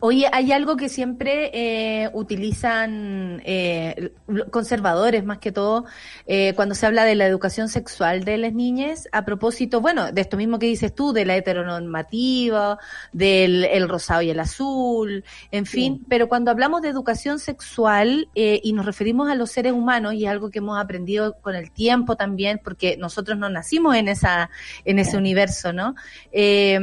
[0.00, 4.12] Oye, hay algo que siempre eh, utilizan eh,
[4.50, 5.84] conservadores, más que todo,
[6.26, 10.20] eh, cuando se habla de la educación sexual de las niñas, a propósito, bueno, de
[10.20, 12.78] esto mismo que dices tú, de la heteronormativa,
[13.12, 18.60] del el rosado y el azul, en fin, pero cuando hablamos de educación sexual eh,
[18.62, 21.70] y nos referimos a los seres humanos, y es algo que hemos aprendido con el
[21.70, 24.50] tiempo también, porque nosotros no nacimos en esa
[24.84, 25.94] en ese universo, ¿no?
[26.32, 26.78] Eh,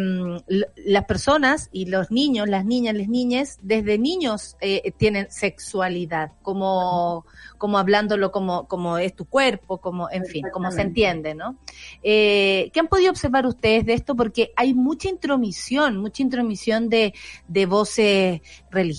[0.76, 7.26] las personas y los niños, las niñas, las niñas, desde niños eh, tienen sexualidad, como,
[7.58, 11.58] como hablándolo como, como es tu cuerpo, como, en fin, como se entiende, ¿no?
[12.04, 14.16] Eh, ¿Qué han podido observar ustedes de esto?
[14.16, 17.14] Porque hay mucha intromisión, mucha intromisión de,
[17.48, 18.42] de voces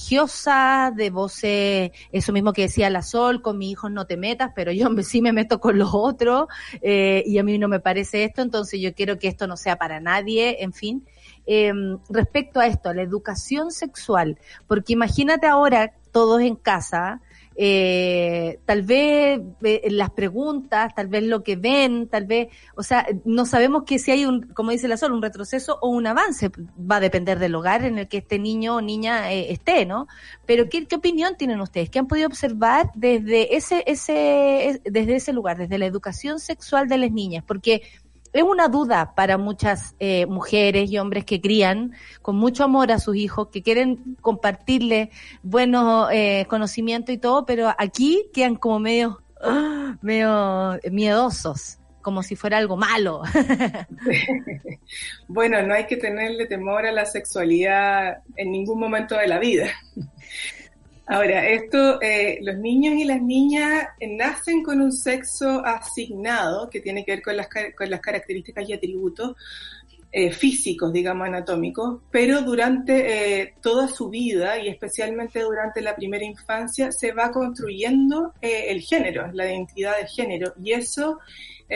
[0.06, 4.52] religiosas, de voces, eso mismo que decía la Sol, con mis hijos no te metas,
[4.54, 6.46] pero yo me- sí me meto con los otros,
[6.80, 9.76] eh, y a mí no me parece esto, entonces yo quiero que esto no sea
[9.76, 11.06] para nadie, en fin.
[11.46, 11.72] Eh,
[12.08, 14.38] respecto a esto, a la educación sexual,
[14.68, 17.20] porque imagínate ahora todos en casa,
[17.54, 23.06] eh, tal vez eh, las preguntas, tal vez lo que ven, tal vez, o sea,
[23.24, 26.50] no sabemos que si hay un, como dice la Sol, un retroceso o un avance,
[26.78, 30.06] va a depender del hogar en el que este niño o niña eh, esté, ¿no?
[30.46, 31.90] Pero ¿qué, ¿qué opinión tienen ustedes?
[31.90, 36.98] ¿Qué han podido observar desde ese, ese, desde ese lugar, desde la educación sexual de
[36.98, 37.44] las niñas?
[37.46, 37.82] Porque
[38.32, 41.92] es una duda para muchas eh, mujeres y hombres que crían
[42.22, 45.10] con mucho amor a sus hijos, que quieren compartirle
[45.42, 49.22] buenos eh, conocimientos y todo, pero aquí quedan como medio,
[50.00, 53.22] medio miedosos, como si fuera algo malo.
[55.28, 59.70] Bueno, no hay que tenerle temor a la sexualidad en ningún momento de la vida.
[61.12, 67.04] Ahora, esto, eh, los niños y las niñas nacen con un sexo asignado que tiene
[67.04, 69.36] que ver con las, con las características y atributos
[70.10, 76.22] eh, físicos, digamos, anatómicos, pero durante eh, toda su vida y especialmente durante la primera
[76.22, 81.18] infancia se va construyendo eh, el género, la identidad de género, y eso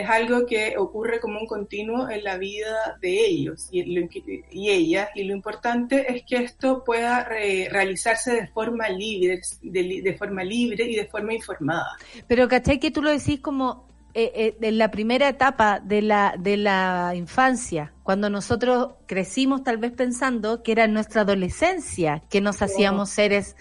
[0.01, 4.07] es algo que ocurre como un continuo en la vida de ellos y, lo
[4.51, 10.45] y ellas, y lo importante es que esto pueda realizarse de forma libre, de, forma
[10.45, 11.97] libre y de forma informada.
[12.29, 16.35] Pero ¿cachai que tú lo decís como eh, eh, en la primera etapa de la,
[16.39, 22.61] de la infancia, cuando nosotros crecimos tal vez pensando que era nuestra adolescencia que nos
[22.63, 23.57] hacíamos seres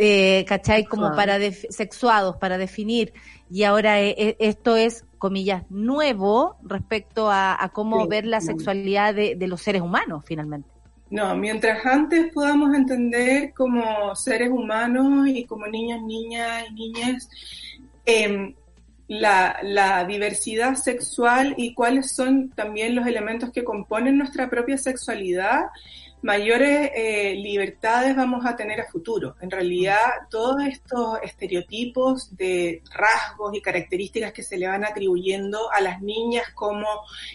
[0.00, 0.84] eh, ¿cachai?
[0.84, 3.12] Como para def- sexuados, para definir.
[3.50, 8.40] Y ahora eh, eh, esto es, comillas, nuevo respecto a, a cómo Sí, ver la
[8.40, 10.68] sexualidad de, de los seres humanos, finalmente.
[11.10, 17.28] No, mientras antes podamos entender como seres humanos y como niños, niñas y niñas
[19.08, 25.62] la, la diversidad sexual y cuáles son también los elementos que componen nuestra propia sexualidad,
[26.22, 29.36] mayores eh, libertades vamos a tener a futuro.
[29.40, 35.80] En realidad, todos estos estereotipos de rasgos y características que se le van atribuyendo a
[35.80, 36.86] las niñas como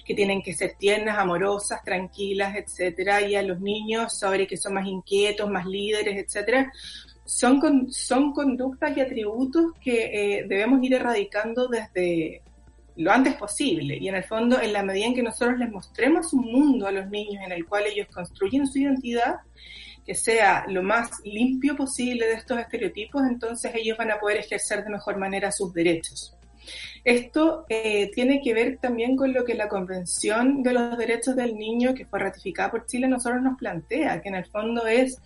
[0.06, 4.74] que tienen que ser tiernas, amorosas, tranquilas, etcétera, y a los niños sobre que son
[4.74, 6.72] más inquietos, más líderes, etcétera,
[7.26, 12.42] son, con- son conductas y atributos que eh, debemos ir erradicando desde
[12.96, 13.98] lo antes posible.
[14.00, 16.92] Y en el fondo, en la medida en que nosotros les mostremos un mundo a
[16.92, 19.36] los niños en el cual ellos construyen su identidad,
[20.06, 24.84] que sea lo más limpio posible de estos estereotipos, entonces ellos van a poder ejercer
[24.84, 26.36] de mejor manera sus derechos.
[27.04, 31.56] Esto eh, tiene que ver también con lo que la Convención de los Derechos del
[31.56, 35.22] Niño, que fue ratificada por Chile, nosotros nos plantea, que en el fondo es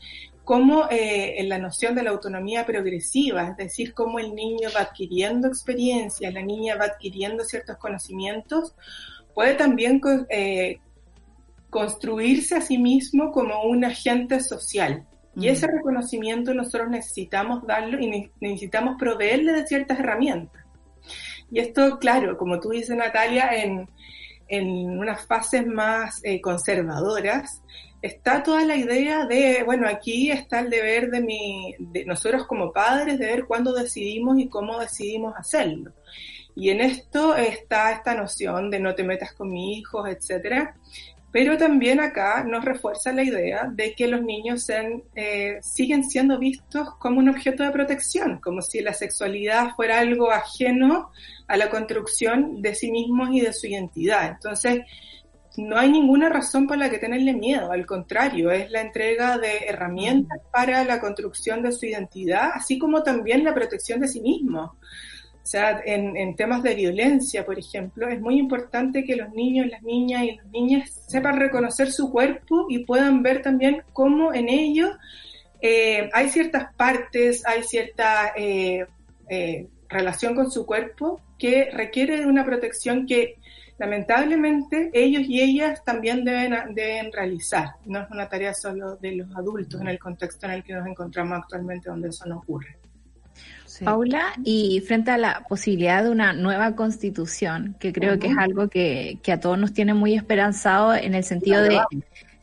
[0.47, 4.83] cómo eh, en la noción de la autonomía progresiva, es decir, cómo el niño va
[4.83, 8.73] adquiriendo experiencias, la niña va adquiriendo ciertos conocimientos,
[9.35, 9.99] puede también
[10.29, 10.79] eh,
[11.69, 15.05] construirse a sí mismo como un agente social.
[15.35, 15.51] Y Mm.
[15.51, 20.63] ese reconocimiento nosotros necesitamos darlo y ne- necesitamos proveerle de ciertas herramientas.
[21.51, 23.89] Y esto, claro, como tú dices, Natalia, en,
[24.47, 27.61] en unas fases más eh, conservadoras,
[28.01, 32.71] está toda la idea de, bueno, aquí está el deber de, mi, de nosotros como
[32.71, 35.93] padres de ver cuándo decidimos y cómo decidimos hacerlo.
[36.55, 40.75] Y en esto está esta noción de no te metas con mi hijo, etcétera.
[41.31, 46.39] Pero también acá nos refuerza la idea de que los niños sean, eh, siguen siendo
[46.39, 51.11] vistos como un objeto de protección, como si la sexualidad fuera algo ajeno
[51.47, 54.29] a la construcción de sí mismos y de su identidad.
[54.29, 54.81] Entonces,
[55.57, 59.65] no hay ninguna razón por la que tenerle miedo, al contrario, es la entrega de
[59.67, 64.75] herramientas para la construcción de su identidad, así como también la protección de sí mismo.
[65.43, 69.67] O sea, en, en temas de violencia, por ejemplo, es muy importante que los niños,
[69.67, 74.49] las niñas y las niñas sepan reconocer su cuerpo y puedan ver también cómo en
[74.49, 74.91] ello
[75.61, 78.85] eh, hay ciertas partes, hay cierta eh,
[79.29, 83.35] eh, relación con su cuerpo que requiere de una protección que
[83.77, 87.71] lamentablemente ellos y ellas también deben, deben realizar.
[87.85, 90.87] No es una tarea solo de los adultos en el contexto en el que nos
[90.87, 92.77] encontramos actualmente donde eso no ocurre.
[93.65, 93.85] Sí.
[93.85, 98.69] Paula, y frente a la posibilidad de una nueva constitución, que creo que es algo
[98.69, 101.79] que, que a todos nos tiene muy esperanzado en el sentido de,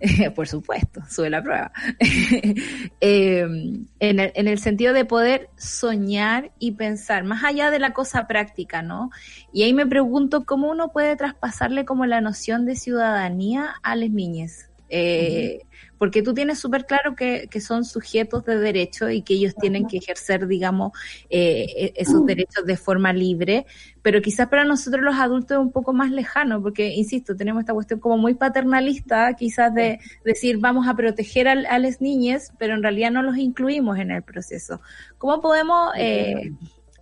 [0.35, 1.73] por supuesto, sube la prueba,
[3.01, 7.93] Eh, en, el, en el sentido de poder soñar y pensar, más allá de la
[7.93, 9.11] cosa práctica, ¿no?
[9.53, 14.11] Y ahí me pregunto cómo uno puede traspasarle como la noción de ciudadanía a las
[14.11, 14.71] niñas.
[14.89, 15.61] Eh,
[15.97, 19.87] Porque tú tienes súper claro que, que son sujetos de derecho y que ellos tienen
[19.87, 20.93] que ejercer, digamos,
[21.31, 23.65] eh, e- esos derechos de forma libre,
[24.03, 27.73] pero quizás para nosotros los adultos es un poco más lejano, porque, insisto, tenemos esta
[27.73, 32.75] cuestión como muy paternalista, quizás de decir vamos a proteger al- a, las niñas, pero
[32.75, 34.81] en realidad no los incluimos en el proceso.
[35.17, 36.53] ¿Cómo podemos eh, eh,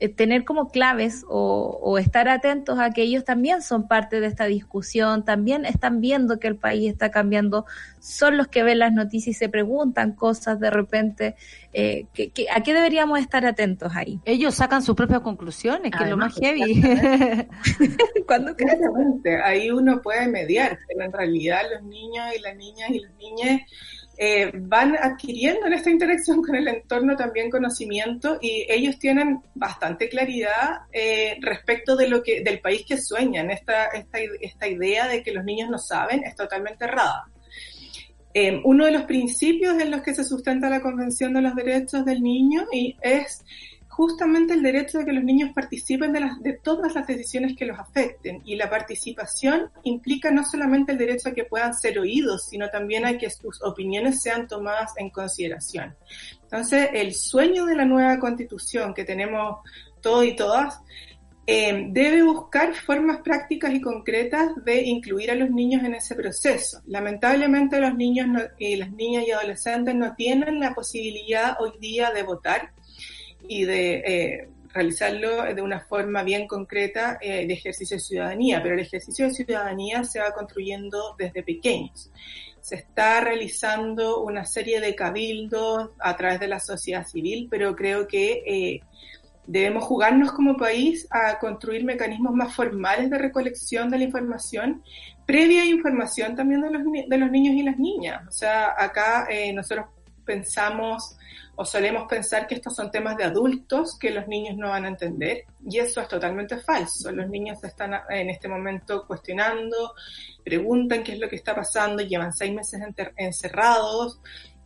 [0.09, 4.45] tener como claves o, o estar atentos a que ellos también son parte de esta
[4.47, 7.67] discusión, también están viendo que el país está cambiando,
[8.01, 11.37] son los que ven las noticias y se preguntan cosas de repente?
[11.73, 14.21] Eh, ¿qué- qué- ¿A qué deberíamos estar atentos ahí?
[14.25, 16.83] Ellos sacan sus propias conclusiones, que es lo más heavy.
[18.27, 23.01] ¿Cuándo Claramente, ahí uno puede mediar, pero en realidad los niños y las niñas y
[23.01, 23.61] las niñas
[24.25, 30.09] eh, van adquiriendo en esta interacción con el entorno también conocimiento y ellos tienen bastante
[30.09, 33.51] claridad eh, respecto de lo que del país que sueñan.
[33.51, 37.25] Esta, esta, esta idea de que los niños no saben es totalmente errada.
[38.33, 42.05] Eh, uno de los principios en los que se sustenta la Convención de los Derechos
[42.05, 43.45] del Niño y es
[43.93, 47.67] justamente el derecho de que los niños participen de, las, de todas las decisiones que
[47.67, 48.41] los afecten.
[48.45, 53.05] Y la participación implica no solamente el derecho a que puedan ser oídos, sino también
[53.05, 55.95] a que sus opiniones sean tomadas en consideración.
[56.43, 59.59] Entonces, el sueño de la nueva constitución que tenemos
[60.01, 60.81] todos y todas
[61.47, 66.81] eh, debe buscar formas prácticas y concretas de incluir a los niños en ese proceso.
[66.87, 72.11] Lamentablemente los niños no, y las niñas y adolescentes no tienen la posibilidad hoy día
[72.11, 72.73] de votar
[73.49, 78.75] y de eh, realizarlo de una forma bien concreta eh, de ejercicio de ciudadanía, pero
[78.75, 82.11] el ejercicio de ciudadanía se va construyendo desde pequeños.
[82.61, 88.07] Se está realizando una serie de cabildos a través de la sociedad civil, pero creo
[88.07, 88.81] que eh,
[89.47, 94.83] debemos jugarnos como país a construir mecanismos más formales de recolección de la información,
[95.27, 98.23] previa información también de los, de los niños y las niñas.
[98.29, 99.87] O sea, acá eh, nosotros
[100.25, 101.17] pensamos
[101.63, 104.89] o solemos pensar que estos son temas de adultos que los niños no van a
[104.89, 107.13] entender y eso es totalmente falso.
[107.13, 109.95] Los niños están a- en este momento cuestionando,
[110.45, 112.81] preguntan qué es lo que está pasando, llevan seis meses
[113.17, 114.21] encerrados.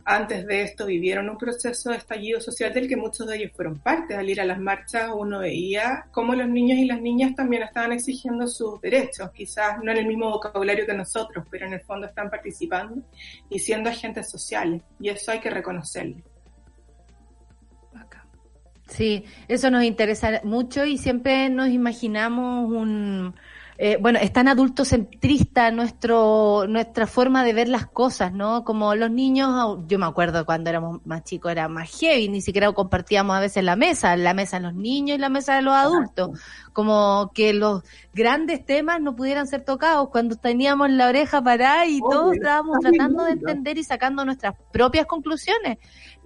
[0.09, 3.77] Antes de esto vivieron un proceso de estallido social del que muchos de ellos fueron
[3.77, 4.15] parte.
[4.15, 7.91] Al ir a las marchas uno veía cómo los niños y las niñas también estaban
[7.91, 12.07] exigiendo sus derechos, quizás no en el mismo vocabulario que nosotros, pero en el fondo
[12.07, 13.03] están participando
[13.49, 16.23] y siendo agentes sociales y eso hay que reconocerlo.
[18.87, 23.35] Sí, eso nos interesa mucho y siempre nos imaginamos un...
[23.77, 28.63] eh, bueno, es tan adultocentrista nuestro, nuestra forma de ver las cosas, ¿no?
[28.63, 32.71] Como los niños, yo me acuerdo cuando éramos más chicos era más heavy, ni siquiera
[32.71, 35.73] compartíamos a veces la mesa, la mesa de los niños y la mesa de los
[35.75, 36.39] adultos.
[36.73, 37.83] Como que los
[38.13, 43.25] grandes temas no pudieran ser tocados cuando teníamos la oreja parada y todos estábamos tratando
[43.25, 45.77] de entender y sacando nuestras propias conclusiones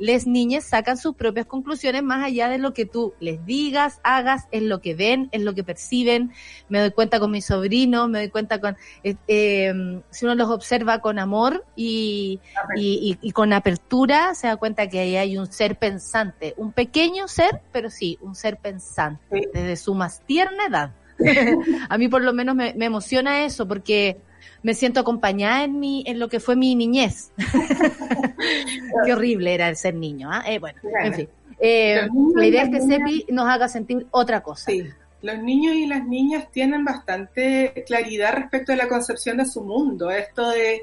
[0.01, 4.47] les niñas sacan sus propias conclusiones más allá de lo que tú les digas, hagas,
[4.51, 6.31] es lo que ven, es lo que perciben.
[6.69, 10.49] Me doy cuenta con mis sobrinos, me doy cuenta con, eh, eh, si uno los
[10.49, 12.39] observa con amor y,
[12.75, 16.71] y, y- y con apertura, se da cuenta que ahí hay un ser pensante, un
[16.73, 19.47] pequeño ser, pero sí, un ser pensante, Sí.
[19.53, 20.91] desde su más tierna edad.
[21.89, 24.17] A mí por lo menos me, me emociona eso porque
[24.63, 27.31] me siento acompañada en mi, en lo que fue mi niñez.
[29.05, 30.43] Qué horrible era el ser niño, ¿ah?
[30.47, 31.07] Eh, bueno, Claro.
[31.07, 31.29] en fin.
[31.59, 34.65] Eh, la idea es que niñas- Sepi nos haga sentir otra cosa.
[34.71, 34.83] Sí,
[35.21, 40.09] los niños y las niñas tienen bastante claridad respecto a la concepción de su mundo.
[40.09, 40.81] Esto de,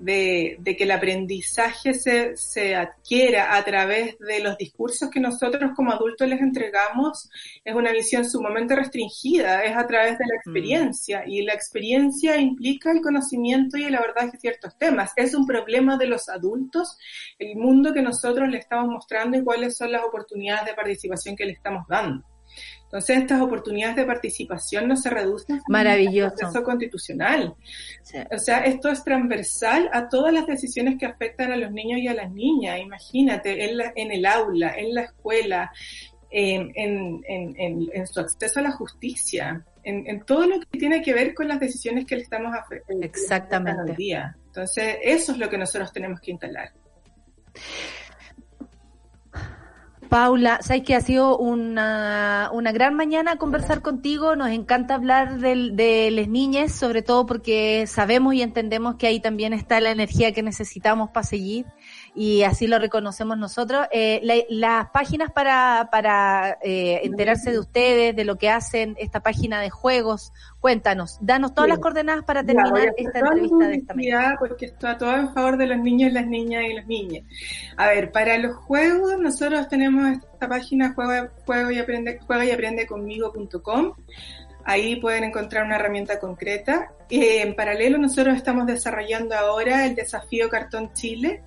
[0.00, 5.72] de, de que el aprendizaje se, se adquiera a través de los discursos que nosotros
[5.76, 7.28] como adultos les entregamos
[7.64, 12.90] es una visión sumamente restringida, es a través de la experiencia y la experiencia implica
[12.90, 15.12] el conocimiento y el abordaje de ciertos temas.
[15.16, 16.96] Es un problema de los adultos,
[17.38, 21.44] el mundo que nosotros le estamos mostrando y cuáles son las oportunidades de participación que
[21.44, 22.24] le estamos dando.
[22.92, 26.32] Entonces, estas oportunidades de participación no se reducen Maravilloso.
[26.32, 27.54] al proceso constitucional.
[28.02, 28.18] Sí.
[28.34, 32.08] O sea, esto es transversal a todas las decisiones que afectan a los niños y
[32.08, 32.80] a las niñas.
[32.80, 35.70] Imagínate, en, la- en el aula, en la escuela,
[36.32, 41.60] en, su acceso a la justicia, en, todo lo que tiene que ver con las
[41.60, 43.94] decisiones que le estamos afe- que le Exactamente.
[43.94, 44.36] día.
[44.46, 46.72] Entonces, eso es lo que nosotros tenemos que instalar.
[50.10, 54.34] Paula, sabes que ha sido una, una gran mañana conversar contigo.
[54.34, 59.20] Nos encanta hablar del- de, las niñas, sobre todo porque sabemos y entendemos que ahí
[59.20, 61.64] también está la energía que necesitamos para seguir
[62.14, 63.86] y así lo reconocemos nosotros.
[63.92, 69.20] Eh, la- las páginas para, para eh, enterarse de ustedes, de lo que hacen, esta
[69.20, 71.70] página de juegos, cuéntanos, danos todas Sí.
[71.70, 74.36] las coordenadas para terminar esta entrevista de esta mañana.
[74.38, 77.24] Porque está todo en favor de los niños, las niñas y los niños.
[77.76, 82.50] A ver, para los juegos, nosotros tenemos esta página juego, juego y aprende, juega y
[82.50, 83.92] aprende conmigo.com.
[84.64, 86.92] Ahí pueden encontrar una herramienta concreta.
[87.08, 91.42] Eh, en paralelo, nosotros estamos desarrollando ahora el desafío Cartón Chile.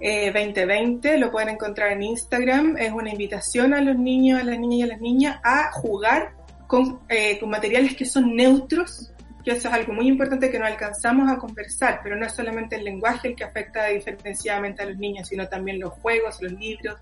[0.00, 2.76] Eh, 2020, lo pueden encontrar en Instagram.
[2.76, 6.34] Es una invitación a los niños, a las niñas y a las niñas a jugar
[6.66, 9.11] con, eh, con materiales que son neutros,
[9.44, 12.76] que eso es algo muy importante que no alcanzamos a conversar, pero no es solamente
[12.76, 16.96] el lenguaje el que afecta diferenciadamente a los niños, sino también los juegos, los libros.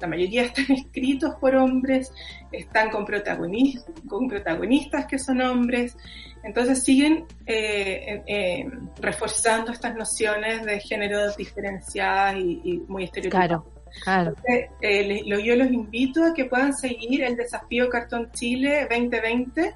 [0.00, 2.12] La mayoría están escritos por hombres,
[2.52, 5.96] están con, protagonis- con protagonistas que son hombres,
[6.42, 8.64] entonces siguen eh, eh,
[9.00, 13.62] reforzando estas nociones de género diferenciadas y, y muy estereotipadas.
[14.04, 14.36] Claro, claro.
[14.48, 19.74] Eh, eh, les- yo los invito a que puedan seguir el desafío Cartón Chile 2020,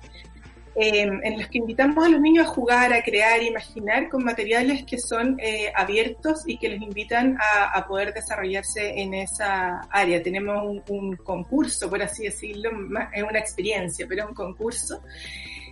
[0.76, 4.24] eh, en los que invitamos a los niños a jugar, a crear, a imaginar con
[4.24, 9.80] materiales que son eh, abiertos y que les invitan a, a poder desarrollarse en esa
[9.90, 10.22] área.
[10.22, 12.70] Tenemos un, un concurso, por así decirlo,
[13.12, 15.01] es una experiencia, pero es un concurso.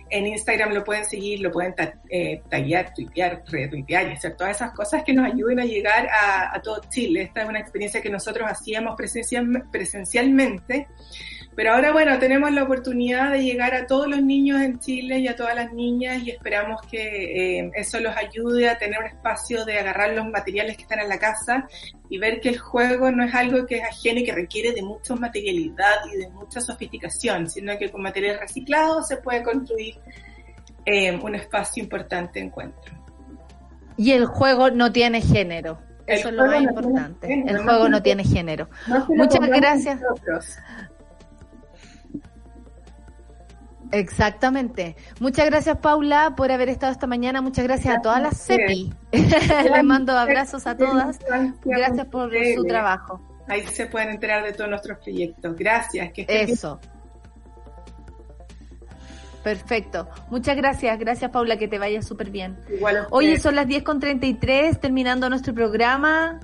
[0.09, 4.55] En Instagram lo pueden seguir, lo pueden ta- eh, taggear, tuitear, retuitear y hacer todas
[4.57, 7.23] esas cosas que nos ayuden a llegar a, a todo Chile.
[7.23, 10.87] Esta es una experiencia que nosotros hacíamos presencial- presencialmente
[11.55, 15.27] Pero ahora, bueno, tenemos la oportunidad de llegar a todos los niños en Chile y
[15.27, 19.63] a todas las niñas y esperamos que eh, eso los ayude a tener un espacio
[19.63, 21.67] de agarrar los materiales que están en la casa
[22.09, 24.81] y ver que el juego no es algo que es ajeno y que requiere de
[24.81, 29.95] mucha materialidad y de mucha sofisticación, sino que con material reciclado se puede construir
[30.85, 32.93] eh, un espacio importante de encuentro.
[33.95, 35.79] Y el juego no tiene género.
[36.05, 37.27] El Eso es lo más no importante.
[37.27, 38.69] género, El juego no tiene género.
[38.87, 40.01] No Muchas gracias.
[43.93, 44.95] Exactamente.
[45.19, 47.41] Muchas gracias, Paula, por haber estado esta mañana.
[47.41, 48.91] Muchas gracias a todas las CEPI.
[49.11, 51.19] Les mando abrazos a todas.
[51.63, 53.21] Gracias por su trabajo.
[53.47, 55.55] Ahí se pueden enterar de todos nuestros proyectos.
[55.55, 56.11] Gracias.
[56.11, 56.49] Que bien.
[56.49, 56.79] Eso.
[59.43, 60.09] Perfecto.
[60.31, 60.97] Muchas gracias.
[60.97, 62.57] Gracias, Paula, que te vaya súper bien.
[62.75, 66.39] Igual Oye, son las 10 con 33, terminando nuestro programa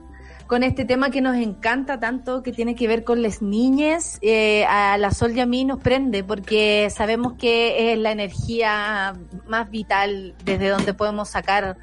[0.49, 4.17] con este tema que nos encanta tanto, que tiene que ver con las niñas.
[4.23, 9.13] Eh, a la Sol y a mí nos prende porque sabemos que es la energía
[9.47, 11.77] más vital desde donde podemos sacar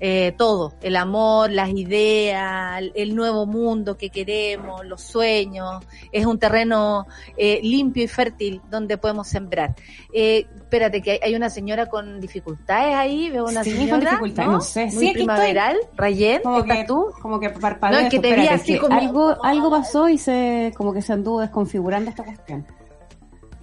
[0.00, 5.84] eh, todo, el amor, las ideas, el- nuevo mundo que queremos, los sueños.
[6.10, 7.06] Es un terreno
[7.36, 9.74] eh, limpio y fértil donde podemos sembrar.
[10.12, 14.10] Eh, espérate, que hay, hay una señora con dificultades ahí, veo una Sí, con señora.
[14.12, 14.80] dificultades, no sé.
[14.86, 15.14] Muy Sí, aquí estoy.
[15.14, 15.76] primaveral.
[15.96, 17.06] Rayen, Como ¿estás que, tú?
[17.20, 18.00] como que parpadeo.
[18.00, 21.12] No, es que te vi así como- Algo, algo pasó y se, como que se
[21.12, 22.66] anduvo desconfigurando esta cuestión.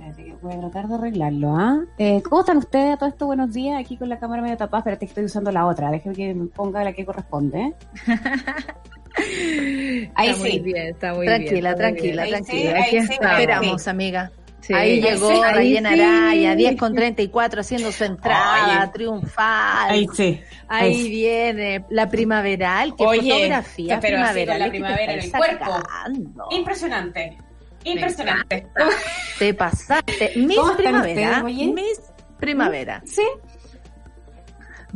[0.09, 1.79] Espérate, voy a tratar de arreglarlo, ¿ah?
[1.97, 3.25] Eh, ¿Cómo están ustedes a todo esto?
[3.25, 4.79] Buenos días, aquí con la cámara medio tapada.
[4.79, 5.89] Espérate, que estoy usando la otra.
[5.91, 7.73] Déjame que me ponga la que corresponde.
[10.15, 10.49] Ahí está sí.
[10.51, 11.77] muy bien, está muy Tranquila, bien.
[11.77, 12.71] tranquila, Ahí tranquila.
[12.71, 13.39] sí, Aquí está.
[13.39, 13.89] esperamos, sí.
[13.89, 14.31] amiga.
[14.61, 14.73] Sí.
[14.73, 16.01] Ahí llegó sí, ahí Rayen sí.
[16.01, 18.91] Araya, 10 con 34, haciendo su entrada Oye.
[18.93, 19.89] triunfal.
[19.89, 20.41] Ahí sí.
[20.67, 24.59] Ahí viene la primaveral, que Oye, fotografía pero primaveral.
[24.59, 25.71] la primavera en el cuerpo.
[26.51, 27.37] Impresionante.
[27.85, 28.67] Impresionante.
[29.39, 30.33] Te pasaste.
[30.35, 31.43] Miss ¿Cómo están Primavera.
[31.43, 32.01] Miss
[32.39, 33.03] Primavera.
[33.05, 33.23] Sí.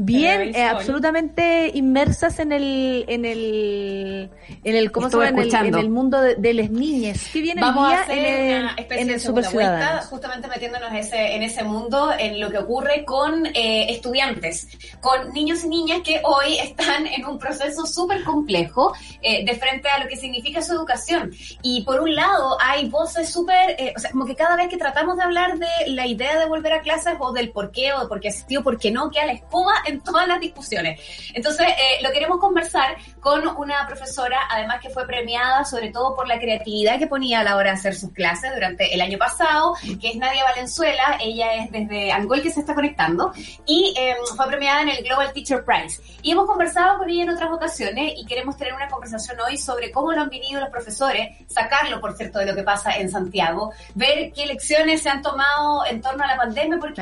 [0.03, 0.77] Bien, el eh, sol.
[0.77, 4.31] absolutamente inmersas en el, en el,
[4.63, 5.29] en el, ¿cómo se llama?
[5.29, 7.29] En el, en el mundo de, de las niñas.
[7.31, 9.77] ¿Qué viene Vamos a día hacer en el, una especie en de el Super segunda
[9.77, 14.67] vuelta, justamente metiéndonos ese, en ese mundo, en lo que ocurre con eh, estudiantes,
[15.01, 19.87] con niños y niñas que hoy están en un proceso súper complejo eh, de frente
[19.89, 21.31] a lo que significa su educación.
[21.61, 24.77] Y por un lado hay voces súper, eh, o sea, como que cada vez que
[24.77, 28.01] tratamos de hablar de la idea de volver a clases o del por qué o
[28.01, 30.99] de por qué asistió, por qué no, queda la escoba en todas las discusiones.
[31.33, 36.27] Entonces, eh, lo queremos conversar con una profesora, además que fue premiada sobre todo por
[36.27, 39.75] la creatividad que ponía a la hora de hacer sus clases durante el año pasado,
[39.99, 43.31] que es Nadia Valenzuela, ella es desde Angol que se está conectando,
[43.65, 46.01] y eh, fue premiada en el Global Teacher Prize.
[46.21, 49.91] Y hemos conversado con ella en otras ocasiones y queremos tener una conversación hoy sobre
[49.91, 53.71] cómo lo han vivido los profesores, sacarlo, por cierto, de lo que pasa en Santiago,
[53.95, 57.01] ver qué lecciones se han tomado en torno a la pandemia, porque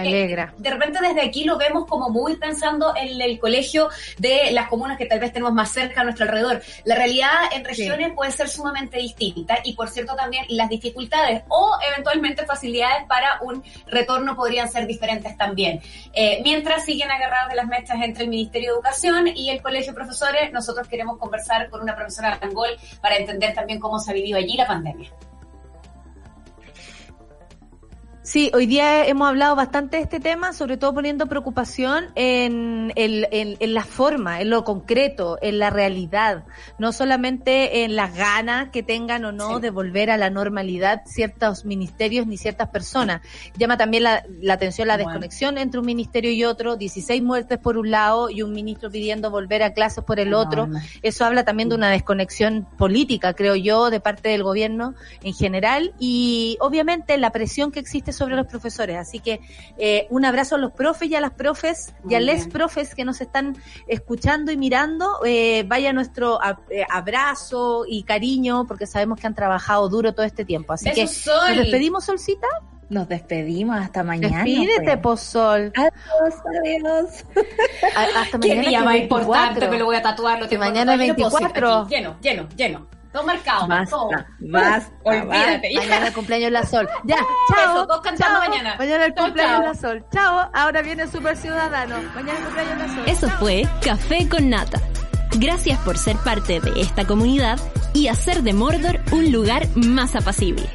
[0.58, 2.38] de repente desde aquí lo vemos como muy
[2.96, 6.62] en el colegio de las comunas que tal vez tenemos más cerca a nuestro alrededor.
[6.86, 11.78] La realidad en regiones puede ser sumamente distinta y por cierto también las dificultades o
[11.92, 15.82] eventualmente facilidades para un retorno podrían ser diferentes también.
[16.14, 19.92] Eh, mientras siguen agarrados de las mechas entre el Ministerio de Educación y el Colegio
[19.92, 22.70] de Profesores, nosotros queremos conversar con una profesora de Angol
[23.02, 25.10] para entender también cómo se ha vivido allí la pandemia.
[28.32, 33.28] Sí, hoy día hemos hablado bastante de este tema, sobre todo poniendo preocupación en, el-
[33.32, 36.44] en- en la forma, en lo concreto, en la realidad,
[36.78, 39.62] no solamente en las ganas que tengan o no Sí.
[39.64, 43.22] de volver a la normalidad ciertos ministerios ni ciertas personas.
[43.58, 45.10] Llama también la, la atención la Bueno.
[45.10, 49.32] desconexión entre un ministerio y otro, 16 muertes por un lado y un ministro pidiendo
[49.32, 50.70] volver a clases por el otro.
[51.02, 54.94] Eso habla también de una desconexión política, creo yo, de parte del gobierno
[55.24, 58.98] en general y obviamente la presión que existe sobre los profesores.
[58.98, 59.40] Así que
[59.78, 62.52] eh, un abrazo a los profes y a las profes y a les bien.
[62.52, 65.20] profes que nos están escuchando y mirando.
[65.26, 66.40] Eh, vaya nuestro
[66.70, 70.74] eh, abrazo y cariño porque sabemos que han trabajado duro todo este tiempo.
[70.74, 71.48] Así que Besos, Sol.
[71.50, 72.48] nos despedimos, Solcita.
[72.90, 74.38] Nos despedimos hasta mañana.
[74.44, 74.98] Despídete, pues.
[74.98, 75.72] Pozol.
[75.76, 76.34] Adiós,
[76.64, 77.26] adiós.
[77.96, 78.70] A- Hasta ¿Qué mañana.
[78.70, 79.60] día que más importante?
[79.60, 79.72] 24.
[79.72, 80.40] Me lo voy a tatuar.
[80.42, 81.78] Lo Que mañana es tatuado lleno, 24.
[81.84, 82.88] aquí, Lleno, lleno, lleno.
[83.12, 84.10] Todo marcado, todo.
[84.10, 84.92] Basta, basta.
[85.04, 85.70] Olvídate.
[85.76, 86.88] Mañana el cumpleaños la Sol.
[87.06, 87.18] Ya,
[87.48, 87.88] chao.
[87.88, 88.50] todos cantando chao.
[88.50, 88.76] mañana.
[88.78, 89.68] Mañana el Chao, cumpleaños chao.
[89.68, 90.06] la Sol.
[90.14, 90.50] Chao.
[90.54, 91.96] Ahora viene Super Ciudadano.
[92.14, 93.04] Mañana el cumpleaños la Sol.
[93.08, 94.80] Eso fue Café con Nata.
[95.38, 97.60] Gracias por ser parte de esta comunidad
[97.94, 100.68] y hacer de Mordor un lugar más apacible.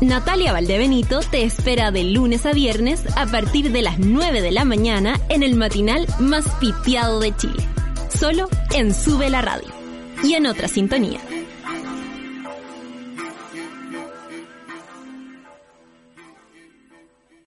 [0.00, 4.64] Natalia Valdebenito te espera de lunes a viernes a partir de las 9 de la
[4.64, 7.66] mañana en el matinal más piteado de Chile.
[8.08, 9.77] Solo en Sube la Radio.
[10.22, 11.20] Y en otra sintonía.